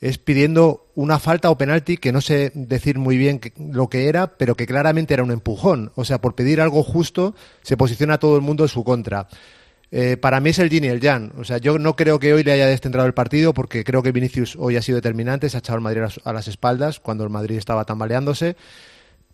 es 0.00 0.18
pidiendo 0.18 0.86
una 0.94 1.18
falta 1.18 1.50
o 1.50 1.58
penalti 1.58 1.96
que 1.96 2.12
no 2.12 2.20
sé 2.20 2.52
decir 2.54 2.98
muy 2.98 3.16
bien 3.16 3.40
lo 3.56 3.88
que 3.88 4.08
era, 4.08 4.36
pero 4.36 4.54
que 4.54 4.66
claramente 4.66 5.14
era 5.14 5.22
un 5.22 5.30
empujón. 5.30 5.92
O 5.94 6.04
sea, 6.04 6.20
por 6.20 6.34
pedir 6.34 6.60
algo 6.60 6.82
justo, 6.82 7.34
se 7.62 7.76
posiciona 7.76 8.18
todo 8.18 8.36
el 8.36 8.42
mundo 8.42 8.64
en 8.64 8.68
su 8.68 8.84
contra. 8.84 9.28
Eh, 9.90 10.16
para 10.16 10.40
mí 10.40 10.50
es 10.50 10.58
el 10.58 10.70
Gini 10.70 10.88
el 10.88 11.00
Jan. 11.00 11.32
O 11.38 11.44
sea, 11.44 11.58
yo 11.58 11.78
no 11.78 11.94
creo 11.94 12.18
que 12.18 12.34
hoy 12.34 12.42
le 12.42 12.52
haya 12.52 12.66
descentrado 12.66 13.06
el 13.06 13.14
partido 13.14 13.54
porque 13.54 13.84
creo 13.84 14.02
que 14.02 14.12
Vinicius 14.12 14.56
hoy 14.58 14.76
ha 14.76 14.82
sido 14.82 14.96
determinante, 14.96 15.48
se 15.48 15.56
ha 15.56 15.60
echado 15.60 15.76
el 15.76 15.84
Madrid 15.84 16.02
a 16.24 16.32
las 16.32 16.48
espaldas 16.48 17.00
cuando 17.00 17.24
el 17.24 17.30
Madrid 17.30 17.56
estaba 17.56 17.84
tambaleándose. 17.84 18.56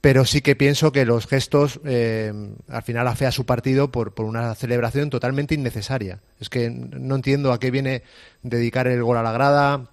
Pero 0.01 0.25
sí 0.25 0.41
que 0.41 0.57
pienso 0.57 0.93
que 0.93 1.05
los 1.05 1.27
gestos 1.27 1.81
eh, 1.85 2.33
al 2.69 2.83
final 2.83 3.07
afea 3.09 3.33
su 3.33 3.45
partido 3.45 3.91
por, 3.91 4.15
por 4.15 4.25
una 4.25 4.55
celebración 4.55 5.11
totalmente 5.11 5.55
innecesaria. 5.55 6.21
Es 6.39 6.49
que 6.49 6.71
no 6.71 7.17
entiendo 7.17 7.53
a 7.53 7.59
qué 7.61 7.71
viene 7.71 8.03
dedicar 8.43 8.87
el 8.87 9.03
gol 9.03 9.19
a 9.19 9.23
la 9.23 9.33
grada, 9.33 9.91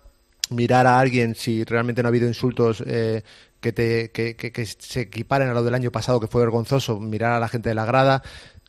mirar 0.49 0.87
a 0.87 0.99
alguien 0.99 1.35
si 1.35 1.63
realmente 1.63 2.01
no 2.01 2.07
ha 2.07 2.09
habido 2.09 2.27
insultos 2.27 2.83
eh, 2.85 3.23
que, 3.59 3.73
te, 3.73 4.11
que, 4.11 4.65
se 4.65 5.01
equiparen 5.01 5.49
a 5.49 5.53
lo 5.53 5.63
del 5.63 5.73
año 5.73 5.91
pasado, 5.91 6.19
que 6.19 6.27
fue 6.27 6.41
vergonzoso 6.41 6.99
mirar 6.99 7.33
a 7.33 7.39
la 7.39 7.47
gente 7.47 7.69
de 7.69 7.75
la 7.75 7.85
grada, 7.85 8.23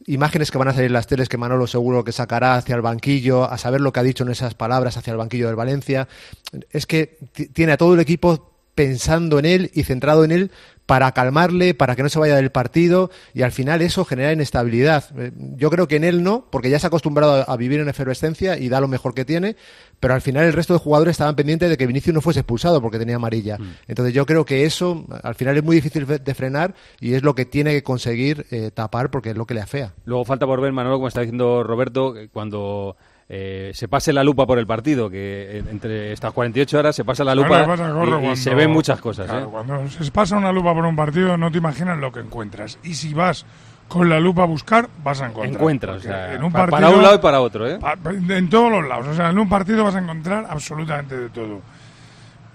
imágenes 0.07 0.51
que 0.51 0.59
van 0.59 0.69
a 0.69 0.73
salir 0.73 0.87
en 0.87 0.93
las 0.95 1.07
teles 1.07 1.29
que 1.29 1.37
Manolo 1.37 1.67
seguro 1.67 2.05
que 2.05 2.13
sacará 2.13 2.57
hacia 2.57 2.75
el 2.75 2.83
banquillo, 2.83 3.45
a 3.45 3.59
saber 3.59 3.81
lo 3.81 3.93
que 3.93 4.01
ha 4.01 4.05
dicho 4.05 4.25
en 4.25 4.31
esas 4.31 4.55
palabras 4.55 4.97
hacia 4.97 5.13
el 5.13 5.19
banquillo 5.19 5.47
del 5.47 5.57
Valencia. 5.57 6.09
Es 6.71 6.87
que 6.87 7.19
tiene 7.53 7.73
a 7.73 7.77
todo 7.77 7.95
el 7.95 8.01
equipo 8.01 8.58
pensando 8.79 9.41
en 9.41 9.45
él 9.45 9.71
y 9.75 9.83
centrado 9.83 10.23
en 10.23 10.31
él 10.31 10.53
para 10.87 11.11
calmarle, 11.11 11.75
para 11.75 11.97
que 11.97 12.05
no 12.05 12.09
se 12.09 12.21
vaya 12.21 12.37
del 12.37 12.53
partido 12.53 13.11
y 13.35 13.43
al 13.43 13.51
final 13.51 13.83
eso 13.83 14.05
genera 14.05 14.33
inestabilidad. 14.33 15.05
Eh, 15.19 15.33
yo 15.57 15.69
creo 15.69 15.89
que 15.89 15.97
en 15.97 16.05
él 16.05 16.23
no, 16.23 16.47
porque 16.49 16.71
ya 16.71 16.79
se 16.79 16.87
ha 16.87 16.89
acostumbrado 16.89 17.45
a 17.51 17.57
vivir 17.57 17.81
en 17.81 17.89
efervescencia 17.89 18.57
y 18.57 18.69
da 18.69 18.81
lo 18.81 18.87
mejor 18.87 19.15
que 19.15 19.25
tiene, 19.25 19.57
pero 19.99 20.15
al 20.15 20.21
final 20.21 20.45
el 20.45 20.53
resto 20.53 20.75
de 20.75 20.79
jugadores 20.79 21.11
estaban 21.11 21.35
pendientes 21.35 21.69
de 21.69 21.77
que 21.77 21.89
Vinicius 21.89 22.15
no 22.15 22.21
fuese 22.21 22.39
expulsado 22.39 22.81
porque 22.81 23.01
tenía 23.01 23.17
amarilla. 23.17 23.59
Mm. 23.59 23.75
Entonces 23.89 24.15
yo 24.15 24.25
creo 24.27 24.45
que 24.45 24.65
eso 24.65 25.05
al 25.25 25.35
final 25.35 25.57
es 25.57 25.65
muy 25.65 25.75
difícil 25.75 26.07
de 26.07 26.35
frenar 26.37 26.77
y 27.01 27.15
es 27.15 27.25
lo 27.25 27.35
que 27.35 27.47
tiene 27.47 27.73
que 27.73 27.83
conseguir 27.83 28.47
eh, 28.53 28.71
tapar 28.73 29.11
porque 29.11 29.31
es 29.31 29.37
lo 29.37 29.45
que 29.45 29.55
le 29.55 29.61
afea. 29.61 29.93
Luego 30.05 30.25
falta 30.25 30.47
por 30.47 30.61
ver, 30.61 30.71
Manolo, 30.71 30.99
como 30.99 31.09
está 31.09 31.23
diciendo 31.23 31.65
Roberto, 31.65 32.15
cuando 32.33 32.97
eh, 33.31 33.73
se 33.75 33.89
pase 33.89 34.11
la 34.11 34.25
lupa 34.25 34.47
por 34.47 34.59
el 34.59 34.67
partido, 34.67 35.11
que 35.11 35.59
entre 35.59 36.13
estas 36.13 36.33
48 36.33 36.79
horas 36.79 36.97
se 36.97 37.05
pasa 37.05 37.25
la 37.25 37.35
lupa 37.35 37.67
y, 38.33 38.37
se 38.37 38.55
ven 38.55 38.71
muchas 38.71 39.01
cosas. 39.01 39.31
¿eh? 39.31 39.47
Cuando 39.51 39.87
se 39.91 40.11
pasa 40.11 40.37
una 40.37 40.51
lupa 40.51 40.73
por 40.73 40.87
un 40.87 40.97
partido 40.97 41.37
no 41.37 41.51
te 41.51 41.59
imaginas 41.59 41.99
lo 41.99 42.11
que 42.11 42.21
encuentras. 42.21 42.79
Y 42.83 42.95
si 42.95 43.13
vas 43.13 43.45
con 43.87 44.09
la 44.09 44.19
lupa 44.19 44.45
a 44.45 44.47
buscar, 44.47 44.89
vas 45.05 45.21
a 45.21 45.27
encontrar. 45.27 45.55
Encuentras, 45.55 46.05
en 46.07 46.43
un 46.43 46.53
partido, 46.53 46.79
para 46.79 46.89
un 46.89 47.03
lado 47.03 47.17
y 47.17 47.19
para 47.19 47.41
otro. 47.43 47.69
¿eh? 47.69 47.79
En 48.31 48.49
todos 48.49 48.73
los 48.73 48.89
lados. 48.89 49.09
O 49.09 49.15
sea, 49.15 49.29
en 49.29 49.39
un 49.39 49.49
partido 49.49 49.85
vas 49.85 49.95
a 49.95 49.99
encontrar 49.99 50.47
absolutamente 50.49 51.15
de 51.15 51.29
todo. 51.29 51.61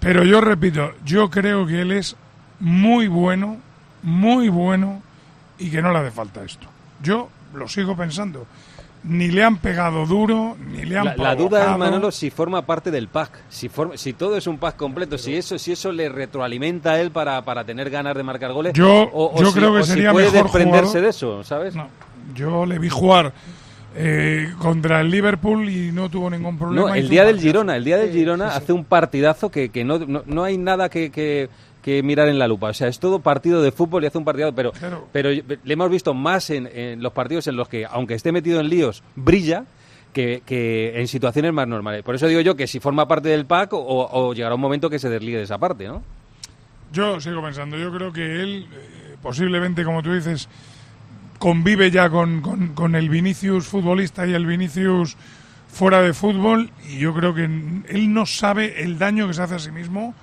Pero 0.00 0.24
yo 0.24 0.40
repito, 0.40 0.90
yo 1.04 1.30
creo 1.30 1.66
que 1.66 1.82
él 1.82 1.92
es 1.92 2.16
muy 2.58 3.06
bueno, 3.06 3.58
muy 4.02 4.48
bueno 4.48 5.02
y 5.56 5.70
que 5.70 5.80
no 5.80 5.92
le 5.92 6.00
hace 6.00 6.10
falta 6.10 6.42
esto. 6.42 6.66
Yo 7.00 7.28
lo 7.54 7.68
sigo 7.68 7.96
pensando 7.96 8.44
ni 9.04 9.28
le 9.28 9.44
han 9.44 9.58
pegado 9.58 10.06
duro, 10.06 10.56
ni 10.72 10.84
le 10.84 10.98
han 10.98 11.04
La, 11.04 11.16
la 11.16 11.34
duda 11.36 11.72
es, 11.72 11.78
Manolo, 11.78 12.10
si 12.10 12.30
forma 12.30 12.64
parte 12.64 12.90
del 12.90 13.08
pack, 13.08 13.30
si, 13.48 13.70
si 13.96 14.12
todo 14.14 14.36
es 14.36 14.46
un 14.46 14.58
pack 14.58 14.76
completo, 14.76 15.18
si 15.18 15.36
eso 15.36 15.58
si 15.58 15.72
eso 15.72 15.92
le 15.92 16.08
retroalimenta 16.08 16.92
a 16.92 17.00
él 17.00 17.10
para, 17.10 17.44
para 17.44 17.64
tener 17.64 17.90
ganas 17.90 18.16
de 18.16 18.22
marcar 18.22 18.52
goles. 18.52 18.72
Yo, 18.72 19.10
yo 19.38 19.52
creo 19.52 19.74
que 19.76 19.84
sería 19.84 20.12
puede 20.12 20.30
mejor 20.30 20.44
desprenderse 20.44 21.00
de 21.00 21.10
eso, 21.10 21.44
¿sabes? 21.44 21.74
No, 21.74 21.88
yo 22.34 22.64
le 22.64 22.78
vi 22.78 22.88
jugar 22.88 23.32
eh, 23.96 24.52
contra 24.58 25.00
el 25.00 25.10
Liverpool 25.10 25.68
y 25.68 25.92
no 25.92 26.08
tuvo 26.08 26.30
ningún 26.30 26.58
problema. 26.58 26.88
No, 26.88 26.94
el 26.94 27.08
día 27.08 27.24
del 27.24 27.38
Girona, 27.38 27.76
el 27.76 27.84
día 27.84 27.98
del 27.98 28.10
Girona 28.10 28.48
hace 28.48 28.72
un 28.72 28.84
partidazo 28.84 29.50
que, 29.50 29.68
que 29.68 29.84
no, 29.84 29.98
no, 29.98 30.44
hay 30.44 30.58
nada 30.58 30.88
que, 30.88 31.10
que 31.10 31.48
que 31.84 32.02
mirar 32.02 32.28
en 32.28 32.38
la 32.38 32.48
lupa. 32.48 32.68
O 32.68 32.72
sea, 32.72 32.88
es 32.88 32.98
todo 32.98 33.18
partido 33.18 33.60
de 33.60 33.70
fútbol 33.70 34.02
y 34.02 34.06
hace 34.06 34.16
un 34.16 34.24
partido, 34.24 34.54
pero, 34.54 34.72
pero 35.12 35.28
le 35.30 35.72
hemos 35.74 35.90
visto 35.90 36.14
más 36.14 36.48
en, 36.48 37.02
los 37.02 37.12
partidos 37.12 37.46
en 37.46 37.56
los 37.56 37.68
que, 37.68 37.84
aunque 37.84 38.14
esté 38.14 38.32
metido 38.32 38.58
en 38.60 38.70
líos, 38.70 39.02
brilla. 39.14 39.64
Que, 40.14 40.92
en 40.94 41.08
situaciones 41.08 41.52
más 41.52 41.66
normales. 41.66 42.04
Por 42.04 42.14
eso 42.14 42.28
digo 42.28 42.40
yo 42.40 42.54
que 42.54 42.68
si 42.68 42.78
forma 42.78 43.08
parte 43.08 43.30
del 43.30 43.46
pack 43.46 43.70
o, 43.72 44.32
llegará 44.32 44.54
un 44.54 44.60
momento 44.60 44.88
que 44.88 45.00
se 45.00 45.08
desligue 45.08 45.38
de 45.38 45.42
esa 45.42 45.58
parte, 45.58 45.88
¿no? 45.88 46.04
Yo 46.92 47.20
sigo 47.20 47.42
pensando, 47.42 47.76
yo 47.76 47.92
creo 47.92 48.12
que 48.12 48.40
él, 48.40 48.68
eh, 48.72 49.16
posiblemente, 49.20 49.82
como 49.82 50.04
tú 50.04 50.12
dices, 50.12 50.48
convive 51.40 51.90
ya 51.90 52.10
con, 52.10 52.42
con, 52.76 52.94
el 52.94 53.08
Vinicius 53.08 53.66
futbolista 53.66 54.24
y 54.24 54.34
el 54.34 54.46
Vinicius 54.46 55.16
fuera 55.66 56.00
de 56.00 56.14
fútbol 56.14 56.70
y 56.88 56.98
yo 56.98 57.12
creo 57.12 57.34
que 57.34 57.42
él 57.42 58.14
no 58.14 58.24
sabe 58.24 58.84
el 58.84 59.00
daño 59.00 59.26
que 59.26 59.34
se 59.34 59.42
hace 59.42 59.56
a 59.56 59.58
sí 59.58 59.72
mismo 59.72 60.14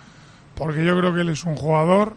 porque 0.62 0.86
yo 0.86 0.96
creo 0.96 1.12
que 1.12 1.22
él 1.22 1.30
es 1.30 1.44
un 1.44 1.56
jugador 1.56 2.16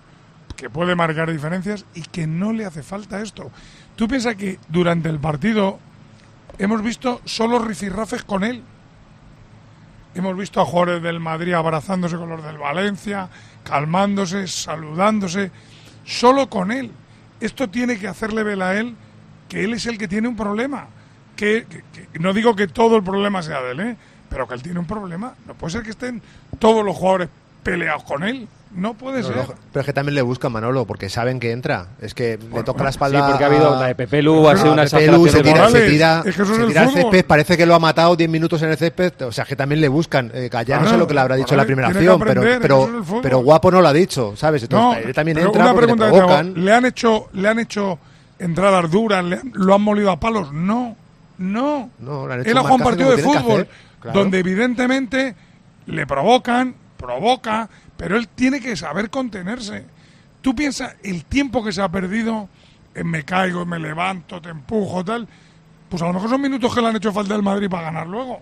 que 0.55 0.69
puede 0.69 0.95
marcar 0.95 1.33
diferencias 1.33 1.87
y 1.95 2.03
que 2.03 2.27
no 2.27 2.53
le 2.53 2.67
hace 2.67 2.83
falta 2.83 3.23
esto. 3.23 3.51
Tú 3.97 4.07
piensas 4.07 4.37
que 4.37 4.59
durante 4.69 5.09
el 5.09 5.19
partido 5.19 5.79
hemos 6.59 6.83
visto 6.83 7.23
solo 7.25 7.59
rifirrafes 7.59 8.23
con 8.23 8.45
él. 8.45 8.63
Hemos 10.15 10.37
visto 10.37 10.61
a 10.61 10.67
jugadores 10.67 11.03
del 11.03 11.21
Madrid 11.21 11.55
abrazándose 11.55 12.17
con 12.17 12.29
los 12.29 12.45
del 12.45 12.59
Valencia, 12.59 13.31
calmándose, 13.63 14.47
saludándose, 14.47 15.51
solo 16.05 16.51
con 16.51 16.71
él. 16.71 16.91
Esto 17.41 17.71
tiene 17.71 17.99
que 17.99 18.09
hacerle 18.09 18.43
ver 18.43 18.61
a 18.61 18.79
él 18.79 18.95
que 19.49 19.65
él 19.65 19.73
es 19.73 19.87
el 19.87 19.97
que 19.97 20.07
tiene 20.07 20.29
un 20.29 20.37
problema. 20.37 20.89
Que, 21.35 21.67
no 22.21 22.35
digo 22.35 22.55
que 22.55 22.69
todo 22.69 22.99
el 22.99 23.03
problema 23.03 23.43
sea 23.43 23.63
de 23.63 23.73
él, 23.73 23.81
¿eh? 23.81 23.97
pero 24.29 24.47
que 24.47 24.53
él 24.53 24.63
tiene 24.63 24.81
un 24.81 24.87
problema. 24.87 25.33
No 25.47 25.55
puede 25.55 25.73
ser 25.73 25.83
que 25.83 25.93
estén 25.93 26.21
todos 26.59 26.85
los 26.85 26.95
jugadores 26.95 27.31
peleados 27.65 28.05
con 28.05 28.23
él. 28.23 28.47
No 28.71 28.95
puede 28.95 29.23
ser. 29.23 29.35
pero 29.73 29.81
es 29.81 29.87
que 29.87 29.93
también 29.93 30.17
le 30.17 30.23
buscan 30.23 30.51
Manolo, 30.51 30.85
porque 30.85 31.09
saben 31.09 31.39
que 31.39 31.53
entra. 31.53 31.87
Es 32.01 32.13
que 32.13 32.39
le 32.53 32.63
toca 32.65 32.83
la 32.83 32.91
espalda. 32.91 33.21
Sí, 33.21 33.25
porque 33.31 33.45
ha 33.45 33.47
habido 33.47 33.79
la 33.79 33.87
de 33.87 33.95
Pepelu, 33.95 34.49
ha 34.49 34.57
sido 34.57 34.73
una 34.73 34.85
Pepelu 34.85 35.29
se 35.29 35.43
tira, 35.43 35.71
se 35.71 35.89
tira, 35.89 36.23
es 36.27 36.37
que 36.37 36.45
se 36.45 36.67
tira 36.67 36.83
el 36.83 36.91
césped, 36.91 37.25
parece 37.25 37.57
que 37.57 37.67
lo 37.67 37.77
ha 37.77 37.79
matado 37.79 38.17
10 38.17 38.29
minutos 38.29 38.61
en 38.63 38.71
el 38.71 38.77
césped. 38.77 39.23
O 39.23 39.33
sea, 39.33 39.45
que 39.45 39.55
también 39.55 39.81
le 39.81 39.89
buscan. 39.89 40.31
Eh, 40.35 40.49
callar, 40.51 40.83
no 40.83 40.91
sé 40.91 40.97
lo 40.97 41.07
que 41.07 41.15
le 41.15 41.21
habrá 41.21 41.37
dicho 41.37 41.55
en 41.55 41.59
la 41.59 41.65
primera 41.65 41.89
acción, 41.89 42.21
pero, 42.21 42.43
pero, 42.61 43.05
pero 43.23 43.39
guapo 43.39 43.71
no 43.71 43.81
lo 43.81 43.89
ha 43.89 43.93
dicho, 43.93 44.35
¿sabes? 44.37 44.65
Entonces, 44.65 45.07
él 45.07 45.15
también 45.15 45.39
entra 45.39 45.73
le 45.73 45.97
provocan. 45.97 46.65
¿le, 46.65 46.73
han 46.73 46.85
hecho, 46.85 47.29
¿Le 47.33 47.49
han 47.49 47.61
hecho 47.61 47.99
entradas 48.41 48.91
duras? 48.91 49.25
¿Lo 49.53 49.75
han 49.75 49.83
molido 49.83 50.11
a 50.11 50.19
palos? 50.19 50.53
No, 50.53 50.97
no. 51.39 51.91
no 52.01 52.33
él 52.33 52.57
ha 52.57 52.61
jugado 52.61 52.75
un 52.75 52.83
partido 52.83 53.11
de 53.17 53.23
fútbol 53.23 53.69
donde 54.13 54.41
evidentemente 54.41 55.35
le 55.87 56.07
provocan, 56.07 56.75
provoca 57.05 57.69
pero 57.97 58.17
él 58.17 58.29
tiene 58.29 58.61
que 58.61 58.77
saber 58.77 59.11
contenerse. 59.11 59.87
Tú 60.41 60.55
piensas 60.55 60.97
el 61.03 61.25
tiempo 61.25 61.65
que 61.65 61.73
se 61.73 61.83
ha 61.83 61.89
perdido 61.89 62.49
en 62.95 63.09
me 63.09 63.25
caigo, 63.25 63.65
me 63.65 63.79
levanto, 63.79 64.41
te 64.41 64.51
empujo, 64.51 65.05
tal. 65.05 65.27
Pues 65.89 66.03
a 66.03 66.07
lo 66.07 66.15
mejor 66.15 66.31
son 66.31 66.41
minutos 66.41 66.75
que 66.75 66.81
le 66.81 66.89
han 66.89 66.97
hecho 66.97 67.13
falta 67.13 67.35
al 67.35 67.43
Madrid 67.43 67.69
para 67.69 67.85
ganar 67.85 68.07
luego. 68.07 68.41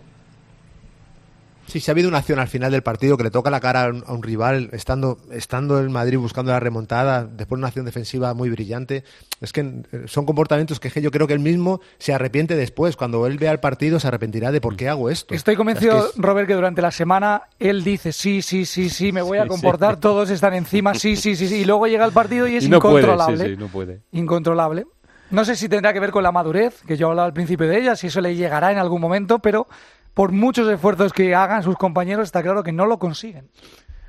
Sí, 1.67 1.81
se 1.81 1.91
ha 1.91 1.93
habido 1.93 2.09
una 2.09 2.19
acción 2.19 2.39
al 2.39 2.49
final 2.49 2.73
del 2.73 2.83
partido 2.83 3.17
que 3.17 3.25
le 3.25 3.31
toca 3.31 3.51
la 3.51 3.61
cara 3.61 3.85
a 3.85 4.13
un, 4.13 4.23
rival, 4.23 4.69
estando, 4.73 5.19
estando 5.31 5.79
el 5.79 5.91
Madrid 5.91 6.19
buscando 6.19 6.53
la 6.53 6.61
remontada, 6.61 7.25
después 7.25 7.59
una 7.59 7.69
acción 7.69 7.87
defensiva 7.87 8.35
muy 8.35 8.51
brillante. 8.51 9.05
Es 9.41 9.53
que 9.53 9.61
eh, 9.61 10.03
son 10.07 10.27
comportamientos 10.27 10.81
que 10.81 11.01
yo 11.01 11.11
creo 11.11 11.27
que 11.27 11.35
él 11.35 11.41
mismo 11.41 11.81
se 11.99 12.13
arrepiente 12.13 12.57
después. 12.57 12.97
Cuando 12.97 13.27
él 13.27 13.39
vea 13.39 13.53
el 13.53 13.61
partido 13.61 14.01
se 14.01 14.09
arrepentirá 14.09 14.53
de 14.53 14.61
por 14.61 14.77
qué 14.77 14.89
hago 14.89 15.09
esto. 15.09 15.35
Estoy 15.35 15.57
convencido, 15.57 16.11
Robert, 16.17 16.49
que 16.49 16.55
durante 16.55 16.83
la 16.83 16.91
semana 16.91 17.43
él 17.59 17.85
dice, 17.85 18.13
sí, 18.13 18.43
sí, 18.43 18.67
sí, 18.67 18.91
sí, 18.91 19.13
me 19.13 19.23
voy 19.23 19.39
a 19.39 19.47
comportar, 19.47 19.99
todos 19.99 20.31
están 20.31 20.55
encima, 20.55 20.95
sí, 20.95 21.17
sí, 21.17 21.37
sí, 21.37 21.49
sí. 21.49 21.57
Y 21.57 21.65
luego 21.65 21.87
llega 21.87 22.05
el 22.05 22.13
partido 22.13 22.47
y 22.47 22.57
es 22.57 22.65
incontrolable. 22.67 23.57
no 23.57 23.69
puede. 23.69 24.03
Incontrolable. 24.13 24.85
No 25.31 25.47
sé 25.47 25.57
si 25.57 25.67
tendrá 25.67 25.95
que 25.95 26.01
ver 26.01 26.11
con 26.11 26.23
la 26.23 26.31
madurez, 26.31 26.83
que 26.87 26.99
yo 26.99 27.09
hablaba 27.09 27.25
al 27.25 27.33
principio 27.33 27.67
de 27.67 27.79
ella, 27.79 27.97
si 27.97 28.09
eso 28.09 28.21
le 28.21 28.37
llegará 28.37 28.71
en 28.71 28.77
algún 28.77 29.01
momento, 29.01 29.39
pero 29.39 29.67
por 30.15 30.33
muchos 30.33 30.69
esfuerzos 30.69 31.13
que 31.13 31.35
hagan 31.35 31.63
sus 31.63 31.77
compañeros, 31.77 32.25
está 32.25 32.43
claro 32.43 32.63
que 32.63 32.73
no 32.73 32.87
lo 32.87 32.99
consiguen. 32.99 33.49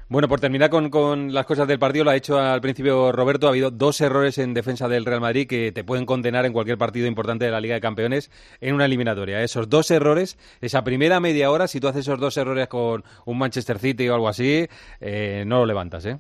Bueno, 0.10 0.28
por 0.28 0.40
terminar 0.40 0.70
con, 0.70 1.34
las 1.34 1.46
cosas 1.46 1.68
del 1.68 1.80
partido, 1.80 2.06
lo 2.06 2.12
ha 2.12 2.16
hecho 2.16 2.38
al 2.38 2.62
principio 2.62 3.12
Roberto. 3.12 3.48
Ha 3.48 3.50
habido 3.50 3.72
dos 3.72 4.00
errores 4.00 4.38
en 4.38 4.54
defensa 4.54 4.88
del 4.88 5.06
Real 5.06 5.22
Madrid 5.22 5.48
que 5.48 5.72
te 5.72 5.84
pueden 5.84 6.06
condenar 6.06 6.46
en 6.46 6.54
cualquier 6.54 6.78
partido 6.78 7.08
importante 7.08 7.46
de 7.46 7.52
la 7.52 7.60
Liga 7.60 7.74
de 7.74 7.82
Campeones 7.82 8.30
en 8.62 8.76
una 8.76 8.86
eliminatoria. 8.86 9.42
Esos 9.42 9.70
dos 9.70 9.90
errores, 9.90 10.38
esa 10.62 10.84
primera 10.84 11.20
media 11.20 11.50
hora, 11.50 11.68
si 11.68 11.80
tú 11.80 11.88
haces 11.88 12.02
esos 12.02 12.20
dos 12.20 12.38
errores 12.38 12.68
con 12.68 13.04
un 13.26 13.38
Manchester 13.40 13.80
City 13.80 14.08
o 14.10 14.14
algo 14.14 14.28
así, 14.28 14.68
eh, 15.02 15.46
no 15.48 15.60
lo 15.60 15.66
levantas, 15.66 16.06
¿eh? 16.06 16.20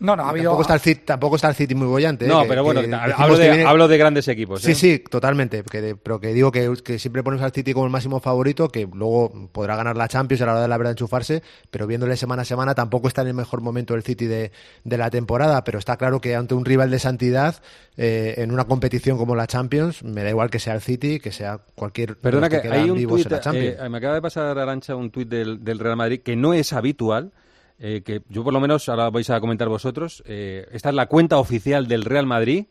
No, 0.00 0.16
no, 0.16 0.24
ha 0.24 0.30
habido... 0.30 0.50
Tampoco 0.50 0.62
está 0.62 0.74
el 0.74 0.80
City, 0.80 1.02
tampoco 1.04 1.36
está 1.36 1.48
el 1.48 1.54
City 1.54 1.74
muy 1.74 1.86
bollante. 1.86 2.26
No, 2.26 2.44
pero 2.48 2.64
bueno, 2.64 2.80
hablo, 3.16 3.88
de, 3.88 3.98
grandes 3.98 4.26
equipos. 4.28 4.62
Sí, 4.62 4.72
¿eh? 4.72 4.74
sí, 4.74 4.98
totalmente. 4.98 5.62
pero 6.02 6.20
que 6.20 6.32
digo 6.32 6.50
que, 6.50 6.98
siempre 6.98 7.22
pones 7.22 7.40
al 7.42 7.52
City 7.52 7.72
como 7.72 7.86
el 7.86 7.92
máximo 7.92 8.18
favorito, 8.20 8.68
que 8.68 8.88
luego 8.92 9.48
podrá 9.52 9.76
ganar 9.76 9.96
la 9.96 10.08
Champions 10.08 10.42
a 10.42 10.46
la 10.46 10.52
hora 10.52 10.62
de 10.62 10.68
la 10.68 10.76
verdad 10.76 10.92
enchufarse, 10.92 11.42
pero 11.70 11.86
viéndole 11.86 12.16
semana 12.16 12.42
a 12.42 12.44
semana 12.44 12.74
tampoco 12.74 13.08
está 13.08 13.22
en 13.22 13.28
el 13.28 13.34
mejor 13.34 13.60
momento 13.60 13.94
el 13.94 14.02
City 14.02 14.26
de, 14.26 14.50
la 14.84 15.10
temporada, 15.10 15.62
pero 15.64 15.78
está 15.78 15.96
claro 15.96 16.20
que 16.20 16.34
ante 16.34 16.54
un 16.54 16.64
rival 16.64 16.90
de 16.90 16.98
santidad, 16.98 17.62
eh, 17.96 18.34
en 18.38 18.50
una 18.50 18.64
competición 18.64 19.18
como 19.18 19.36
la 19.36 19.46
Champions, 19.46 20.02
me 20.02 20.24
da 20.24 20.30
igual 20.30 20.50
que 20.50 20.58
sea 20.58 20.74
el 20.74 20.80
City, 20.80 21.20
que 21.20 21.32
sea 21.32 21.60
cualquier... 21.74 22.16
Perdona 22.16 22.48
que, 22.48 22.56
hay 22.68 22.90
un 22.90 23.06
tuit, 23.06 23.30
eh, 23.30 23.88
me 23.88 23.98
acaba 23.98 24.14
de 24.14 24.22
pasar 24.22 24.58
Arancha 24.58 24.96
un 24.96 25.10
tuit 25.10 25.28
del, 25.28 25.62
del 25.62 25.78
Real 25.78 25.96
Madrid 25.96 26.20
que 26.20 26.34
no 26.34 26.54
es 26.54 26.72
habitual, 26.72 27.32
eh, 27.78 28.02
que 28.04 28.22
yo 28.28 28.44
por 28.44 28.52
lo 28.52 28.60
menos, 28.60 28.88
ahora 28.88 29.10
vais 29.10 29.28
a 29.30 29.40
comentar 29.40 29.68
vosotros, 29.68 30.22
eh, 30.26 30.66
esta 30.72 30.90
es 30.90 30.94
la 30.94 31.06
cuenta 31.06 31.38
oficial 31.38 31.88
del 31.88 32.04
Real 32.04 32.26
Madrid, 32.26 32.66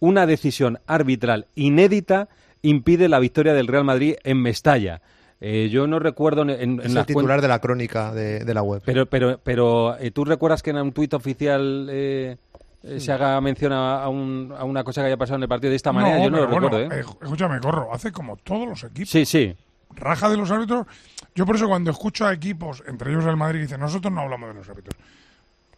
una 0.00 0.26
decisión 0.26 0.78
arbitral 0.86 1.46
inédita 1.54 2.28
impide 2.62 3.08
la 3.08 3.18
victoria 3.18 3.54
del 3.54 3.66
Real 3.66 3.84
Madrid 3.84 4.16
en 4.24 4.40
Mestalla. 4.42 5.00
Eh, 5.40 5.68
yo 5.70 5.86
no 5.86 6.00
recuerdo 6.00 6.42
en, 6.42 6.50
en, 6.50 6.80
es 6.80 6.94
el 6.94 7.06
titular 7.06 7.40
de 7.40 7.48
la 7.48 7.60
crónica 7.60 8.12
de, 8.12 8.52
la 8.52 8.62
web. 8.62 8.82
Pero, 8.84 9.06
pero, 9.06 9.38
pero 9.42 9.96
¿tú 10.12 10.24
recuerdas 10.24 10.62
que 10.62 10.70
en 10.70 10.78
un 10.78 10.92
tuit 10.92 11.14
oficial 11.14 11.86
se 11.86 13.12
haga 13.12 13.40
mención 13.40 13.72
a, 13.72 14.08
una 14.08 14.82
cosa 14.82 15.02
que 15.02 15.06
haya 15.06 15.16
pasado 15.16 15.36
en 15.36 15.44
el 15.44 15.48
partido 15.48 15.70
de 15.70 15.76
esta 15.76 15.92
manera? 15.92 16.22
yo 16.24 16.30
no 16.30 16.38
lo 16.38 16.46
recuerdo. 16.46 16.80
escúchame, 17.22 17.60
corro, 17.60 17.92
hace 17.92 18.10
como 18.10 18.36
todos 18.38 18.68
los 18.68 18.84
equipos. 18.84 19.10
Sí, 19.10 19.24
sí 19.24 19.54
raja 19.90 20.28
de 20.28 20.36
los 20.36 20.50
árbitros. 20.50 20.86
Yo 21.34 21.46
por 21.46 21.56
eso 21.56 21.68
cuando 21.68 21.90
escucho 21.90 22.26
a 22.26 22.32
equipos, 22.32 22.82
entre 22.86 23.10
ellos 23.12 23.24
el 23.26 23.36
Madrid, 23.36 23.60
dicen, 23.62 23.80
nosotros 23.80 24.12
no 24.12 24.20
hablamos 24.22 24.48
de 24.48 24.54
los 24.54 24.68
árbitros. 24.68 24.96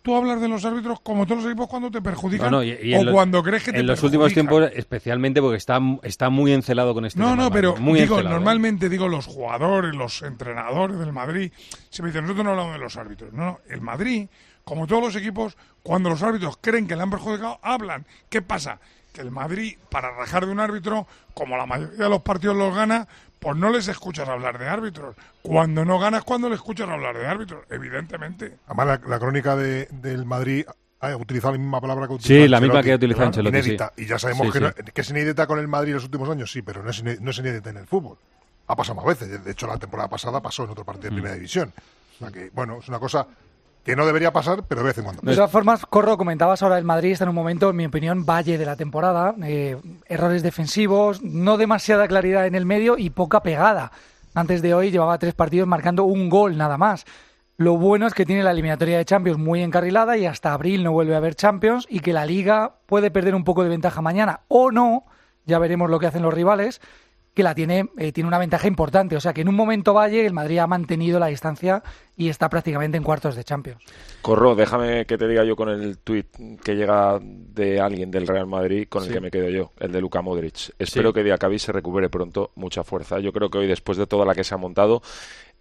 tú 0.03 0.17
hablas 0.17 0.41
de 0.41 0.49
los 0.49 0.65
árbitros 0.65 0.99
como 1.03 1.27
todos 1.27 1.43
los 1.43 1.53
equipos 1.53 1.69
cuando 1.69 1.91
te 1.91 2.01
perjudican 2.01 2.51
No, 2.51 2.57
no, 2.59 2.63
y- 2.65 2.71
y 2.83 2.95
en 2.95 3.01
o 3.01 3.05
los- 3.05 3.13
cuando 3.13 3.43
crees 3.43 3.65
que 3.65 3.73
te 3.73 3.81
En 3.81 3.87
los 3.87 4.03
últimos 4.03 4.33
perjudican. 4.33 4.49
tiempos, 4.63 4.79
especialmente 4.79 5.43
porque 5.43 5.59
está, 5.59 5.79
está 6.03 6.31
muy 6.31 6.53
encelado 6.55 6.95
con 6.95 7.05
este 7.05 7.21
No, 7.21 7.33
tema, 7.33 7.43
no, 7.45 7.51
pero 7.51 7.77
muy 7.77 8.01
digo, 8.01 8.15
encelado, 8.15 8.35
¿eh? 8.35 8.39
normalmente 8.39 8.89
digo 8.89 9.09
los 9.09 9.27
jugadores, 9.27 9.95
los 9.95 10.23
entrenadores 10.23 10.99
del 10.99 11.13
Madrid, 11.13 11.53
se 11.91 12.03
me 12.03 12.09
dicen, 12.09 12.23
nosotros 12.23 12.45
no 12.47 12.53
hablamos 12.53 12.73
de 12.73 12.79
los 12.79 12.97
árbitros. 12.97 13.35
No, 13.35 13.45
no, 13.45 13.59
el 13.69 13.83
Madrid, 13.83 14.27
como 14.65 14.87
todos 14.87 15.03
los 15.03 15.17
equipos, 15.17 15.59
cuando 15.83 16.09
los 16.09 16.23
árbitros 16.23 16.57
creen 16.63 16.87
que 16.87 16.97
le 16.97 17.03
han 17.03 17.11
perjudicado, 17.11 17.59
hablan. 17.61 18.07
¿Qué 18.31 18.41
pasa? 18.41 18.81
Que 19.13 19.21
el 19.21 19.31
Madrid, 19.31 19.77
para 19.91 20.13
rajar 20.17 20.47
de 20.47 20.53
un 20.53 20.61
árbitro, 20.61 21.07
como 21.35 21.59
la 21.59 21.67
mayoría 21.67 22.05
de 22.05 22.09
los 22.09 22.23
partidos 22.23 22.57
los 22.57 22.75
gana, 22.75 23.07
pues 23.41 23.57
no 23.57 23.71
les 23.71 23.89
escuchas 23.89 24.29
hablar 24.29 24.59
de 24.59 24.69
árbitros. 24.69 25.17
Cuando 25.43 25.85
no 25.85 25.99
ganas, 25.99 26.23
cuando 26.25 26.49
le 26.49 26.55
escuchas 26.55 26.89
hablar 26.89 27.17
de 27.19 27.27
árbitros, 27.27 27.65
evidentemente. 27.71 28.59
Además, 28.67 28.87
la, 28.87 29.09
la 29.09 29.19
crónica 29.19 29.57
de, 29.57 29.89
del 29.91 30.25
Madrid 30.27 30.65
ha 31.01 31.17
utilizado 31.17 31.55
la 31.55 31.59
misma 31.59 31.81
palabra 31.81 32.07
que 32.07 32.19
Sí, 32.21 32.47
la 32.47 32.61
misma 32.61 32.83
que 32.83 32.93
ha 32.93 32.97
utilizado. 32.97 33.27
Ancelotti, 33.27 33.57
Inédita. 33.59 33.93
sí. 33.97 34.05
Y 34.05 34.07
ya 34.07 34.19
sabemos 34.19 34.47
Sí, 34.49 34.53
que, 34.53 34.59
sí. 34.59 34.65
no- 34.65 34.93
que 34.93 35.01
es 35.01 35.11
inédita 35.11 35.47
con 35.47 35.59
el 35.59 35.67
Madrid 35.67 35.91
en 35.91 35.95
los 35.95 36.05
últimos 36.05 36.29
años, 36.29 36.53
sí, 36.53 36.61
pero 36.63 36.83
no 36.83 36.91
es, 36.91 37.03
no 37.03 37.31
es 37.31 37.39
inédita 37.39 37.71
en 37.71 37.79
el 37.79 37.87
fútbol. 37.87 38.19
Ha 38.67 38.77
pasado 38.77 38.97
más 38.97 39.07
veces. 39.07 39.43
De 39.43 39.51
hecho, 39.51 39.67
la 39.67 39.79
temporada 39.79 40.09
pasada 40.11 40.41
pasó 40.41 40.65
en 40.65 40.71
otro 40.71 40.85
partido 40.85 41.05
de 41.07 41.11
Mm. 41.11 41.15
Primera 41.15 41.35
División. 41.35 41.73
O 42.17 42.19
sea 42.19 42.31
que, 42.31 42.51
bueno, 42.53 42.79
es 42.83 42.89
una 42.89 42.99
cosa 42.99 43.27
que 43.91 43.97
no 43.97 44.07
debería 44.07 44.33
pasar, 44.33 44.63
pero 44.69 44.83
de 44.83 44.87
vez 44.87 44.99
en 44.99 45.05
cuando. 45.05 45.23
De 45.23 45.35
todas 45.35 45.51
formas, 45.51 45.85
Corro, 45.85 46.17
comentabas 46.17 46.63
ahora 46.63 46.79
el 46.79 46.85
Madrid 46.85 47.13
está 47.13 47.25
en 47.25 47.31
un 47.31 47.35
momento, 47.35 47.71
en 47.71 47.77
mi 47.77 47.87
opinión, 47.87 48.25
valle 48.25 48.57
de 48.57 48.65
la 48.65 48.77
temporada. 48.77 49.35
eh, 49.43 49.77
errores 50.07 50.43
defensivos, 50.43 51.23
no 51.23 51.57
demasiada 51.57 52.07
claridad 52.07 52.47
en 52.47 52.55
el 52.55 52.67
medio 52.67 52.97
y 52.97 53.11
poca 53.11 53.43
pegada. 53.43 53.91
Antes 54.33 54.63
de 54.63 54.75
hoy 54.75 54.93
llevaba 54.93 55.19
tres 55.19 55.35
partidos 55.35 55.67
marcando 55.67 56.05
un 56.05 56.31
gol 56.31 56.57
nada 56.57 56.79
más. 56.79 57.05
Lo 57.57 57.77
bueno 57.77 58.07
es 58.07 58.15
que 58.15 58.25
tiene 58.25 58.45
la 58.45 58.53
eliminatoria 58.53 58.97
de 58.97 59.05
Champions 59.05 59.39
muy 59.39 59.61
encarrilada 59.61 60.17
y 60.17 60.25
hasta 60.25 60.53
abril 60.53 60.85
no 60.85 60.93
vuelve 60.93 61.15
a 61.15 61.19
haber 61.19 61.35
Champions 61.35 61.87
y 61.91 61.99
que 62.01 62.13
la 62.13 62.25
Liga 62.25 62.77
puede 62.87 63.11
perder 63.11 63.35
un 63.35 63.45
poco 63.45 63.65
de 63.65 63.69
ventaja 63.69 64.01
mañana 64.01 64.41
o 64.49 64.71
no, 64.71 65.05
ya 65.47 65.59
veremos 65.59 65.91
lo 65.91 65.99
que 65.99 66.07
hacen 66.07 66.23
los 66.23 66.33
rivales, 66.33 66.81
que 67.35 67.43
la 67.43 67.55
tiene, 67.55 67.89
eh, 67.97 68.13
tiene 68.13 68.27
una 68.29 68.39
ventaja 68.39 68.67
importante. 68.67 69.17
O 69.17 69.21
sea 69.21 69.33
que 69.33 69.41
en 69.43 69.49
un 69.49 69.55
momento 69.55 69.95
valle 69.95 70.27
el 70.27 70.33
Madrid 70.33 70.59
ha 70.59 70.67
mantenido 70.67 71.19
la 71.21 71.27
distancia 71.27 71.83
y 72.17 72.29
está 72.29 72.49
prácticamente 72.49 72.97
en 72.97 73.03
cuartos 73.05 73.37
de 73.37 73.45
Champions. 73.45 73.81
Corro, 74.21 74.55
déjame 74.55 75.07
que 75.07 75.17
te 75.17 75.27
diga 75.29 75.45
yo 75.45 75.57
con 75.57 75.69
el 75.69 75.99
tuit 75.99 76.27
que 76.63 76.75
llega 76.75 77.19
de 77.23 77.81
alguien 77.81 78.11
del 78.11 78.27
Real 78.27 78.47
Madrid 78.47 78.87
con 78.89 79.03
el 79.03 79.09
Sí. 79.09 79.15
que 79.15 79.21
me 79.21 79.31
quedo 79.31 79.49
yo, 79.49 79.71
el 79.79 79.93
de 79.93 80.01
Luka 80.01 80.21
Modric. 80.23 80.73
Espero 80.79 81.11
Sí. 81.11 81.15
que 81.15 81.25
Diacabí 81.25 81.59
se 81.59 81.73
recupere 81.73 82.09
pronto, 82.11 82.51
mucha 82.57 82.83
fuerza. 82.85 83.21
Yo 83.21 83.33
creo 83.33 83.49
que 83.49 83.59
hoy, 83.59 83.67
después 83.69 83.97
de 83.97 84.07
toda 84.07 84.27
la 84.27 84.35
que 84.35 84.45
se 84.45 84.55
ha 84.55 84.59
montado, 84.59 85.01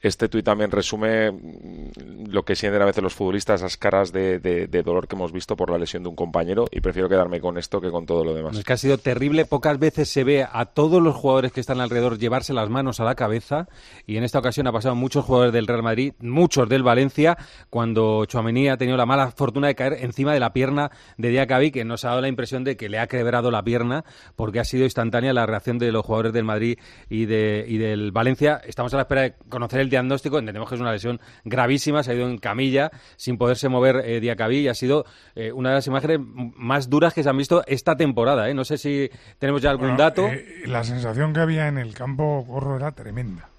este 0.01 0.29
tuit 0.29 0.45
también 0.45 0.71
resume 0.71 1.31
mm, 1.31 2.27
lo 2.29 2.43
que 2.43 2.55
sienten 2.55 2.81
a 2.81 2.85
veces 2.85 3.03
los 3.03 3.13
futbolistas, 3.13 3.61
esas 3.61 3.77
caras 3.77 4.11
de, 4.11 4.39
de- 4.39 4.67
de 4.67 4.83
dolor 4.83 5.07
que 5.07 5.15
hemos 5.15 5.31
visto 5.31 5.55
por 5.55 5.69
la 5.69 5.77
lesión 5.77 6.03
de 6.03 6.09
un 6.09 6.15
compañero, 6.15 6.65
y 6.71 6.81
prefiero 6.81 7.09
quedarme 7.09 7.39
con 7.41 7.57
esto 7.57 7.81
que 7.81 7.89
con 7.91 8.05
todo 8.05 8.23
lo 8.23 8.33
demás. 8.33 8.57
Es 8.57 8.63
que 8.63 8.73
ha 8.73 8.77
sido 8.77 8.97
terrible. 8.97 9.45
Pocas 9.45 9.77
veces 9.79 10.09
se 10.09 10.23
ve 10.23 10.45
a 10.49 10.65
todos 10.65 11.01
los 11.01 11.15
jugadores 11.15 11.51
que 11.51 11.59
están 11.59 11.81
alrededor 11.81 12.17
llevarse 12.17 12.53
las 12.53 12.69
manos 12.69 12.99
a 12.99 13.03
la 13.03 13.15
cabeza. 13.15 13.67
Y 14.07 14.17
en 14.17 14.23
esta 14.23 14.39
ocasión 14.39 14.67
ha 14.67 14.71
pasado 14.71 14.95
muchos 14.95 15.25
jugadores 15.25 15.53
del 15.53 15.67
Real 15.67 15.83
Madrid, 15.83 16.13
muchos 16.19 16.69
del 16.69 16.83
Valencia, 16.83 17.37
cuando 17.69 18.25
Chouameni 18.25 18.69
ha 18.69 18.77
tenido 18.77 18.97
la 18.97 19.05
mala 19.05 19.31
fortuna 19.31 19.67
de 19.67 19.75
caer 19.75 19.97
encima 20.01 20.33
de 20.33 20.39
la 20.39 20.53
pierna 20.53 20.91
de 21.17 21.29
Diacabí, 21.29 21.71
que 21.71 21.85
nos 21.85 22.05
ha 22.05 22.09
dado 22.09 22.21
la 22.21 22.27
impresión 22.27 22.63
de 22.63 22.77
que 22.77 22.89
le 22.89 22.99
ha 22.99 23.07
quebrado 23.07 23.51
la 23.51 23.63
pierna, 23.63 24.03
porque 24.35 24.59
ha 24.59 24.63
sido 24.65 24.83
instantánea 24.85 25.33
la 25.33 25.45
reacción 25.45 25.77
de 25.79 25.91
los 25.91 26.05
jugadores 26.05 26.33
del 26.33 26.43
Madrid 26.45 26.77
y, 27.09 27.25
de, 27.25 27.65
y 27.67 27.77
del 27.77 28.11
Valencia. 28.11 28.61
Estamos 28.65 28.93
a 28.93 28.97
la 28.97 29.03
espera 29.03 29.21
de 29.21 29.33
conocer 29.49 29.79
el 29.81 29.88
diagnóstico. 29.89 30.39
Entendemos 30.39 30.69
que 30.69 30.75
es 30.75 30.81
una 30.81 30.91
lesión 30.91 31.19
gravísima. 31.43 32.03
Se 32.03 32.11
ha 32.11 32.13
ido 32.15 32.27
en 32.29 32.37
camilla 32.37 32.91
sin 33.17 33.37
poderse 33.37 33.69
mover 33.69 33.97
eh, 34.05 34.19
Diacabí 34.19 34.59
y 34.59 34.67
ha 34.67 34.73
sido 34.73 35.05
eh, 35.35 35.51
una 35.51 35.69
de 35.69 35.75
las 35.75 35.87
imágenes 35.87 36.19
más 36.55 36.89
duras 36.89 37.13
que 37.13 37.23
se 37.23 37.29
han 37.29 37.37
visto 37.37 37.63
esta 37.67 37.95
temporada. 37.95 38.49
¿eh? 38.49 38.53
No 38.53 38.65
sé 38.65 38.77
si 38.77 39.09
tenemos 39.37 39.61
ya 39.61 39.71
algún 39.71 39.87
Bueno, 39.89 40.03
dato. 40.03 40.27
eh, 40.27 40.63
la 40.65 40.83
sensación 40.83 41.33
que 41.33 41.39
había 41.39 41.67
en 41.67 41.77
el 41.77 41.93
campo 41.93 42.45
Corro 42.47 42.75
era 42.77 42.91
tremenda. 42.91 43.49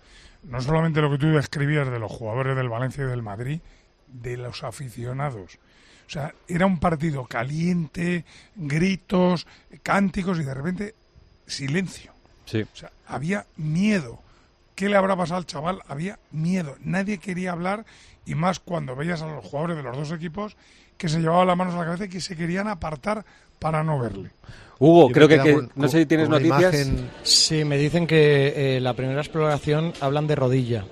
No 0.45 0.61
solamente 0.61 1.01
lo 1.03 1.11
que 1.11 1.19
tú 1.19 1.27
describías 1.29 1.91
de 1.91 1.99
los 1.99 2.11
jugadores 2.11 2.57
del 2.57 2.69
Valencia 2.69 3.05
y 3.05 3.09
del 3.09 3.23
Madrid, 3.23 3.61
de 4.09 4.37
los 4.39 4.65
aficionados. 4.65 5.59
O 6.07 6.11
sea, 6.13 6.35
era 6.49 6.67
un 6.67 6.81
partido 6.81 7.25
caliente, 7.27 8.25
gritos, 8.57 9.47
cánticos 9.83 10.41
y 10.41 10.43
de 10.43 10.55
repente 10.55 10.95
silencio. 11.47 12.13
Sí. 12.47 12.63
O 12.63 12.77
sea, 12.77 12.91
había 13.07 13.47
miedo. 13.57 14.19
¿Qué 14.75 14.89
le 14.89 14.97
habrá 14.97 15.17
pasado 15.17 15.39
al 15.39 15.47
chaval? 15.47 15.81
Había 15.89 16.19
miedo. 16.31 16.77
Nadie 16.83 17.19
quería 17.19 17.53
hablar 17.53 17.85
y 18.27 18.35
más 18.35 18.61
cuando 18.61 18.97
veías 18.97 19.21
a 19.23 19.27
los 19.27 19.45
jugadores 19.45 19.77
de 19.77 19.83
los 19.83 19.97
dos 19.97 20.13
equipos 20.13 20.57
que 20.97 21.09
se 21.09 21.21
llevaban 21.21 21.47
las 21.47 21.57
manos 21.57 21.75
a 21.75 21.79
la 21.79 21.85
cabeza 21.85 22.05
y 22.05 22.09
que 22.09 22.21
se 22.21 22.37
querían 22.37 22.69
apartar 22.69 23.25
para 23.59 23.83
no 23.85 23.99
verle. 23.99 24.31
Hugo, 24.79 25.09
Yo 25.09 25.15
creo 25.15 25.29
que, 25.29 25.35
queda 25.35 25.45
que- 25.45 25.53
con- 25.55 25.73
no 25.75 25.89
sé 25.89 25.99
si 26.01 26.07
tienes 26.07 26.29
noticias. 26.31 26.75
imagen- 26.75 27.11
Sí, 27.23 27.65
me 27.65 27.77
dicen 27.77 28.07
que 28.07 28.77
eh, 28.77 28.81
la 28.81 28.95
primera 28.95 29.21
exploración 29.21 29.93
hablan 30.01 30.27
de 30.27 30.35
rodilla. 30.37 30.85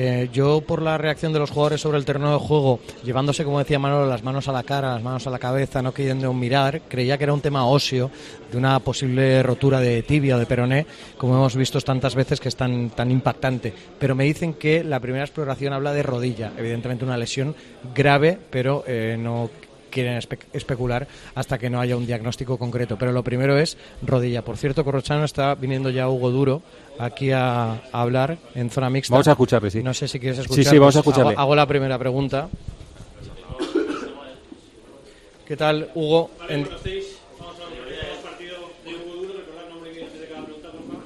Eh, 0.00 0.28
yo, 0.32 0.60
por 0.60 0.80
la 0.80 0.96
reacción 0.96 1.32
de 1.32 1.40
los 1.40 1.50
jugadores 1.50 1.80
sobre 1.80 1.98
el 1.98 2.04
terreno 2.04 2.30
de 2.30 2.38
juego, 2.38 2.78
llevándose, 3.02 3.42
como 3.42 3.58
decía 3.58 3.80
Manolo, 3.80 4.06
las 4.06 4.22
manos 4.22 4.46
a 4.46 4.52
la 4.52 4.62
cara, 4.62 4.94
las 4.94 5.02
manos 5.02 5.26
a 5.26 5.30
la 5.30 5.40
cabeza, 5.40 5.82
no 5.82 5.92
queriendo 5.92 6.32
mirar, 6.32 6.82
creía 6.88 7.18
que 7.18 7.24
era 7.24 7.32
un 7.32 7.40
tema 7.40 7.66
óseo, 7.66 8.08
de 8.48 8.56
una 8.56 8.78
posible 8.78 9.42
rotura 9.42 9.80
de 9.80 10.04
tibia 10.04 10.36
o 10.36 10.38
de 10.38 10.46
peroné, 10.46 10.86
como 11.16 11.34
hemos 11.34 11.56
visto 11.56 11.80
tantas 11.80 12.14
veces 12.14 12.38
que 12.38 12.48
es 12.48 12.54
tan, 12.54 12.90
tan 12.90 13.10
impactante. 13.10 13.74
Pero 13.98 14.14
me 14.14 14.22
dicen 14.22 14.54
que 14.54 14.84
la 14.84 15.00
primera 15.00 15.24
exploración 15.24 15.72
habla 15.72 15.92
de 15.92 16.04
rodilla, 16.04 16.52
evidentemente 16.56 17.04
una 17.04 17.18
lesión 17.18 17.56
grave, 17.92 18.38
pero 18.50 18.84
eh, 18.86 19.16
no 19.18 19.50
quieren 19.90 20.18
espe- 20.18 20.38
especular 20.52 21.06
hasta 21.34 21.58
que 21.58 21.68
no 21.70 21.80
haya 21.80 21.96
un 21.96 22.06
diagnóstico 22.06 22.56
concreto. 22.58 22.96
Pero 22.98 23.12
lo 23.12 23.22
primero 23.22 23.58
es 23.58 23.76
rodilla. 24.02 24.42
Por 24.42 24.56
cierto, 24.56 24.84
Corrochano 24.84 25.24
está 25.24 25.54
viniendo 25.54 25.90
ya 25.90 26.08
Hugo 26.08 26.30
Duro 26.30 26.62
aquí 26.98 27.30
a, 27.32 27.72
a 27.72 27.80
hablar 27.92 28.38
en 28.54 28.70
zona 28.70 28.90
mixta. 28.90 29.14
Vamos 29.14 29.28
a 29.28 29.32
escucharle, 29.32 29.70
sí. 29.70 29.82
No 29.82 29.92
sé 29.94 30.08
si 30.08 30.18
quieres 30.18 30.36
Sí, 30.38 30.42
escuchar. 30.42 30.64
sí, 30.72 30.78
vamos 30.78 30.96
a 30.96 30.98
escucharle. 31.00 31.32
Hago, 31.32 31.40
hago 31.40 31.54
la 31.56 31.66
primera 31.66 31.98
pregunta. 31.98 32.48
¿Qué 35.46 35.56
tal, 35.56 35.88
Hugo? 35.94 36.30
En- 36.48 36.66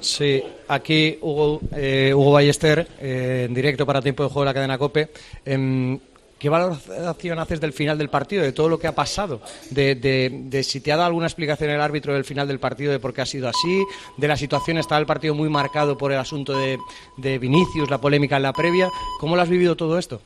Sí, 0.01 0.43
aquí 0.66 1.16
Hugo, 1.20 1.61
eh, 1.76 2.12
Hugo 2.14 2.33
Ballester, 2.33 2.89
eh, 3.01 3.45
en 3.47 3.55
directo 3.55 3.87
para 3.87 4.03
Tiempo 4.03 4.24
de 4.24 4.30
Juego 4.30 4.41
de 4.43 4.47
la 4.47 4.55
cadena 4.55 4.76
COPE. 4.78 5.11
Em, 5.45 5.99
¿Qué 6.43 6.49
valoración 6.49 7.38
haces 7.38 7.61
del 7.61 7.72
final 7.72 7.97
del 7.97 8.09
partido, 8.09 8.43
de 8.43 8.51
todo 8.51 8.68
lo 8.68 8.76
que 8.76 8.88
ha 8.88 8.95
pasado? 8.97 9.40
De, 9.70 10.61
si 10.64 10.80
te 10.80 10.90
ha 10.90 10.97
dado 10.97 11.07
alguna 11.07 11.26
explicación 11.26 11.70
el 11.70 11.80
árbitro 11.80 12.14
del 12.14 12.24
final 12.24 12.49
del 12.49 12.59
partido 12.59 12.90
de 12.90 12.99
por 12.99 13.14
qué 13.14 13.20
ha 13.20 13.26
sido 13.26 13.47
así, 13.47 13.84
de 14.16 14.26
la 14.26 14.36
situación, 14.36 14.76
estaba 14.76 15.01
el 15.01 15.07
partido 15.07 15.36
muy 15.36 15.49
marcado 15.49 15.97
por 15.97 16.11
el 16.11 16.18
asunto 16.18 16.59
de, 16.59 17.38
Vinicius, 17.38 17.88
la 17.88 18.01
polémica 18.01 18.38
en 18.38 18.43
la 18.43 18.53
previa. 18.53 18.88
¿Cómo 19.20 19.36
lo 19.36 19.43
has 19.43 19.49
vivido 19.49 19.76
todo 19.76 19.97
esto? 20.01 20.20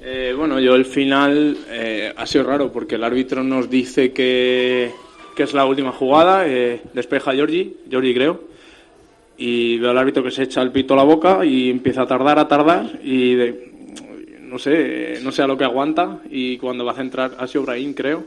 Eh, 0.00 0.34
bueno, 0.36 0.58
yo 0.58 0.74
el 0.74 0.84
final 0.84 1.56
eh, 1.68 2.12
ha 2.16 2.26
sido 2.26 2.42
raro 2.42 2.72
porque 2.72 2.96
el 2.96 3.04
árbitro 3.04 3.44
nos 3.44 3.70
dice 3.70 4.12
que, 4.12 4.90
es 5.36 5.54
la 5.54 5.64
última 5.64 5.92
jugada, 5.92 6.44
eh, 6.48 6.82
despeja 6.92 7.34
Giorgi, 7.34 7.76
Giorgi 7.88 8.14
creo, 8.14 8.40
y 9.38 9.78
veo 9.78 9.90
al 9.92 9.98
árbitro 9.98 10.24
que 10.24 10.32
se 10.32 10.42
echa 10.42 10.60
el 10.60 10.72
pito 10.72 10.94
a 10.94 10.96
la 10.96 11.04
boca 11.04 11.44
y 11.44 11.70
empieza 11.70 12.02
a 12.02 12.06
tardar, 12.08 12.40
a 12.40 12.48
tardar 12.48 12.98
y 13.04 13.34
de- 13.34 13.71
no 14.52 14.58
sé, 14.58 15.18
no 15.22 15.32
sé 15.32 15.42
a 15.42 15.46
lo 15.46 15.56
que 15.56 15.64
aguanta 15.64 16.20
y 16.30 16.58
cuando 16.58 16.84
va 16.84 16.92
a 16.92 16.96
centrar 16.96 17.34
ha 17.38 17.46
sido 17.46 17.64
Brahim 17.64 17.94
creo, 17.94 18.24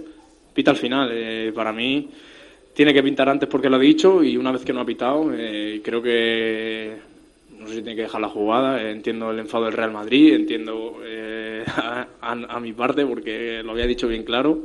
pita 0.53 0.71
al 0.71 0.77
final. 0.77 1.09
Eh, 1.13 1.51
para 1.53 1.71
mí 1.71 2.09
tiene 2.73 2.93
que 2.93 3.03
pintar 3.03 3.29
antes 3.29 3.47
porque 3.47 3.69
lo 3.69 3.77
ha 3.77 3.79
dicho 3.79 4.23
y 4.23 4.35
una 4.37 4.51
vez 4.51 4.65
que 4.65 4.73
no 4.73 4.81
ha 4.81 4.85
pitado 4.85 5.31
eh, 5.33 5.81
creo 5.83 6.01
que 6.01 6.95
no 7.59 7.67
sé 7.67 7.75
si 7.75 7.81
tiene 7.81 7.95
que 7.95 8.01
dejar 8.03 8.21
la 8.21 8.29
jugada. 8.29 8.81
eh, 8.81 8.91
entiendo 8.91 9.31
el 9.31 9.39
enfado 9.39 9.65
del 9.65 9.73
Real 9.73 9.91
Madrid, 9.91 10.33
entiendo 10.33 10.99
eh, 11.03 11.63
a, 11.67 12.07
a- 12.21 12.59
mi 12.59 12.73
parte 12.73 13.05
porque 13.05 13.61
lo 13.63 13.71
había 13.71 13.87
dicho 13.87 14.07
bien 14.07 14.23
claro. 14.23 14.63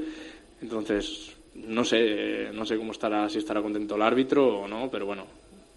Entonces, 0.63 1.37
no 1.55 1.85
sé, 1.85 2.49
no 2.53 2.65
sé 2.67 2.77
cómo 2.77 2.93
estará, 2.93 3.29
si 3.29 3.39
estará 3.39 3.63
contento 3.63 3.97
el 3.97 4.03
árbitro 4.03 4.61
o 4.61 4.69
no, 4.69 4.89
pero 4.91 5.07
bueno, 5.07 5.27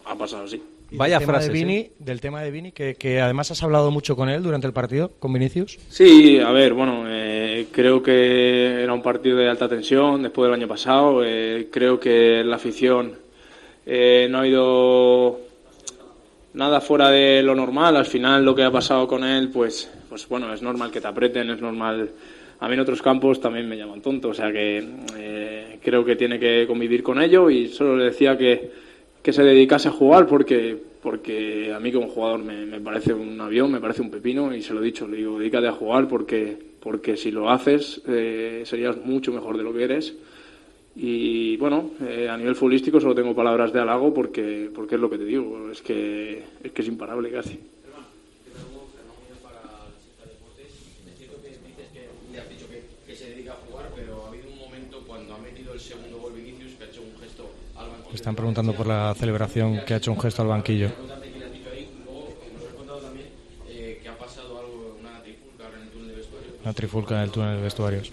ha 0.06 0.16
pasado 0.18 0.44
así. 0.44 0.62
Y 0.94 1.10
del 1.10 1.20
tema 1.20 1.40
de 1.40 1.50
Vini, 1.50 1.90
Del 1.98 2.22
tema 2.22 2.42
de 2.42 2.52
Vini, 2.52 2.72
que, 2.72 2.96
que 2.96 3.20
además 3.20 3.50
has 3.50 3.64
hablado 3.64 3.90
mucho 3.90 4.16
con 4.16 4.30
él 4.30 4.44
durante 4.44 4.68
el 4.68 4.74
partido, 4.74 5.12
con 5.20 5.34
Vinicius. 5.34 5.80
Sí, 5.90 6.40
a 6.40 6.52
ver, 6.52 6.74
bueno, 6.74 7.06
eh, 7.08 7.68
creo 7.72 8.04
que 8.04 8.84
era 8.84 8.94
un 8.94 9.02
partido 9.02 9.38
de 9.38 9.50
alta 9.50 9.68
tensión 9.68 10.22
después 10.22 10.48
del 10.48 10.60
año 10.60 10.68
pasado. 10.68 11.24
eh, 11.26 11.68
creo 11.72 12.00
que 12.00 12.44
la 12.44 12.58
afición 12.58 13.14
eh, 13.86 14.28
no 14.30 14.38
ha 14.38 14.42
habido 14.42 15.40
nada 16.54 16.80
fuera 16.80 17.10
de 17.10 17.42
lo 17.44 17.56
normal. 17.56 17.98
Al 17.98 18.06
final, 18.06 18.46
lo 18.46 18.56
que 18.56 18.64
ha 18.64 18.72
pasado 18.72 19.08
con 19.08 19.24
él, 19.24 19.50
pues, 19.52 19.90
pues 20.10 20.28
bueno, 20.28 20.54
es 20.54 20.62
normal 20.62 20.92
que 20.92 21.02
te 21.02 21.08
aprieten, 21.08 21.50
es 21.50 21.62
normal. 21.62 22.10
A 22.60 22.68
mí 22.68 22.76
en 22.76 22.80
otros 22.80 23.02
campos 23.02 23.42
también 23.42 23.68
me 23.68 23.78
llaman 23.78 24.02
tonto, 24.02 24.30
o 24.30 24.34
sea 24.34 24.52
que 24.52 24.84
eh, 25.18 25.80
creo 25.84 26.06
que 26.06 26.16
tiene 26.16 26.40
que 26.40 26.66
convivir 26.66 27.04
con 27.04 27.22
ello 27.22 27.50
y 27.50 27.68
solo 27.68 27.98
le 27.98 28.06
decía 28.06 28.38
que, 28.38 28.72
que 29.24 29.32
se 29.32 29.42
dedicase 29.42 29.88
a 29.88 29.92
jugar 29.92 30.28
porque, 30.28 30.78
porque 31.02 31.74
a 31.74 31.80
mí 31.80 31.94
como 31.94 32.10
jugador 32.10 32.44
me, 32.44 32.80
parece 32.82 33.14
un 33.14 33.40
avión, 33.40 33.72
me 33.72 33.80
parece 33.80 34.02
un 34.02 34.12
pepino 34.12 34.54
y 34.54 34.62
se 34.62 34.74
lo 34.74 34.82
he 34.82 34.86
dicho, 34.86 35.08
le 35.08 35.18
digo, 35.18 35.40
dedícate 35.40 35.68
a 35.68 35.72
jugar 35.72 36.10
porque, 36.10 36.58
porque 36.82 37.16
si 37.16 37.32
lo 37.32 37.50
haces 37.50 38.02
eh, 38.06 38.64
serías 38.66 38.98
mucho 39.04 39.32
mejor 39.32 39.58
de 39.58 39.64
lo 39.64 39.74
que 39.74 39.84
eres. 39.86 40.14
Y 40.96 41.58
bueno, 41.58 41.92
eh, 42.06 42.28
a 42.30 42.38
nivel 42.38 42.54
futbolístico 42.54 43.00
solo 43.00 43.16
tengo 43.16 43.34
palabras 43.34 43.72
de 43.74 43.80
halago 43.80 44.14
porque, 44.14 44.70
porque 44.76 44.96
es 44.96 45.02
lo 45.02 45.10
que 45.10 45.18
te 45.18 45.26
digo, 45.26 45.72
es 45.72 45.82
que 45.82 46.44
es, 46.62 46.72
que 46.72 46.82
es 46.82 46.88
imparable 46.88 47.32
casi. 47.32 47.58
Están 58.14 58.36
preguntando 58.36 58.74
por 58.74 58.86
la 58.86 59.14
celebración 59.16 59.82
que 59.86 59.96
ha 59.96 59.98
hecho 59.98 60.12
un 60.12 60.20
gesto 60.20 60.44
al 60.44 60.48
banquillo. 60.48 60.90
Una 66.64 66.74
trifulca 66.74 67.16
en 67.16 67.22
el 67.22 67.32
túnel 67.32 67.58
de 67.58 67.64
vestuarios. 67.64 68.12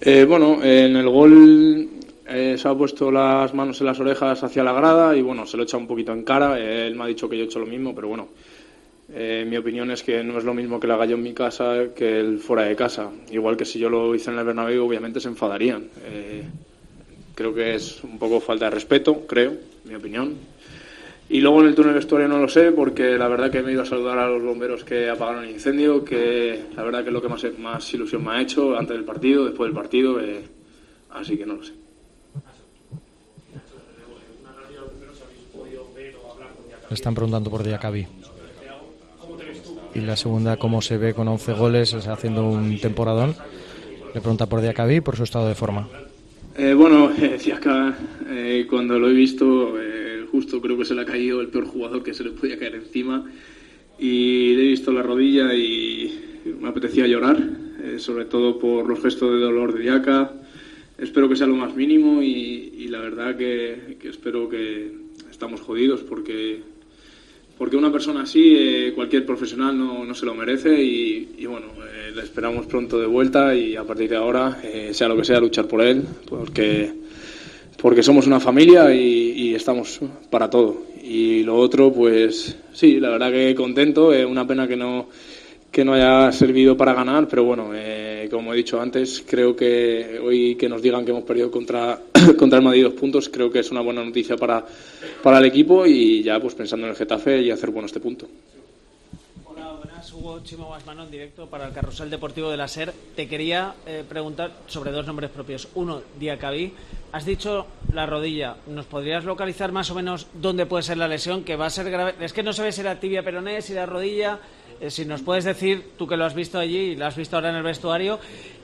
Eh, 0.00 0.26
bueno, 0.28 0.62
en 0.62 0.96
el 0.96 1.08
gol 1.08 1.88
eh, 2.28 2.56
se 2.58 2.68
ha 2.68 2.74
puesto 2.74 3.10
las 3.10 3.54
manos 3.54 3.80
en 3.80 3.86
las 3.86 4.00
orejas 4.00 4.42
hacia 4.42 4.64
la 4.64 4.72
grada 4.72 5.16
y 5.16 5.22
bueno, 5.22 5.46
se 5.46 5.56
lo 5.56 5.62
echa 5.62 5.76
un 5.76 5.86
poquito 5.86 6.12
en 6.12 6.24
cara. 6.24 6.58
Eh, 6.58 6.88
él 6.88 6.96
me 6.96 7.04
ha 7.04 7.06
dicho 7.06 7.28
que 7.28 7.38
yo 7.38 7.44
he 7.44 7.46
hecho 7.46 7.60
lo 7.60 7.66
mismo, 7.66 7.94
pero 7.94 8.08
bueno, 8.08 8.28
mi 9.08 9.56
opinión 9.56 9.90
es 9.90 10.02
que 10.02 10.24
no 10.24 10.38
es 10.38 10.44
lo 10.44 10.54
mismo 10.54 10.80
que 10.80 10.86
lo 10.86 10.94
haga 10.94 11.06
yo 11.06 11.16
en 11.16 11.22
mi 11.22 11.32
casa 11.32 11.88
que 11.94 12.18
el 12.18 12.40
fuera 12.40 12.64
de 12.64 12.74
casa. 12.74 13.10
Igual 13.30 13.56
que 13.56 13.64
si 13.64 13.78
yo 13.78 13.88
lo 13.88 14.14
hice 14.14 14.30
en 14.30 14.38
el 14.38 14.44
Bernabéu, 14.44 14.84
obviamente 14.84 15.20
se 15.20 15.28
enfadarían. 15.28 15.88
Creo 17.34 17.54
que 17.54 17.74
es 17.74 18.02
un 18.04 18.18
poco 18.18 18.40
falta 18.40 18.66
de 18.66 18.72
respeto, 18.72 19.26
creo, 19.26 19.54
mi 19.84 19.94
opinión. 19.94 20.36
Y 21.28 21.40
luego 21.40 21.62
en 21.62 21.68
el 21.68 21.74
túnel 21.74 21.94
vestuario 21.94 22.28
no 22.28 22.38
lo 22.38 22.48
sé, 22.48 22.72
porque 22.72 23.16
la 23.16 23.28
verdad 23.28 23.50
que 23.50 23.62
me 23.62 23.70
he 23.70 23.72
ido 23.72 23.82
a 23.82 23.86
saludar 23.86 24.18
a 24.18 24.28
los 24.28 24.42
bomberos 24.42 24.84
que 24.84 25.08
apagaron 25.08 25.44
el 25.44 25.50
incendio, 25.50 26.04
que 26.04 26.64
la 26.76 26.82
verdad 26.82 27.02
que 27.02 27.08
es 27.08 27.12
lo 27.12 27.22
que 27.22 27.28
más, 27.28 27.42
más 27.58 27.94
ilusión 27.94 28.24
me 28.24 28.32
ha 28.32 28.42
hecho 28.42 28.76
antes 28.76 28.94
del 28.94 29.04
partido, 29.04 29.46
después 29.46 29.68
del 29.68 29.74
partido, 29.74 30.20
eh, 30.20 30.42
así 31.10 31.38
que 31.38 31.46
no 31.46 31.54
lo 31.54 31.64
sé. 31.64 31.72
Le 36.90 36.94
están 36.94 37.14
preguntando 37.14 37.48
por 37.48 37.62
Diacabí. 37.62 38.06
Y 39.94 40.00
la 40.00 40.16
segunda, 40.16 40.58
cómo 40.58 40.82
se 40.82 40.98
ve 40.98 41.14
con 41.14 41.28
11 41.28 41.52
goles, 41.54 41.94
haciendo 41.94 42.46
un 42.46 42.78
temporadón. 42.78 43.34
Le 44.14 44.20
pregunta 44.20 44.44
por 44.46 44.60
Diacabí 44.60 45.00
por 45.00 45.16
su 45.16 45.22
estado 45.22 45.48
de 45.48 45.54
forma. 45.54 45.88
Eh, 46.54 46.74
bueno, 46.74 47.08
decía 47.18 47.58
eh, 48.28 48.66
cuando 48.68 48.98
lo 48.98 49.08
he 49.08 49.14
visto, 49.14 49.80
eh, 49.80 50.26
justo 50.30 50.60
creo 50.60 50.76
que 50.76 50.84
se 50.84 50.94
le 50.94 51.00
ha 51.00 51.06
caído 51.06 51.40
el 51.40 51.48
peor 51.48 51.64
jugador 51.64 52.02
que 52.02 52.12
se 52.12 52.24
le 52.24 52.30
podía 52.30 52.58
caer 52.58 52.74
encima. 52.74 53.24
Y 53.98 54.54
le 54.54 54.64
he 54.64 54.68
visto 54.68 54.92
la 54.92 55.02
rodilla 55.02 55.54
y 55.54 56.42
me 56.60 56.68
apetecía 56.68 57.06
llorar, 57.06 57.38
eh, 57.82 57.98
sobre 57.98 58.26
todo 58.26 58.58
por 58.58 58.86
los 58.86 59.00
gestos 59.00 59.32
de 59.32 59.38
dolor 59.38 59.72
de 59.72 59.82
Diaca. 59.82 60.32
Espero 60.98 61.28
que 61.28 61.36
sea 61.36 61.46
lo 61.46 61.56
más 61.56 61.74
mínimo 61.74 62.22
y, 62.22 62.88
la 62.88 63.00
verdad 63.00 63.36
que, 63.36 63.96
espero 64.02 64.48
que 64.50 64.92
estamos 65.30 65.62
jodidos 65.62 66.02
porque, 66.02 66.60
porque 67.56 67.76
una 67.76 67.90
persona 67.90 68.22
así, 68.22 68.92
cualquier 68.94 69.24
profesional 69.24 69.78
no, 69.78 70.04
no, 70.04 70.14
se 70.14 70.26
lo 70.26 70.34
merece 70.34 70.82
y, 70.82 71.36
y 71.38 71.46
bueno, 71.46 71.68
le 72.14 72.22
esperamos 72.22 72.66
pronto 72.66 72.98
de 72.98 73.06
vuelta 73.06 73.54
y 73.54 73.76
a 73.76 73.84
partir 73.84 74.10
de 74.10 74.16
ahora, 74.16 74.60
sea 74.92 75.08
lo 75.08 75.16
que 75.16 75.24
sea, 75.24 75.40
luchar 75.40 75.66
por 75.66 75.82
él, 75.82 76.04
porque 76.28 76.92
porque 77.82 78.04
somos 78.04 78.28
una 78.28 78.38
familia 78.38 78.94
y, 78.94 79.54
estamos 79.56 80.00
para 80.30 80.48
todo. 80.48 80.82
Y 81.02 81.42
lo 81.42 81.56
otro, 81.56 81.92
pues 81.92 82.56
sí, 82.72 83.00
la 83.00 83.10
verdad 83.10 83.32
que 83.32 83.54
contento, 83.56 84.12
es 84.12 84.24
una 84.24 84.46
pena 84.46 84.68
que 84.68 84.76
no, 84.76 85.08
que 85.70 85.84
no 85.84 85.94
haya 85.94 86.30
servido 86.30 86.76
para 86.76 86.94
ganar, 86.94 87.26
pero 87.28 87.42
bueno, 87.42 87.70
eh, 87.74 88.28
como 88.30 88.54
he 88.54 88.56
dicho 88.56 88.80
antes, 88.80 89.24
creo 89.26 89.56
que 89.56 90.20
hoy 90.22 90.54
que 90.54 90.68
nos 90.68 90.80
digan 90.80 91.04
que 91.04 91.10
hemos 91.10 91.24
perdido 91.24 91.50
contra, 91.50 91.98
contra 92.38 92.58
el 92.60 92.64
Madrid 92.64 92.84
dos 92.84 92.94
puntos, 92.94 93.28
creo 93.28 93.50
que 93.50 93.58
es 93.58 93.70
una 93.72 93.80
buena 93.80 94.04
noticia 94.04 94.36
para, 94.36 94.64
para 95.20 95.38
el 95.38 95.44
equipo 95.44 95.84
y 95.84 96.22
ya 96.22 96.38
pues 96.40 96.54
pensando 96.54 96.86
en 96.86 96.90
el 96.90 96.96
Getafe 96.96 97.42
y 97.42 97.50
hacer 97.50 97.70
bueno 97.70 97.86
este 97.86 98.00
punto. 98.00 98.28
Hugo 100.10 100.40
Chimo 100.40 100.66
Guasmano 100.66 101.06
directo 101.06 101.46
para 101.46 101.66
el 101.66 101.72
Carrusel 101.72 102.10
Deportivo 102.10 102.50
de 102.50 102.56
la 102.56 102.66
SER. 102.66 102.92
Te 103.14 103.28
quería 103.28 103.74
eh, 103.86 104.04
preguntar 104.08 104.52
sobre 104.66 104.90
dos 104.90 105.06
nombres 105.06 105.30
propios. 105.30 105.68
Uno, 105.74 106.02
Diacabí. 106.18 106.72
Has 107.12 107.24
dicho 107.24 107.66
la 107.92 108.06
rodilla. 108.06 108.56
¿Nos 108.66 108.86
podrías 108.86 109.24
localizar 109.24 109.70
más 109.70 109.90
o 109.90 109.94
menos 109.94 110.26
dónde 110.34 110.66
puede 110.66 110.82
ser 110.82 110.96
la 110.96 111.06
lesión? 111.06 111.44
Que 111.44 111.56
va 111.56 111.66
a 111.66 111.70
ser 111.70 111.90
grave. 111.90 112.14
Es 112.20 112.32
que 112.32 112.42
no 112.42 112.52
se 112.52 112.62
ve 112.62 112.72
si 112.72 112.82
la 112.82 112.98
tibia 112.98 113.22
peroné, 113.22 113.62
si 113.62 113.74
la 113.74 113.86
rodilla. 113.86 114.40
Eh, 114.80 114.90
si 114.90 115.04
nos 115.04 115.22
puedes 115.22 115.44
decir, 115.44 115.92
tú 115.96 116.08
que 116.08 116.16
lo 116.16 116.24
has 116.24 116.34
visto 116.34 116.58
allí 116.58 116.78
y 116.78 116.96
lo 116.96 117.06
has 117.06 117.16
visto 117.16 117.36
ahora 117.36 117.50
en 117.50 117.56
el 117.56 117.62
vestuario. 117.62 118.18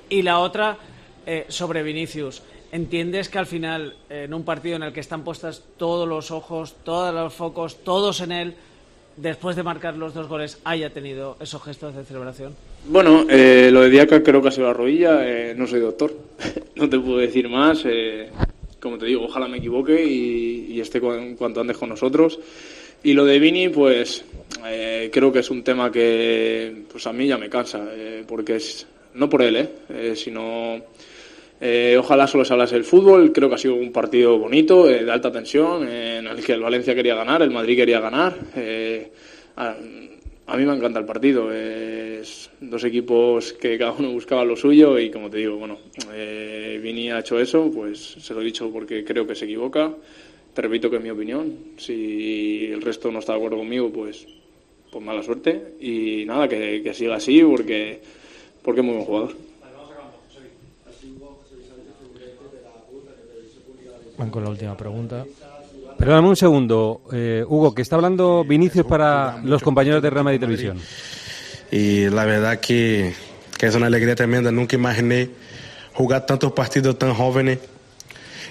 Y 0.09 0.22
la 0.22 0.41
otra, 0.41 0.76
eh, 1.26 1.47
sobre 1.49 1.82
Vinicius. 1.84 2.43
¿Entiendes 2.72 3.28
que 3.28 3.39
al 3.39 3.47
final, 3.47 3.97
en 4.11 4.34
un 4.34 4.45
partido 4.45 4.76
en 4.76 4.82
el 4.82 4.93
que 4.93 5.01
están 5.01 5.24
puestas 5.24 5.62
todos 5.76 6.09
los 6.09 6.30
ojos, 6.30 6.74
todos 6.84 7.14
los 7.14 7.32
focos, 7.32 7.82
todos 7.84 8.20
en 8.20 8.32
él, 8.32 8.57
después 9.21 9.57
de 9.57 9.62
marcar 9.62 9.97
los 9.97 10.14
dos 10.14 10.29
goles, 10.29 10.59
haya 10.64 10.91
tenido 10.91 11.37
esos 11.41 11.62
gestos 11.62 11.95
de 11.95 12.05
celebración? 12.05 12.55
Bueno, 12.87 13.27
eh, 13.29 13.71
lo 13.73 13.83
de 13.83 13.91
Diaca 13.91 14.23
creo 14.23 14.41
que 14.41 14.49
ha 14.49 14.53
sido 14.53 14.69
la 14.69 14.73
rodilla. 14.73 15.27
Eh, 15.27 15.55
no 15.57 15.66
soy 15.66 15.81
doctor, 15.81 16.14
no 16.77 16.89
te 16.89 16.99
puedo 16.99 17.19
decir 17.19 17.49
más. 17.49 17.83
Eh, 17.85 18.31
como 18.81 18.99
te 18.99 19.07
digo, 19.07 19.25
ojalá 19.25 19.49
me 19.49 19.59
equivoque 19.59 20.05
y, 20.05 20.81
esté 20.81 21.01
cuanto 21.01 21.61
antes 21.61 21.77
con 21.77 21.89
nosotros. 21.89 22.39
Y 23.03 23.12
lo 23.12 23.25
de 23.25 23.39
Vini, 23.39 23.69
pues 23.69 24.25
creo 25.11 25.33
que 25.33 25.41
es 25.41 25.51
un 25.51 25.62
tema 25.62 25.91
que 25.91 26.85
pues 26.91 27.07
a 27.07 27.12
mí 27.12 27.27
ya 27.27 27.37
me 27.37 27.49
cansa, 27.49 27.85
porque 28.27 28.57
es 28.57 28.87
no 29.14 29.29
por 29.29 29.43
él, 29.43 29.69
sino 30.14 30.81
eh, 31.61 31.97
ojalá 31.99 32.27
solo 32.27 32.45
se 32.45 32.53
hablase 32.53 32.77
del 32.77 32.85
fútbol. 32.85 33.33
Creo 33.33 33.49
que 33.49 33.57
ha 33.57 33.59
sido 33.59 33.75
un 33.75 33.93
partido 33.93 34.39
bonito, 34.39 34.89
eh, 34.89 35.05
de 35.05 35.11
alta 35.11 35.33
tensión, 35.33 35.89
en 35.89 36.27
el 36.27 36.45
que 36.45 36.53
el 36.53 36.61
Valencia 36.61 36.95
quería 36.95 37.15
ganar, 37.15 37.43
el 37.43 37.51
Madrid 37.51 37.77
quería 37.77 38.01
ganar. 38.01 38.37
Eh, 38.57 39.11
a, 39.57 39.75
mí 40.57 40.65
me 40.65 40.75
encanta 40.75 41.01
el 41.01 41.05
partido. 41.05 41.53
Es 41.53 42.51
dos 42.61 42.85
equipos 42.85 43.53
que 43.55 43.77
cada 43.77 43.93
uno 43.93 44.13
buscaba 44.13 44.45
lo 44.45 44.57
suyo 44.57 44.99
y, 44.99 45.11
como 45.11 45.29
te 45.29 45.39
digo, 45.39 45.57
bueno, 45.57 45.79
Vini 46.81 47.11
ha 47.11 47.21
hecho 47.21 47.39
eso, 47.41 47.71
pues 47.73 47.99
se 47.99 48.35
lo 48.35 48.41
he 48.41 48.45
dicho 48.45 48.71
porque 48.71 49.05
creo 49.05 49.27
que 49.27 49.35
se 49.35 49.45
equivoca. 49.45 49.93
Te 50.55 50.63
repito 50.63 50.91
que 50.91 50.97
es 50.97 51.03
mi 51.03 51.11
opinión. 51.11 51.55
Si 51.77 52.67
el 52.67 52.83
resto 52.83 53.11
no 53.11 53.19
está 53.19 53.33
de 53.33 53.39
acuerdo 53.39 53.59
conmigo, 53.59 53.91
pues, 53.91 54.27
pues 54.91 55.05
mala 55.05 55.23
suerte. 55.23 55.75
Y 55.81 56.25
nada, 56.25 56.49
que, 56.49 56.83
que 56.83 56.95
siga 56.95 57.17
así 57.17 57.43
porque, 57.43 58.01
porque 58.63 58.81
es 58.81 58.87
muy 58.87 58.95
buen 58.95 59.07
jugador. 59.07 59.48
Van 64.19 64.31
con 64.31 64.43
la 64.43 64.51
última 64.51 64.77
pregunta. 64.77 65.25
Perdóname 65.97 66.29
un 66.29 66.37
segundo, 66.37 67.03
eh, 67.12 67.45
Hugo, 67.47 67.75
que 67.75 67.83
está 67.83 67.97
hablando 67.97 68.45
Vinicius 68.45 68.85
para 68.85 69.39
los 69.45 69.62
compañeros 69.62 70.03
de 70.03 70.11
Real 70.11 70.25
Madrid 70.25 70.41
Televisión. 70.41 70.79
Y 71.71 72.09
la 72.09 72.25
verdad 72.25 72.59
que, 72.61 73.14
que 73.57 73.66
es 73.66 73.75
una 73.75 73.87
alegría 73.87 74.14
tremenda. 74.14 74.51
Nunca 74.51 74.77
imaginé 74.77 75.31
jugar 75.95 76.27
tantos 76.27 76.53
partidos 76.53 76.99
tan 76.99 77.14
jóvenes 77.14 77.59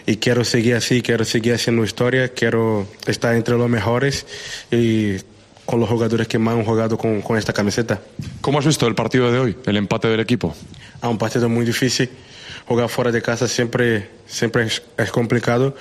y 0.05 0.17
quiero 0.17 0.45
seguir 0.45 0.75
así, 0.75 1.01
quiero 1.01 1.25
seguir 1.25 1.53
haciendo 1.53 1.83
historia, 1.83 2.29
quiero 2.29 2.87
estar 3.05 3.35
entre 3.35 3.57
los 3.57 3.69
mejores 3.69 4.25
y 4.71 5.17
con 5.65 5.81
los 5.81 5.89
jugadores 5.89 6.29
que 6.29 6.39
más 6.39 6.55
han 6.55 6.63
jugado 6.63 6.97
con, 6.97 7.21
con 7.21 7.37
esta 7.37 7.51
camiseta. 7.51 7.99
¿Cómo 8.39 8.59
has 8.59 8.65
visto 8.65 8.87
el 8.87 8.95
partido 8.95 9.31
de 9.31 9.39
hoy, 9.39 9.57
el 9.65 9.75
empate 9.75 10.07
del 10.07 10.21
equipo? 10.21 10.55
Ah, 11.01 11.09
un 11.09 11.17
partido 11.17 11.49
muy 11.49 11.65
difícil 11.65 12.09
jugar 12.67 12.89
fuera 12.89 13.11
de 13.11 13.21
casa 13.21 13.47
siempre, 13.47 14.09
siempre 14.27 14.65
es, 14.65 15.11
complicado, 15.11 15.75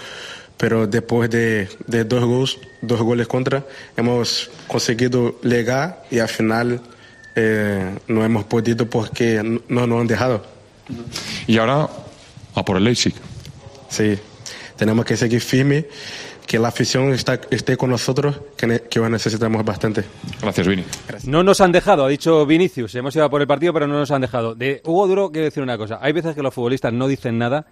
pero 0.56 0.86
después 0.86 1.28
de, 1.30 1.68
de, 1.86 2.04
dos, 2.04 2.24
goles, 2.24 2.58
dos 2.80 3.00
goles 3.02 3.26
contra, 3.26 3.64
hemos 3.96 4.50
conseguido 4.68 5.40
llegar 5.42 6.04
y 6.10 6.20
al 6.20 6.28
final 6.28 6.80
eh, 7.34 7.98
no 8.06 8.24
hemos 8.24 8.44
podido 8.44 8.88
porque 8.88 9.42
no 9.68 9.86
nos 9.86 10.00
han 10.00 10.06
dejado. 10.06 10.46
Y 11.46 11.58
ahora 11.58 11.88
a 12.54 12.64
por 12.64 12.76
el 12.76 12.84
Leipzig. 12.84 13.14
Sí, 13.88 14.18
tenemos 14.76 15.04
que 15.04 15.16
seguir 15.16 15.40
firme 15.40 15.86
que 16.46 16.58
la 16.58 16.68
afición 16.68 17.12
está, 17.12 17.40
esté 17.50 17.76
con 17.76 17.90
nosotros, 17.90 18.40
que, 18.56 18.82
que 18.88 19.00
necesitamos 19.00 19.64
bastante. 19.64 20.04
Gracias, 20.40 20.66
Vini. 20.66 20.84
No 21.24 21.42
nos 21.42 21.60
han 21.60 21.72
dejado, 21.72 22.04
ha 22.04 22.08
dicho 22.08 22.46
Vinicius. 22.46 22.94
Hemos 22.94 23.14
ido 23.16 23.28
por 23.28 23.40
el 23.40 23.46
partido, 23.46 23.72
pero 23.72 23.86
no 23.86 23.98
nos 23.98 24.10
han 24.10 24.20
dejado. 24.20 24.54
De 24.54 24.80
Hugo 24.84 25.06
Duro, 25.06 25.30
quiero 25.30 25.46
decir 25.46 25.62
una 25.62 25.76
cosa. 25.76 25.98
Hay 26.00 26.12
veces 26.12 26.34
que 26.34 26.42
los 26.42 26.54
futbolistas 26.54 26.92
no 26.92 27.08
dicen 27.08 27.38
nada 27.38 27.66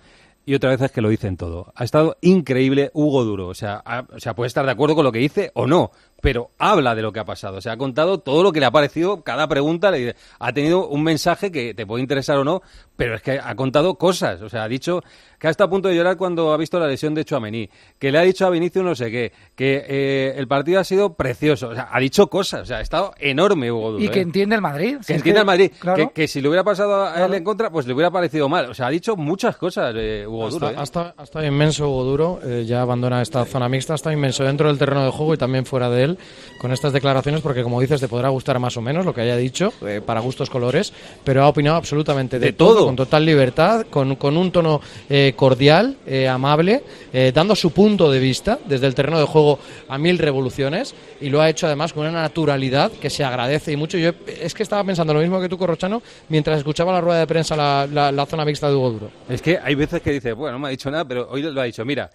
y 0.46 0.54
otras 0.54 0.78
veces 0.78 0.92
que 0.92 1.00
lo 1.00 1.08
dicen 1.08 1.36
todo. 1.36 1.72
Ha 1.74 1.84
estado 1.84 2.16
increíble 2.20 2.90
Hugo 2.92 3.24
Duro. 3.24 3.48
O 3.48 3.54
sea, 3.54 3.82
o 4.12 4.20
sea, 4.20 4.34
puede 4.34 4.48
estar 4.48 4.64
de 4.64 4.72
acuerdo 4.72 4.94
con 4.94 5.04
lo 5.04 5.12
que 5.12 5.18
dice 5.18 5.50
o 5.54 5.66
no, 5.66 5.90
pero 6.24 6.52
habla 6.58 6.94
de 6.94 7.02
lo 7.02 7.12
que 7.12 7.20
ha 7.20 7.26
pasado. 7.26 7.58
O 7.58 7.60
sea, 7.60 7.72
ha 7.72 7.76
contado 7.76 8.16
todo 8.18 8.42
lo 8.42 8.50
que 8.50 8.58
le 8.58 8.64
ha 8.64 8.70
parecido, 8.70 9.22
cada 9.22 9.46
pregunta 9.46 9.90
le, 9.90 10.16
ha 10.38 10.52
tenido 10.54 10.88
un 10.88 11.02
mensaje 11.02 11.52
que 11.52 11.74
te 11.74 11.84
puede 11.84 12.00
interesar 12.00 12.38
o 12.38 12.44
no, 12.44 12.62
pero 12.96 13.14
es 13.14 13.20
que 13.20 13.38
ha 13.38 13.54
contado 13.54 13.96
cosas. 13.96 14.40
O 14.40 14.48
sea, 14.48 14.62
ha 14.62 14.68
dicho 14.68 15.02
que 15.38 15.48
ha 15.48 15.50
estado 15.50 15.66
a 15.66 15.70
punto 15.70 15.88
de 15.88 15.96
llorar 15.96 16.16
cuando 16.16 16.54
ha 16.54 16.56
visto 16.56 16.78
la 16.78 16.86
lesión 16.86 17.12
de 17.14 17.26
Chuamení, 17.26 17.68
que 17.98 18.10
le 18.10 18.18
ha 18.18 18.22
dicho 18.22 18.46
a 18.46 18.50
Vinicius 18.50 18.82
no 18.82 18.94
sé 18.94 19.10
qué, 19.10 19.32
que 19.54 19.84
eh, 19.86 20.34
el 20.36 20.48
partido 20.48 20.80
ha 20.80 20.84
sido 20.84 21.12
precioso. 21.12 21.68
O 21.68 21.74
sea, 21.74 21.88
ha 21.92 22.00
dicho 22.00 22.28
cosas. 22.28 22.62
O 22.62 22.64
sea, 22.64 22.78
ha 22.78 22.80
estado 22.80 23.12
enorme 23.18 23.70
Hugo 23.70 23.92
Duro. 23.92 24.04
Y 24.04 24.08
que 24.08 24.20
¿eh? 24.20 24.22
entiende 24.22 24.54
el 24.54 24.62
Madrid. 24.62 24.96
Que 24.98 25.04
Si 25.04 25.12
entiende 25.12 25.40
al 25.40 25.46
Madrid. 25.46 25.72
claro. 25.78 26.08
Que, 26.08 26.22
que 26.22 26.28
si 26.28 26.40
le 26.40 26.48
hubiera 26.48 26.64
pasado 26.64 27.04
a 27.04 27.22
él 27.26 27.34
en 27.34 27.44
contra, 27.44 27.68
pues 27.68 27.86
le 27.86 27.92
hubiera 27.92 28.10
parecido 28.10 28.48
mal. 28.48 28.70
O 28.70 28.72
sea, 28.72 28.86
ha 28.86 28.90
dicho 28.90 29.14
muchas 29.14 29.58
cosas 29.58 29.94
eh, 29.94 30.24
Hugo 30.26 30.48
Duro. 30.48 30.70
¿eh? 30.70 30.74
Ha 30.78 30.84
estado, 30.84 31.12
ha 31.18 31.22
estado 31.24 31.44
inmenso 31.44 31.86
Hugo 31.90 32.04
Duro, 32.04 32.40
eh, 32.42 32.64
ya 32.66 32.80
abandona 32.80 33.20
esta 33.20 33.44
zona 33.44 33.68
mixta, 33.68 33.92
ha 33.92 33.96
estado 33.96 34.14
inmenso 34.14 34.42
dentro 34.44 34.68
del 34.68 34.78
terreno 34.78 35.04
de 35.04 35.10
juego 35.10 35.34
y 35.34 35.36
también 35.36 35.66
fuera 35.66 35.90
de 35.90 36.04
él 36.04 36.13
con 36.58 36.72
estas 36.72 36.92
declaraciones, 36.92 37.40
porque 37.42 37.62
como 37.62 37.80
dices, 37.80 38.00
te 38.00 38.08
podrá 38.08 38.28
gustar 38.30 38.58
más 38.58 38.76
o 38.76 38.80
menos 38.80 39.04
lo 39.04 39.12
que 39.14 39.20
haya 39.20 39.36
dicho, 39.36 39.72
eh, 39.86 40.00
para 40.04 40.20
gustos 40.20 40.48
colores, 40.50 40.92
pero 41.24 41.42
ha 41.42 41.48
opinado 41.48 41.76
absolutamente 41.76 42.38
de, 42.38 42.46
De 42.46 42.52
todo. 42.52 42.86
con 42.86 42.96
total 42.96 43.24
libertad, 43.24 43.86
con, 43.90 44.16
con 44.16 44.36
un 44.36 44.50
tono 44.50 44.80
eh, 45.10 45.34
cordial, 45.36 45.96
eh, 46.06 46.26
amable, 46.28 46.82
eh, 47.12 47.32
dando 47.34 47.54
su 47.54 47.70
punto 47.72 48.10
de 48.10 48.18
vista 48.18 48.58
desde 48.66 48.86
el 48.86 48.94
terreno 48.94 49.18
de 49.18 49.26
juego 49.26 49.58
a 49.88 49.98
mil 49.98 50.18
revoluciones 50.18 50.94
y 51.20 51.28
lo 51.28 51.40
ha 51.40 51.48
hecho 51.50 51.66
además 51.66 51.92
con 51.92 52.06
una 52.06 52.22
naturalidad 52.22 52.90
que 52.92 53.10
se 53.10 53.24
agradece 53.24 53.72
y 53.72 53.76
mucho. 53.76 53.98
Yo 53.98 54.10
es 54.40 54.54
que 54.54 54.62
estaba 54.62 54.84
pensando 54.84 55.12
lo 55.14 55.20
mismo 55.20 55.40
que 55.40 55.48
tú, 55.48 55.58
Corrochano, 55.58 56.02
mientras 56.28 56.58
escuchaba 56.58 56.92
la 56.92 57.00
rueda 57.00 57.20
de 57.20 57.26
prensa 57.26 57.56
la, 57.56 57.86
la- 57.90 58.12
la 58.12 58.26
zona 58.26 58.44
mixta 58.44 58.68
de 58.68 58.74
Hugo 58.74 58.90
Duro. 58.90 59.10
Es 59.28 59.42
que 59.42 59.58
hay 59.62 59.74
veces 59.74 60.00
que 60.02 60.12
dice, 60.12 60.32
bueno, 60.32 60.52
no 60.54 60.58
me 60.60 60.68
ha 60.68 60.70
dicho 60.70 60.90
nada, 60.90 61.04
pero 61.04 61.28
hoy 61.30 61.42
lo 61.42 61.60
ha 61.60 61.64
dicho. 61.64 61.84
Mira, 61.84 62.10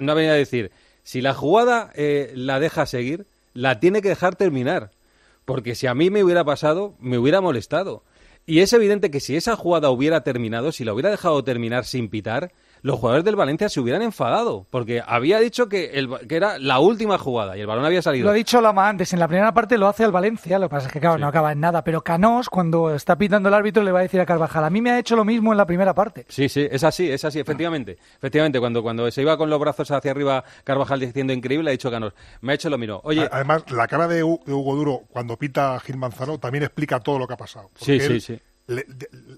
no 0.00 0.12
ha 0.12 0.14
venido 0.14 0.34
a 0.34 0.36
decir, 0.36 0.70
si 1.06 1.20
la 1.20 1.34
jugada 1.34 1.92
eh, 1.94 2.32
la 2.34 2.58
deja 2.58 2.84
seguir, 2.84 3.28
la 3.54 3.78
tiene 3.78 4.02
que 4.02 4.08
dejar 4.08 4.34
terminar. 4.34 4.90
Porque 5.44 5.76
si 5.76 5.86
a 5.86 5.94
mí 5.94 6.10
me 6.10 6.24
hubiera 6.24 6.42
pasado, 6.42 6.96
me 6.98 7.16
hubiera 7.16 7.40
molestado. 7.40 8.02
Y 8.44 8.58
es 8.58 8.72
evidente 8.72 9.08
que 9.08 9.20
si 9.20 9.36
esa 9.36 9.54
jugada 9.54 9.90
hubiera 9.90 10.22
terminado, 10.22 10.72
si 10.72 10.84
la 10.84 10.92
hubiera 10.92 11.10
dejado 11.10 11.44
terminar 11.44 11.84
sin 11.84 12.08
pitar, 12.08 12.50
los 12.82 12.98
jugadores 12.98 13.24
del 13.24 13.36
Valencia 13.36 13.68
se 13.68 13.80
hubieran 13.80 14.02
enfadado. 14.02 14.66
Porque 14.70 15.02
había 15.06 15.38
dicho 15.40 15.68
que, 15.68 15.90
el, 15.94 16.08
que 16.28 16.36
era 16.36 16.58
la 16.58 16.78
última 16.80 17.18
jugada 17.18 17.56
y 17.56 17.60
el 17.60 17.66
balón 17.66 17.84
había 17.84 18.02
salido. 18.02 18.24
Lo 18.24 18.30
ha 18.30 18.34
dicho 18.34 18.60
Lama 18.60 18.88
antes, 18.88 19.12
en 19.12 19.18
la 19.20 19.28
primera 19.28 19.52
parte 19.52 19.78
lo 19.78 19.86
hace 19.88 20.04
al 20.04 20.12
Valencia, 20.12 20.58
lo 20.58 20.68
que 20.68 20.74
pasa 20.76 20.86
es 20.88 20.92
que 20.92 21.00
claro, 21.00 21.18
no 21.18 21.26
acaba 21.26 21.52
en 21.52 21.60
nada, 21.60 21.82
pero 21.82 22.02
Canós 22.02 22.48
cuando 22.48 22.94
está 22.94 23.16
pitando 23.16 23.48
el 23.48 23.54
árbitro 23.54 23.82
le 23.82 23.92
va 23.92 24.00
a 24.00 24.02
decir 24.02 24.20
a 24.20 24.26
Carvajal, 24.26 24.64
a 24.64 24.70
mí 24.70 24.80
me 24.80 24.90
ha 24.90 24.98
hecho 24.98 25.16
lo 25.16 25.24
mismo 25.24 25.52
en 25.52 25.58
la 25.58 25.66
primera 25.66 25.94
parte. 25.94 26.26
Sí, 26.28 26.48
sí, 26.48 26.66
es 26.70 26.84
así, 26.84 27.10
es 27.10 27.24
así, 27.24 27.38
efectivamente. 27.40 27.98
Efectivamente, 28.16 28.60
cuando, 28.60 28.82
cuando 28.82 29.10
se 29.10 29.22
iba 29.22 29.36
con 29.36 29.50
los 29.50 29.58
brazos 29.60 29.90
hacia 29.90 30.10
arriba 30.10 30.44
Carvajal 30.64 31.00
diciendo 31.00 31.32
increíble, 31.32 31.70
ha 31.70 31.72
dicho 31.72 31.90
Canos, 31.90 32.12
me 32.40 32.52
ha 32.52 32.54
hecho 32.54 32.70
lo 32.70 32.78
mismo. 32.78 33.00
Oye, 33.04 33.28
Además, 33.30 33.64
la 33.70 33.86
cara 33.88 34.06
de, 34.08 34.22
Hu- 34.24 34.42
de 34.44 34.52
Hugo 34.52 34.74
Duro 34.76 35.02
cuando 35.10 35.36
pita 35.36 35.74
a 35.74 35.80
Gil 35.80 35.96
Manzano 35.96 36.38
también 36.38 36.64
explica 36.64 37.00
todo 37.00 37.18
lo 37.18 37.26
que 37.26 37.34
ha 37.34 37.36
pasado. 37.36 37.70
Sí, 37.76 37.92
Porque 37.98 38.00
sí, 38.00 38.12
él 38.12 38.20
sí. 38.20 38.40
Le, 38.68 38.84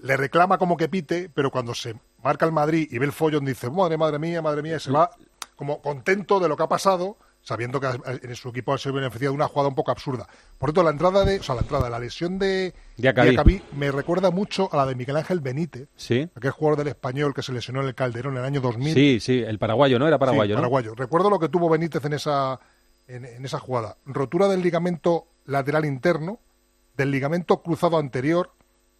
le 0.03 0.17
reclama 0.17 0.57
como 0.57 0.75
que 0.75 0.89
pite, 0.89 1.29
pero 1.33 1.51
cuando 1.51 1.75
se 1.75 1.95
marca 2.23 2.45
el 2.45 2.51
Madrid 2.51 2.87
y 2.89 2.97
ve 2.97 3.05
el 3.05 3.11
follón 3.11 3.45
dice, 3.45 3.69
madre, 3.69 3.97
madre 3.97 4.17
mía, 4.19 4.41
madre 4.41 4.61
mía, 4.63 4.77
y 4.77 4.79
se 4.79 4.91
va 4.91 5.11
como 5.55 5.81
contento 5.81 6.39
de 6.39 6.47
lo 6.49 6.57
que 6.57 6.63
ha 6.63 6.67
pasado, 6.69 7.17
sabiendo 7.41 7.79
que 7.79 7.87
en 8.23 8.35
su 8.35 8.49
equipo 8.49 8.73
ha 8.73 8.91
beneficiado 8.91 9.31
de 9.33 9.35
una 9.35 9.47
jugada 9.47 9.69
un 9.69 9.75
poco 9.75 9.91
absurda. 9.91 10.27
Por 10.57 10.69
cierto, 10.69 10.83
la 10.83 10.89
entrada 10.89 11.25
de, 11.25 11.39
o 11.39 11.43
sea, 11.43 11.55
la 11.55 11.61
entrada, 11.61 11.89
la 11.89 11.99
lesión 11.99 12.39
de 12.39 12.73
Diacabí. 12.97 13.29
Diacabí 13.29 13.61
me 13.75 13.91
recuerda 13.91 14.31
mucho 14.31 14.69
a 14.71 14.77
la 14.77 14.85
de 14.85 14.95
Miguel 14.95 15.17
Ángel 15.17 15.39
Benítez, 15.41 15.87
sí. 15.95 16.27
aquel 16.35 16.51
jugador 16.51 16.79
del 16.79 16.87
español 16.89 17.33
que 17.33 17.41
se 17.43 17.51
lesionó 17.53 17.81
en 17.81 17.87
el 17.87 17.95
Calderón 17.95 18.33
en 18.33 18.39
el 18.39 18.45
año 18.45 18.61
2000. 18.61 18.93
Sí, 18.93 19.19
sí, 19.19 19.39
el 19.39 19.59
paraguayo, 19.59 19.99
¿no? 19.99 20.07
Era 20.07 20.17
paraguayo, 20.17 20.53
Sí, 20.53 20.55
¿no? 20.55 20.61
paraguayo. 20.61 20.95
Recuerdo 20.95 21.29
lo 21.29 21.39
que 21.39 21.49
tuvo 21.49 21.69
Benítez 21.69 22.03
en 22.05 22.13
esa, 22.13 22.59
en, 23.07 23.25
en 23.25 23.45
esa 23.45 23.59
jugada. 23.59 23.97
Rotura 24.05 24.47
del 24.47 24.61
ligamento 24.61 25.27
lateral 25.45 25.85
interno, 25.85 26.39
del 26.97 27.11
ligamento 27.11 27.61
cruzado 27.61 27.97
anterior, 27.97 28.51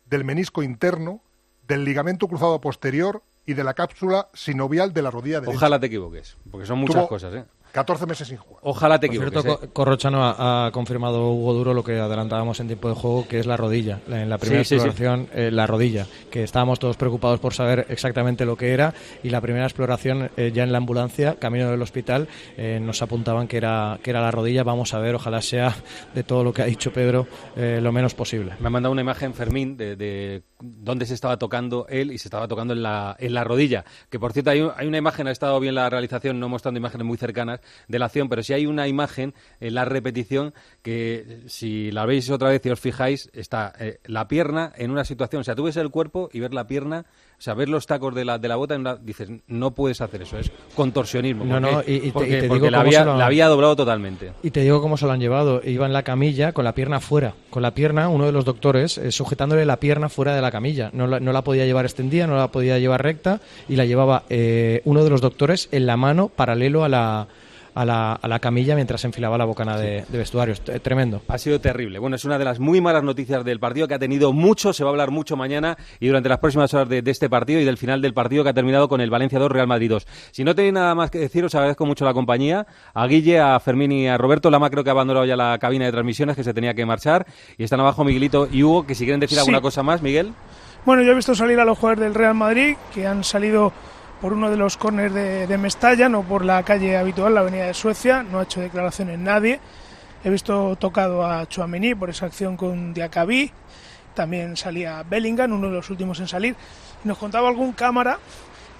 del 0.10 0.24
menisco 0.24 0.64
interno, 0.64 1.22
del 1.68 1.86
ligamento 1.86 2.28
cruzado 2.28 2.60
posterior 2.62 3.22
y 3.46 3.54
de 3.54 3.64
la 3.64 3.74
cápsula 3.74 4.30
sinovial 4.34 4.94
de 4.94 5.02
la 5.02 5.12
rodilla 5.12 5.40
derecha. 5.40 5.58
Ojalá 5.58 5.80
te 5.80 5.88
equivoques, 5.88 6.38
porque 6.52 6.66
son 6.66 6.80
muchas 6.80 6.98
Tuvo 6.98 7.08
cosas, 7.08 7.34
¿eh? 7.34 7.46
14 7.72 8.06
meses 8.06 8.28
sin 8.28 8.38
jugar. 8.38 8.60
Ojalá 8.64 9.00
te 9.00 9.08
Por 9.08 9.16
equivoques. 9.16 9.42
cierto, 9.44 9.64
¿eh? 9.64 9.68
Co- 9.68 9.74
Corrochano 9.74 10.24
ha, 10.24 10.66
ha 10.68 10.72
confirmado 10.72 11.30
Hugo 11.32 11.54
Duro 11.54 11.74
lo 11.74 11.84
que 11.84 12.00
adelantábamos 12.00 12.60
en 12.60 12.68
tiempo 12.68 12.90
de 12.90 12.96
juego, 12.96 13.28
que 13.28 13.40
es 13.40 13.46
la 13.46 13.58
rodilla. 13.58 14.00
La- 14.08 14.22
En 14.24 14.30
la 14.30 14.38
primera 14.38 14.64
Sí, 14.64 14.76
sí, 14.76 14.80
sí. 14.82 14.88
exploración, 14.88 15.30
eh, 15.34 15.52
la 15.52 15.68
rodilla, 15.68 16.06
que 16.32 16.44
estábamos 16.44 16.80
todos 16.80 16.98
preocupados 16.98 17.40
por 17.40 17.54
saber 17.54 17.86
exactamente 17.90 18.46
lo 18.46 18.56
que 18.56 18.74
era. 18.74 18.94
Y 19.24 19.30
la 19.30 19.40
primera 19.42 19.66
exploración, 19.66 20.32
eh, 20.38 20.52
ya 20.54 20.64
en 20.64 20.72
la 20.72 20.78
ambulancia, 20.80 21.36
camino 21.36 21.70
del 21.70 21.82
hospital, 21.82 22.28
eh, 22.58 22.80
nos 22.82 23.02
apuntaban 23.02 23.48
que 23.48 23.58
era, 23.58 24.00
que 24.04 24.10
era 24.10 24.22
la 24.22 24.32
rodilla. 24.32 24.64
Vamos 24.64 24.94
a 24.94 25.00
ver, 25.00 25.16
ojalá 25.16 25.42
sea 25.42 25.76
de 26.16 26.24
todo 26.24 26.44
lo 26.44 26.54
que 26.54 26.62
ha 26.62 26.66
dicho 26.66 26.92
Pedro 26.92 27.28
eh, 27.56 27.80
lo 27.82 27.92
menos 27.92 28.14
posible. 28.14 28.54
Me 28.60 28.68
ha 28.68 28.70
mandado 28.70 28.92
una 28.92 29.02
imagen 29.02 29.34
Fermín 29.34 29.78
de, 29.78 29.96
de 29.96 30.44
dónde 30.62 31.06
se 31.06 31.14
estaba 31.14 31.38
tocando 31.38 31.86
él 31.90 32.12
y 32.12 32.18
se 32.18 32.28
estaba 32.28 32.48
tocando 32.48 32.74
en 32.74 32.84
la, 32.84 33.16
en 33.20 33.34
la 33.34 33.44
rodilla. 33.44 33.86
Que 34.10 34.20
por 34.20 34.34
cierto, 34.34 34.50
hay, 34.52 34.68
hay 34.76 34.88
una 34.88 34.98
imagen, 34.98 35.28
ha 35.28 35.32
estado 35.32 35.60
bien 35.60 35.76
la 35.76 35.90
realización, 35.90 36.40
no 36.40 36.50
mostrando 36.50 36.78
imágenes 36.80 37.06
muy 37.06 37.18
cercanas 37.18 37.59
de 37.88 38.00
la 38.00 38.06
acción, 38.06 38.30
pero 38.30 38.44
sí 38.44 38.54
hay 38.54 38.66
una 38.66 38.88
imagen 38.88 39.34
en 39.60 39.74
la 39.76 39.86
repetición 39.86 40.54
que 40.82 41.42
si 41.48 41.92
la 41.92 42.06
veis 42.06 42.30
otra 42.30 42.50
vez 42.50 42.66
y 42.66 42.70
os 42.70 42.80
fijáis, 42.80 43.30
está 43.34 43.74
eh, 43.80 44.00
la 44.06 44.28
pierna 44.28 44.72
en 44.78 44.92
una 44.92 45.04
situación, 45.06 45.42
o 45.42 45.44
sea, 45.44 45.56
tú 45.56 45.64
ves 45.64 45.78
el 45.78 45.90
cuerpo 45.90 46.30
y 46.34 46.40
ver 46.40 46.54
la 46.54 46.68
pierna, 46.68 47.06
o 47.38 47.42
sea, 47.42 47.54
ver 47.54 47.70
los 47.70 47.86
tacos 47.86 48.14
de 48.16 48.26
la, 48.26 48.38
de 48.38 48.48
la 48.48 48.56
bota, 48.56 48.76
en 48.76 48.82
una- 48.82 48.96
dices, 48.96 49.30
no 49.48 49.72
puedes 49.72 50.02
hacer 50.02 50.22
eso, 50.24 50.38
es 50.38 50.52
contorsionismo. 50.76 51.46
No, 51.46 51.60
porque- 51.62 51.72
no, 51.72 51.82
y- 51.86 51.96
y 51.96 52.00
te- 52.00 52.08
y 52.08 52.12
porque, 52.12 52.42
te 52.42 52.48
porque 52.48 52.54
digo 52.62 52.70
la, 52.72 52.78
cómo 52.80 52.88
había, 52.88 53.00
se 53.00 53.06
lo- 53.06 53.18
la 53.18 53.26
había 53.26 53.48
doblado 53.48 53.76
totalmente. 53.76 54.32
Y 54.44 54.52
te 54.52 54.62
digo 54.62 54.82
cómo 54.82 54.98
se 54.98 55.06
lo 55.06 55.12
han 55.12 55.20
llevado. 55.20 55.62
Iba 55.64 55.86
en 55.86 55.94
la 55.94 56.04
camilla 56.04 56.52
con 56.52 56.66
la 56.66 56.74
pierna 56.74 57.00
fuera. 57.00 57.34
Con 57.50 57.62
la 57.62 57.74
pierna, 57.74 58.10
uno 58.10 58.26
de 58.26 58.32
los 58.32 58.46
doctores, 58.46 58.98
eh, 58.98 59.12
sujetándole 59.12 59.66
la 59.66 59.78
pierna 59.80 60.10
fuera 60.10 60.36
de 60.36 60.42
la 60.42 60.52
camilla. 60.52 60.90
No 60.94 61.08
la, 61.08 61.20
no 61.20 61.32
la 61.32 61.44
podía 61.44 61.66
llevar 61.66 61.86
extendida, 61.86 62.28
no 62.28 62.36
la 62.36 62.50
podía 62.52 62.78
llevar 62.80 63.04
recta 63.04 63.40
y 63.68 63.76
la 63.76 63.86
llevaba 63.86 64.24
eh, 64.30 64.82
uno 64.86 65.04
de 65.04 65.10
los 65.10 65.22
doctores 65.22 65.70
en 65.72 65.86
la 65.86 65.98
mano 65.98 66.30
paralelo 66.30 66.84
a 66.84 66.90
la, 66.90 67.28
a 67.76 67.86
la, 67.86 68.14
a 68.14 68.28
la 68.28 68.40
camilla 68.40 68.76
mientras 68.76 69.04
enfilaba 69.06 69.38
la 69.38 69.46
bocana 69.46 69.78
de, 69.78 70.04
de 70.08 70.18
vestuarios. 70.18 70.62
Tremendo. 70.62 71.22
Ha 71.28 71.38
sido 71.38 71.60
terrible. 71.62 72.00
Bueno, 72.00 72.16
es 72.16 72.26
una 72.26 72.38
de 72.38 72.46
las 72.46 72.60
muy 72.60 72.82
malas 72.82 73.04
noticias 73.04 73.44
del 73.46 73.60
partido 73.60 73.88
que 73.88 73.94
ha 73.94 74.00
tenido 74.00 74.34
mucho, 74.34 74.74
se 74.74 74.84
va 74.84 74.90
a 74.90 74.92
hablar 74.92 75.12
mucho 75.12 75.36
mañana 75.36 75.78
y 76.00 76.08
durante 76.08 76.30
las 76.30 76.40
próximas 76.40 76.74
horas 76.74 76.90
de, 76.90 77.02
de 77.02 77.12
este 77.12 77.30
partido 77.30 77.60
y 77.60 77.66
del 77.66 77.78
final 77.78 78.02
del 78.02 78.14
partido 78.14 78.44
que 78.44 78.50
ha 78.50 78.54
terminado 78.54 78.88
con 78.90 79.02
el 79.02 79.10
Valencia 79.10 79.40
2 79.40 79.52
Real 79.52 79.68
Madrid 79.68 79.90
2. 79.90 80.08
Si 80.32 80.44
no 80.44 80.56
tenéis 80.56 80.74
nada 80.74 80.96
más 80.96 81.12
que 81.12 81.20
decir, 81.20 81.44
os 81.46 81.56
agradezco 81.56 81.86
mucho 81.86 82.06
la 82.06 82.14
compañía. 82.14 82.66
A 82.94 83.08
Guille, 83.08 83.40
a 83.40 83.60
Fermín 83.60 83.92
y 83.92 84.08
a 84.08 84.18
Roberto. 84.18 84.50
Lama 84.50 84.70
creo 84.70 84.84
que 84.84 84.90
ha 84.90 84.94
abandonado 84.94 85.26
ya 85.26 85.36
la 85.36 85.58
cabina 85.60 85.86
de 85.86 85.92
transmisiones 85.92 86.36
que 86.36 86.44
se 86.44 86.54
tenía 86.54 86.74
que 86.74 86.86
marchar. 86.86 87.26
Y 87.58 87.64
están 87.64 87.80
abajo 87.80 88.04
Miguelito 88.04 88.48
y 88.52 88.64
Hugo, 88.64 88.86
que 88.86 88.96
si 88.96 89.04
quieren 89.06 89.20
decir 89.20 89.36
Sí. 89.36 89.40
alguna 89.40 89.62
cosa 89.62 89.84
más, 89.84 90.02
Miguel. 90.02 90.34
Bueno, 90.86 91.04
yo 91.04 91.12
he 91.12 91.16
visto 91.16 91.36
salir 91.36 91.60
a 91.60 91.66
los 91.66 91.78
jugadores 91.78 92.04
del 92.04 92.14
Real 92.16 92.34
Madrid 92.36 92.76
que 92.94 93.06
han 93.06 93.24
salido 93.24 93.72
por 94.22 94.34
uno 94.34 94.50
de 94.50 94.58
los 94.58 94.78
corners 94.78 95.14
de, 95.14 95.48
de 95.48 95.58
Mestalla, 95.58 96.10
no 96.10 96.24
por 96.24 96.44
la 96.44 96.64
calle 96.64 96.98
habitual, 96.98 97.34
la 97.36 97.42
avenida 97.42 97.68
de 97.68 97.74
Suecia. 97.74 98.24
No 98.24 98.40
ha 98.40 98.44
hecho 98.44 98.62
declaraciones 98.62 99.20
nadie. 99.20 99.60
He 100.24 100.30
visto 100.30 100.76
tocado 100.76 101.26
a 101.26 101.48
Chuamení 101.48 101.96
por 101.96 102.10
esa 102.10 102.26
acción 102.26 102.58
con 102.58 102.94
Diacabí. 102.94 103.52
También 104.14 104.58
salía 104.58 105.04
Bellingham, 105.04 105.54
uno 105.54 105.68
de 105.68 105.74
los 105.76 105.90
últimos 105.90 106.20
en 106.20 106.28
salir. 106.28 106.56
Nos 107.04 107.18
contaba 107.18 107.48
algún 107.48 107.72
cámara 107.72 108.20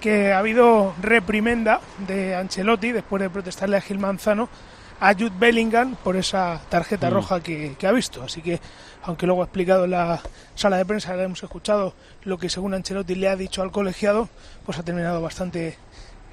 que 0.00 0.32
ha 0.32 0.38
habido 0.38 0.94
reprimenda 1.00 1.80
de 2.06 2.34
Ancelotti 2.34 2.92
después 2.92 3.22
de 3.22 3.30
protestarle 3.30 3.76
a 3.76 3.80
Gil 3.80 3.98
Manzano 3.98 4.48
a 5.00 5.14
Jude 5.14 5.32
Bellingham 5.38 5.96
por 5.96 6.16
esa 6.16 6.60
tarjeta 6.68 7.08
Mm. 7.10 7.12
roja 7.14 7.42
que, 7.42 7.74
que 7.78 7.86
ha 7.86 7.92
visto. 7.92 8.22
Así 8.22 8.42
que, 8.42 8.60
aunque 9.02 9.26
luego 9.26 9.40
ha 9.42 9.44
explicado 9.46 9.84
en 9.84 9.92
la 9.92 10.20
sala 10.54 10.76
de 10.76 10.84
prensa, 10.84 11.14
hemos 11.22 11.42
escuchado 11.42 11.94
lo 12.24 12.38
que 12.38 12.48
según 12.50 12.74
Ancelotti 12.74 13.14
le 13.14 13.28
ha 13.28 13.36
dicho 13.36 13.62
al 13.62 13.72
colegiado, 13.72 14.28
pues 14.66 14.78
ha 14.78 14.82
terminado 14.82 15.20
bastante 15.22 15.78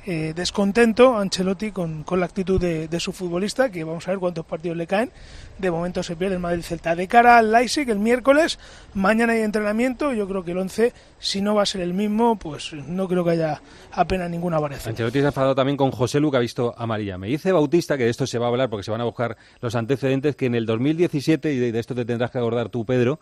eh, 0.09 0.31
descontento 0.33 1.17
Ancelotti 1.17 1.71
con, 1.71 2.03
con 2.03 2.21
la 2.21 2.27
actitud 2.27 2.61
de, 2.61 2.87
de 2.87 2.99
su 3.01 3.11
futbolista, 3.11 3.69
que 3.69 3.83
vamos 3.83 4.07
a 4.07 4.11
ver 4.11 4.19
cuántos 4.19 4.45
partidos 4.45 4.77
le 4.77 4.87
caen. 4.87 5.11
De 5.57 5.69
momento 5.69 6.01
se 6.01 6.15
pierde 6.15 6.35
el 6.35 6.39
Madrid-Celta. 6.39 6.95
De 6.95 7.09
cara 7.09 7.37
al 7.37 7.51
Leipzig, 7.51 7.89
el 7.89 7.99
miércoles, 7.99 8.57
mañana 8.93 9.33
hay 9.33 9.41
entrenamiento. 9.41 10.13
Yo 10.13 10.25
creo 10.25 10.45
que 10.45 10.51
el 10.51 10.59
11, 10.59 10.93
si 11.19 11.41
no 11.41 11.55
va 11.55 11.63
a 11.63 11.65
ser 11.65 11.81
el 11.81 11.93
mismo, 11.93 12.39
pues 12.39 12.71
no 12.71 13.05
creo 13.09 13.25
que 13.25 13.31
haya 13.31 13.61
apenas 13.91 14.29
ninguna 14.29 14.59
variación. 14.59 14.91
Ancelotti 14.91 15.19
se 15.19 15.25
ha 15.25 15.27
enfadado 15.27 15.55
también 15.55 15.75
con 15.75 15.91
José 15.91 16.21
Lu, 16.21 16.33
ha 16.33 16.39
visto 16.39 16.73
amarilla. 16.77 17.17
Me 17.17 17.27
dice 17.27 17.51
Bautista, 17.51 17.97
que 17.97 18.05
de 18.05 18.09
esto 18.09 18.25
se 18.25 18.39
va 18.39 18.45
a 18.45 18.49
hablar 18.49 18.69
porque 18.69 18.83
se 18.83 18.91
van 18.91 19.01
a 19.01 19.03
buscar 19.03 19.35
los 19.59 19.75
antecedentes, 19.75 20.37
que 20.37 20.45
en 20.45 20.55
el 20.55 20.65
2017, 20.65 21.51
y 21.51 21.57
de, 21.57 21.77
esto 21.77 21.95
te 21.95 22.05
tendrás 22.05 22.31
que 22.31 22.37
acordar 22.37 22.69
tú, 22.69 22.85
Pedro, 22.85 23.19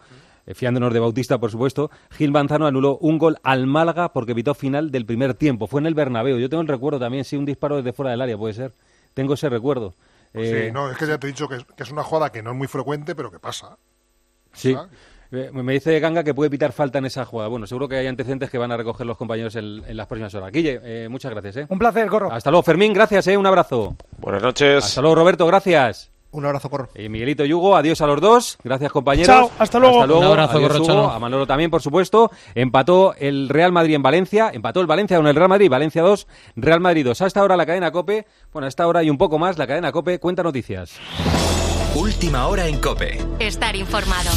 fiándonos 0.54 0.94
de 0.94 1.00
Bautista, 1.00 1.38
por 1.40 1.50
supuesto, 1.50 1.90
Gil 2.12 2.32
Manzano 2.32 2.68
anuló 2.68 2.98
un 3.00 3.18
gol 3.18 3.38
al 3.44 3.66
Málaga 3.66 4.14
porque 4.14 4.34
evitó 4.34 4.54
final 4.54 4.92
del 4.92 5.06
primer 5.06 5.34
tiempo. 5.34 5.66
Fue 5.68 5.82
en 5.82 5.88
el 5.88 5.96
Bernabéu. 5.96 6.38
Yo 6.38 6.50
tengo 6.50 6.62
el 6.62 6.68
recuerdo 6.68 7.00
también, 7.00 7.24
sí, 7.26 7.36
un 7.36 7.46
disparo 7.46 7.78
desde 7.78 7.94
fuera 7.94 8.12
del 8.12 8.22
área, 8.22 8.38
puede 8.38 8.54
ser. 8.54 8.74
Tengo 9.14 9.34
ese 9.34 9.50
recuerdo. 9.50 9.96
Eh, 10.34 10.66
Sí, 10.68 10.72
no, 10.74 10.92
es 10.92 10.98
que 10.98 11.08
ya 11.08 11.18
te 11.18 11.28
he 11.28 11.30
dicho 11.32 11.48
que 11.48 11.56
es, 11.56 11.66
que 11.78 11.84
es 11.84 11.92
una 11.92 12.04
jugada 12.04 12.32
que 12.32 12.44
no 12.44 12.52
es 12.52 12.58
muy 12.58 12.68
frecuente, 12.68 13.16
pero 13.16 13.32
que 13.32 13.40
pasa. 13.40 13.78
Sí. 14.54 14.76
Eh, 15.32 15.50
Me 15.54 15.74
dice 15.74 16.00
Ganga 16.00 16.24
que 16.24 16.34
puede 16.34 16.50
pitar 16.50 16.72
falta 16.72 17.00
en 17.00 17.06
esa 17.06 17.26
jugada. 17.26 17.50
Bueno, 17.50 17.66
seguro 17.68 17.88
que 17.88 17.96
hay 17.96 18.08
antecedentes 18.08 18.50
que 18.50 18.58
van 18.58 18.72
a 18.72 18.78
recoger 18.78 19.06
los 19.06 19.18
compañeros 19.18 19.56
en, 19.56 19.82
en 19.88 19.98
las 19.98 20.08
próximas 20.08 20.34
horas. 20.36 20.52
Guille, 20.52 20.80
eh, 20.84 21.08
muchas 21.10 21.32
gracias. 21.32 21.58
¿eh? 21.58 21.68
Un 21.70 21.80
placer, 21.80 22.08
Corro. 22.08 22.32
Hasta 22.32 22.52
luego, 22.52 22.64
Fermín, 22.64 22.94
gracias, 22.94 23.28
¿eh? 23.28 23.38
un 23.38 23.46
abrazo. 23.48 23.96
Buenas 24.20 24.44
noches. 24.44 24.84
Hasta 24.86 25.02
luego, 25.02 25.16
Roberto, 25.16 25.46
gracias. 25.48 26.12
Un 26.36 26.46
abrazo, 26.46 26.70
Corro. 26.70 26.90
Y 26.96 27.08
Miguelito 27.10 27.46
Yugo, 27.46 27.76
adiós 27.76 28.02
a 28.02 28.08
los 28.08 28.20
dos. 28.20 28.58
Gracias, 28.64 28.92
compañeros. 28.92 29.28
Chao, 29.28 29.52
hasta 29.58 29.80
luego. 29.80 29.96
Hasta 29.96 30.08
luego. 30.08 30.22
Un 30.22 30.28
abrazo, 30.28 30.58
Adiós. 30.58 30.80
Hugo. 30.80 31.10
A 31.10 31.20
Manolo 31.20 31.48
también, 31.48 31.72
por 31.72 31.82
supuesto. 31.82 32.30
Empató 32.54 33.16
el 33.18 33.48
Real 33.50 33.72
Madrid 33.72 33.96
en 33.96 34.04
Valencia. 34.04 34.52
Empató 34.54 34.82
el 34.82 34.88
Valencia 34.88 35.18
con 35.18 35.28
el 35.28 35.36
Real 35.36 35.50
Madrid. 35.50 35.70
Valencia 35.70 36.02
2, 36.02 36.28
Real 36.58 36.82
Madrid 36.82 37.06
2. 37.06 37.22
A 37.22 37.28
esta 37.28 37.44
hora 37.44 37.56
la 37.56 37.66
cadena 37.66 37.92
COPE. 37.92 38.26
Bueno, 38.52 38.66
a 38.66 38.70
esta 38.70 38.86
hora 38.88 39.02
y 39.04 39.10
un 39.10 39.18
poco 39.18 39.40
más, 39.40 39.58
la 39.58 39.66
cadena 39.68 39.92
COPE 39.92 40.20
cuenta 40.20 40.44
noticias. 40.44 41.00
Última 41.96 42.48
hora 42.48 42.68
en 42.68 42.80
Cope. 42.82 43.18
Estar 43.40 43.76
informado. 43.76 44.30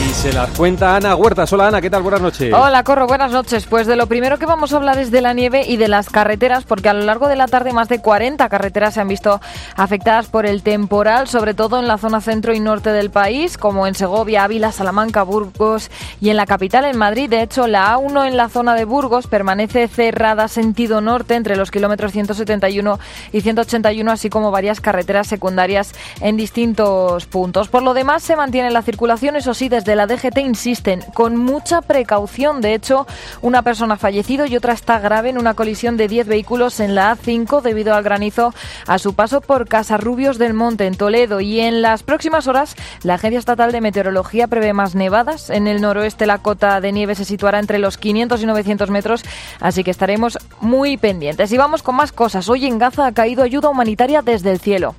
Y 0.00 0.14
se 0.14 0.32
las 0.32 0.48
cuenta 0.56 0.96
Ana 0.96 1.14
Huertas. 1.14 1.52
Hola, 1.52 1.68
Ana. 1.68 1.82
¿Qué 1.82 1.90
tal? 1.90 2.02
Buenas 2.02 2.22
noches. 2.22 2.54
Hola, 2.54 2.82
Corro, 2.84 3.06
buenas 3.06 3.32
noches. 3.32 3.66
Pues 3.66 3.86
de 3.86 3.96
lo 3.96 4.06
primero 4.06 4.38
que 4.38 4.46
vamos 4.46 4.72
a 4.72 4.76
hablar 4.76 4.98
es 4.98 5.10
de 5.10 5.20
la 5.20 5.34
nieve 5.34 5.64
y 5.66 5.76
de 5.76 5.88
las 5.88 6.08
carreteras, 6.08 6.64
porque 6.64 6.88
a 6.88 6.94
lo 6.94 7.04
largo 7.04 7.28
de 7.28 7.36
la 7.36 7.46
tarde 7.46 7.74
más 7.74 7.90
de 7.90 8.00
40 8.00 8.48
carreteras 8.48 8.94
se 8.94 9.02
han 9.02 9.08
visto 9.08 9.42
afectadas 9.76 10.28
por 10.28 10.46
el 10.46 10.62
temporal, 10.62 11.28
sobre 11.28 11.52
todo 11.52 11.78
en 11.78 11.86
la 11.86 11.98
zona 11.98 12.22
centro 12.22 12.54
y 12.54 12.60
norte 12.60 12.92
del 12.92 13.10
país, 13.10 13.58
como 13.58 13.86
en 13.86 13.94
Segovia, 13.94 14.44
Ávila, 14.44 14.72
Salamanca, 14.72 15.22
Burgos 15.22 15.90
y 16.18 16.30
en 16.30 16.38
la 16.38 16.46
capital, 16.46 16.86
en 16.86 16.96
Madrid. 16.96 17.28
De 17.28 17.42
hecho, 17.42 17.66
la 17.66 17.94
A1 17.94 18.26
en 18.26 18.38
la 18.38 18.48
zona 18.48 18.74
de 18.74 18.86
Burgos 18.86 19.26
permanece 19.26 19.86
cerrada 19.86 20.48
sentido 20.48 21.02
norte 21.02 21.34
entre 21.34 21.56
los 21.56 21.70
kilómetros 21.70 22.12
171 22.12 22.98
y 23.32 23.42
181, 23.42 24.10
así 24.10 24.30
como 24.30 24.50
varias 24.50 24.80
carreteras 24.80 25.26
secundarias 25.26 25.92
en 26.22 26.38
distintos 26.38 27.26
puntos. 27.26 27.68
Por 27.68 27.82
lo 27.82 27.92
demás, 27.92 28.22
se 28.22 28.34
mantiene 28.34 28.70
la 28.70 28.80
circulación, 28.80 29.36
eso 29.36 29.52
sí, 29.52 29.68
desde 29.68 29.89
la 29.96 30.06
DGT 30.06 30.38
insisten 30.38 31.02
con 31.14 31.36
mucha 31.36 31.82
precaución. 31.82 32.60
De 32.60 32.74
hecho, 32.74 33.06
una 33.42 33.62
persona 33.62 33.94
ha 33.94 33.98
fallecido 33.98 34.46
y 34.46 34.56
otra 34.56 34.72
está 34.72 34.98
grave 34.98 35.30
en 35.30 35.38
una 35.38 35.54
colisión 35.54 35.96
de 35.96 36.08
10 36.08 36.26
vehículos 36.26 36.80
en 36.80 36.94
la 36.94 37.16
A5 37.16 37.60
debido 37.62 37.94
al 37.94 38.02
granizo 38.02 38.54
a 38.86 38.98
su 38.98 39.14
paso 39.14 39.40
por 39.40 39.68
Casarrubios 39.68 40.38
del 40.38 40.54
Monte, 40.54 40.86
en 40.86 40.96
Toledo. 40.96 41.40
Y 41.40 41.60
en 41.60 41.82
las 41.82 42.02
próximas 42.02 42.46
horas, 42.46 42.76
la 43.02 43.14
Agencia 43.14 43.38
Estatal 43.38 43.72
de 43.72 43.80
Meteorología 43.80 44.48
prevé 44.48 44.72
más 44.72 44.94
nevadas. 44.94 45.50
En 45.50 45.66
el 45.66 45.80
noroeste, 45.80 46.26
la 46.26 46.38
cota 46.38 46.80
de 46.80 46.92
nieve 46.92 47.14
se 47.14 47.24
situará 47.24 47.58
entre 47.58 47.78
los 47.78 47.98
500 47.98 48.42
y 48.42 48.46
900 48.46 48.90
metros, 48.90 49.22
así 49.60 49.84
que 49.84 49.90
estaremos 49.90 50.38
muy 50.60 50.96
pendientes. 50.96 51.52
Y 51.52 51.58
vamos 51.58 51.82
con 51.82 51.96
más 51.96 52.12
cosas. 52.12 52.48
Hoy 52.48 52.66
en 52.66 52.78
Gaza 52.78 53.06
ha 53.06 53.12
caído 53.12 53.42
ayuda 53.42 53.68
humanitaria 53.68 54.22
desde 54.22 54.52
el 54.52 54.60
cielo. 54.60 54.94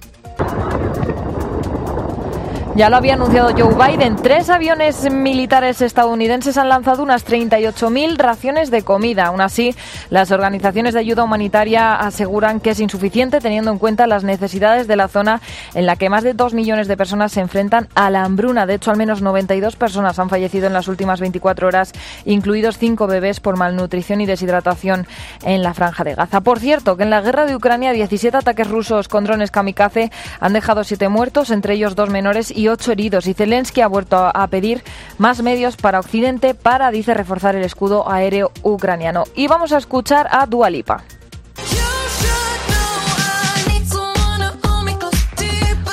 Ya 2.73 2.89
lo 2.89 2.95
había 2.95 3.15
anunciado 3.15 3.51
Joe 3.55 3.75
Biden. 3.75 4.15
Tres 4.15 4.49
aviones 4.49 5.11
militares 5.11 5.81
estadounidenses 5.81 6.57
han 6.57 6.69
lanzado 6.69 7.03
unas 7.03 7.27
38.000 7.27 8.15
raciones 8.15 8.71
de 8.71 8.83
comida. 8.83 9.25
Aún 9.25 9.41
así, 9.41 9.75
las 10.09 10.31
organizaciones 10.31 10.93
de 10.93 11.01
ayuda 11.01 11.25
humanitaria 11.25 11.95
aseguran 11.95 12.61
que 12.61 12.69
es 12.69 12.79
insuficiente 12.79 13.41
teniendo 13.41 13.71
en 13.71 13.77
cuenta 13.77 14.07
las 14.07 14.23
necesidades 14.23 14.87
de 14.87 14.95
la 14.95 15.09
zona 15.09 15.41
en 15.73 15.85
la 15.85 15.97
que 15.97 16.09
más 16.09 16.23
de 16.23 16.33
2 16.33 16.53
millones 16.53 16.87
de 16.87 16.95
personas 16.95 17.33
se 17.33 17.41
enfrentan 17.41 17.89
a 17.93 18.09
la 18.09 18.23
hambruna. 18.23 18.65
De 18.65 18.75
hecho, 18.75 18.89
al 18.89 18.97
menos 18.97 19.21
92 19.21 19.75
personas 19.75 20.17
han 20.17 20.29
fallecido 20.29 20.67
en 20.67 20.73
las 20.73 20.87
últimas 20.87 21.19
24 21.19 21.67
horas, 21.67 21.91
incluidos 22.23 22.77
5 22.77 23.05
bebés 23.05 23.41
por 23.41 23.57
malnutrición 23.57 24.21
y 24.21 24.25
deshidratación 24.25 25.07
en 25.43 25.61
la 25.61 25.73
franja 25.73 26.05
de 26.05 26.15
Gaza. 26.15 26.39
Por 26.39 26.59
cierto, 26.59 26.95
que 26.95 27.03
en 27.03 27.09
la 27.09 27.19
guerra 27.19 27.45
de 27.45 27.55
Ucrania 27.55 27.91
17 27.91 28.37
ataques 28.37 28.69
rusos 28.69 29.09
con 29.09 29.25
drones 29.25 29.51
kamikaze 29.51 30.09
han 30.39 30.53
dejado 30.53 30.85
7 30.85 31.09
muertos, 31.09 31.51
entre 31.51 31.73
ellos 31.73 31.95
dos 31.95 32.09
menores 32.09 32.60
ocho 32.67 32.91
heridos. 32.91 33.27
Y 33.27 33.33
Zelensky 33.33 33.81
ha 33.81 33.87
vuelto 33.87 34.17
a- 34.17 34.31
a 34.31 34.47
pedir 34.47 34.83
más 35.17 35.41
medios 35.41 35.77
para 35.77 35.99
Occidente 35.99 36.53
para, 36.53 36.91
dice, 36.91 37.13
reforzar 37.13 37.55
el 37.55 37.63
escudo 37.63 38.09
aéreo 38.09 38.51
ucraniano. 38.63 39.23
Y 39.35 39.47
vamos 39.47 39.71
a 39.71 39.77
escuchar 39.77 40.27
a 40.31 40.45
Dualipa. 40.45 41.03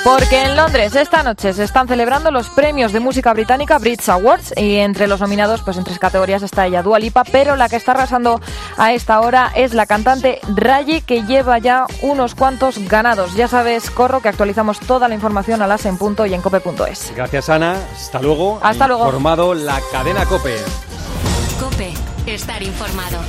Porque 0.03 0.43
en 0.43 0.55
Londres 0.55 0.95
esta 0.95 1.23
noche 1.23 1.53
se 1.53 1.63
están 1.63 1.87
celebrando 1.87 2.31
los 2.31 2.49
premios 2.49 2.93
de 2.93 2.99
música 2.99 3.33
británica 3.33 3.77
Brits 3.77 4.09
Awards 4.09 4.53
y 4.55 4.77
entre 4.77 5.07
los 5.07 5.19
nominados 5.19 5.61
pues 5.61 5.77
en 5.77 5.83
tres 5.83 5.99
categorías 5.99 6.41
está 6.41 6.65
ella 6.65 6.81
Dua 6.81 6.99
Lipa, 6.99 7.23
pero 7.25 7.55
la 7.55 7.67
que 7.69 7.75
está 7.75 7.91
arrasando 7.91 8.39
a 8.77 8.93
esta 8.93 9.19
hora 9.19 9.51
es 9.55 9.73
la 9.73 9.85
cantante 9.85 10.39
Raye 10.55 11.01
que 11.01 11.23
lleva 11.23 11.57
ya 11.59 11.85
unos 12.01 12.33
cuantos 12.33 12.79
ganados. 12.87 13.35
Ya 13.35 13.47
sabes, 13.47 13.91
Corro, 13.91 14.21
que 14.21 14.29
actualizamos 14.29 14.79
toda 14.79 15.07
la 15.07 15.15
información 15.15 15.61
a 15.61 15.67
las 15.67 15.85
en 15.85 15.97
punto 15.97 16.25
y 16.25 16.33
en 16.33 16.41
cope.es. 16.41 17.13
Gracias, 17.15 17.49
Ana. 17.49 17.75
Hasta 17.93 18.21
luego. 18.21 18.59
Hasta 18.61 18.87
luego. 18.87 19.05
Formado 19.05 19.53
la 19.53 19.79
cadena 19.91 20.25
COPE. 20.25 20.57
Cope. 21.59 21.93
Estar 22.25 22.61
informado. 22.63 23.19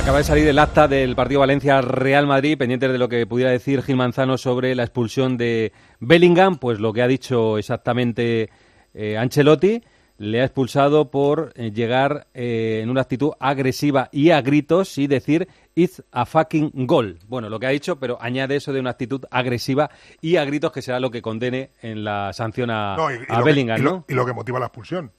Acaba 0.00 0.16
de 0.16 0.24
salir 0.24 0.48
el 0.48 0.58
acta 0.58 0.88
del 0.88 1.14
partido 1.14 1.40
Valencia-Real 1.40 2.26
Madrid, 2.26 2.56
pendientes 2.56 2.90
de 2.90 2.96
lo 2.96 3.06
que 3.06 3.26
pudiera 3.26 3.50
decir 3.50 3.82
Gil 3.82 3.96
Manzano 3.96 4.38
sobre 4.38 4.74
la 4.74 4.82
expulsión 4.82 5.36
de 5.36 5.74
Bellingham, 6.00 6.56
pues 6.56 6.80
lo 6.80 6.94
que 6.94 7.02
ha 7.02 7.06
dicho 7.06 7.58
exactamente 7.58 8.48
eh, 8.94 9.18
Ancelotti, 9.18 9.82
le 10.16 10.40
ha 10.40 10.44
expulsado 10.44 11.10
por 11.10 11.52
eh, 11.54 11.70
llegar 11.70 12.28
eh, 12.32 12.80
en 12.82 12.88
una 12.88 13.02
actitud 13.02 13.32
agresiva 13.38 14.08
y 14.10 14.30
a 14.30 14.40
gritos 14.40 14.96
y 14.96 15.06
decir 15.06 15.46
it's 15.74 16.02
a 16.12 16.24
fucking 16.24 16.72
goal. 16.86 17.18
Bueno, 17.28 17.50
lo 17.50 17.60
que 17.60 17.66
ha 17.66 17.70
dicho, 17.70 18.00
pero 18.00 18.16
añade 18.22 18.56
eso 18.56 18.72
de 18.72 18.80
una 18.80 18.90
actitud 18.90 19.26
agresiva 19.30 19.90
y 20.22 20.36
a 20.36 20.46
gritos 20.46 20.72
que 20.72 20.80
será 20.80 20.98
lo 20.98 21.10
que 21.10 21.20
condene 21.20 21.72
en 21.82 22.04
la 22.04 22.32
sanción 22.32 22.70
a, 22.70 22.96
No, 22.96 23.10
y, 23.10 23.16
y 23.16 23.18
a 23.28 23.38
lo 23.38 23.44
que, 23.44 23.50
Bellingham, 23.50 24.04
y 24.08 24.14
lo 24.14 24.24
que 24.24 24.32
motiva 24.32 24.58
la 24.58 24.66
expulsión. 24.66 25.12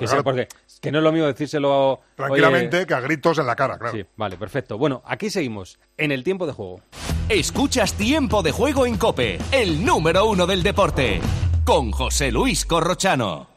Que 0.00 0.06
Claro, 0.06 0.16
sea 0.20 0.24
porque 0.24 0.48
que 0.80 0.90
no 0.90 0.98
es 0.98 1.04
lo 1.04 1.12
mismo 1.12 1.26
decírselo 1.26 2.00
Tranquilamente 2.16 2.78
oye, 2.78 2.86
que 2.86 2.94
a 2.94 3.00
gritos 3.00 3.38
en 3.38 3.46
la 3.46 3.54
cara, 3.54 3.76
claro. 3.78 3.94
Sí, 3.94 4.06
vale, 4.16 4.38
perfecto. 4.38 4.78
Bueno, 4.78 5.02
aquí 5.04 5.28
seguimos 5.28 5.78
en 5.98 6.10
el 6.10 6.24
tiempo 6.24 6.46
de 6.46 6.54
juego. 6.54 6.80
Escuchas 7.28 7.92
Tiempo 7.92 8.42
de 8.42 8.50
Juego 8.50 8.86
en 8.86 8.96
Cope, 8.96 9.38
el 9.52 9.84
número 9.84 10.24
uno 10.24 10.46
del 10.46 10.62
deporte, 10.62 11.20
con 11.64 11.90
José 11.92 12.32
Luis 12.32 12.64
Corrochano. 12.64 13.49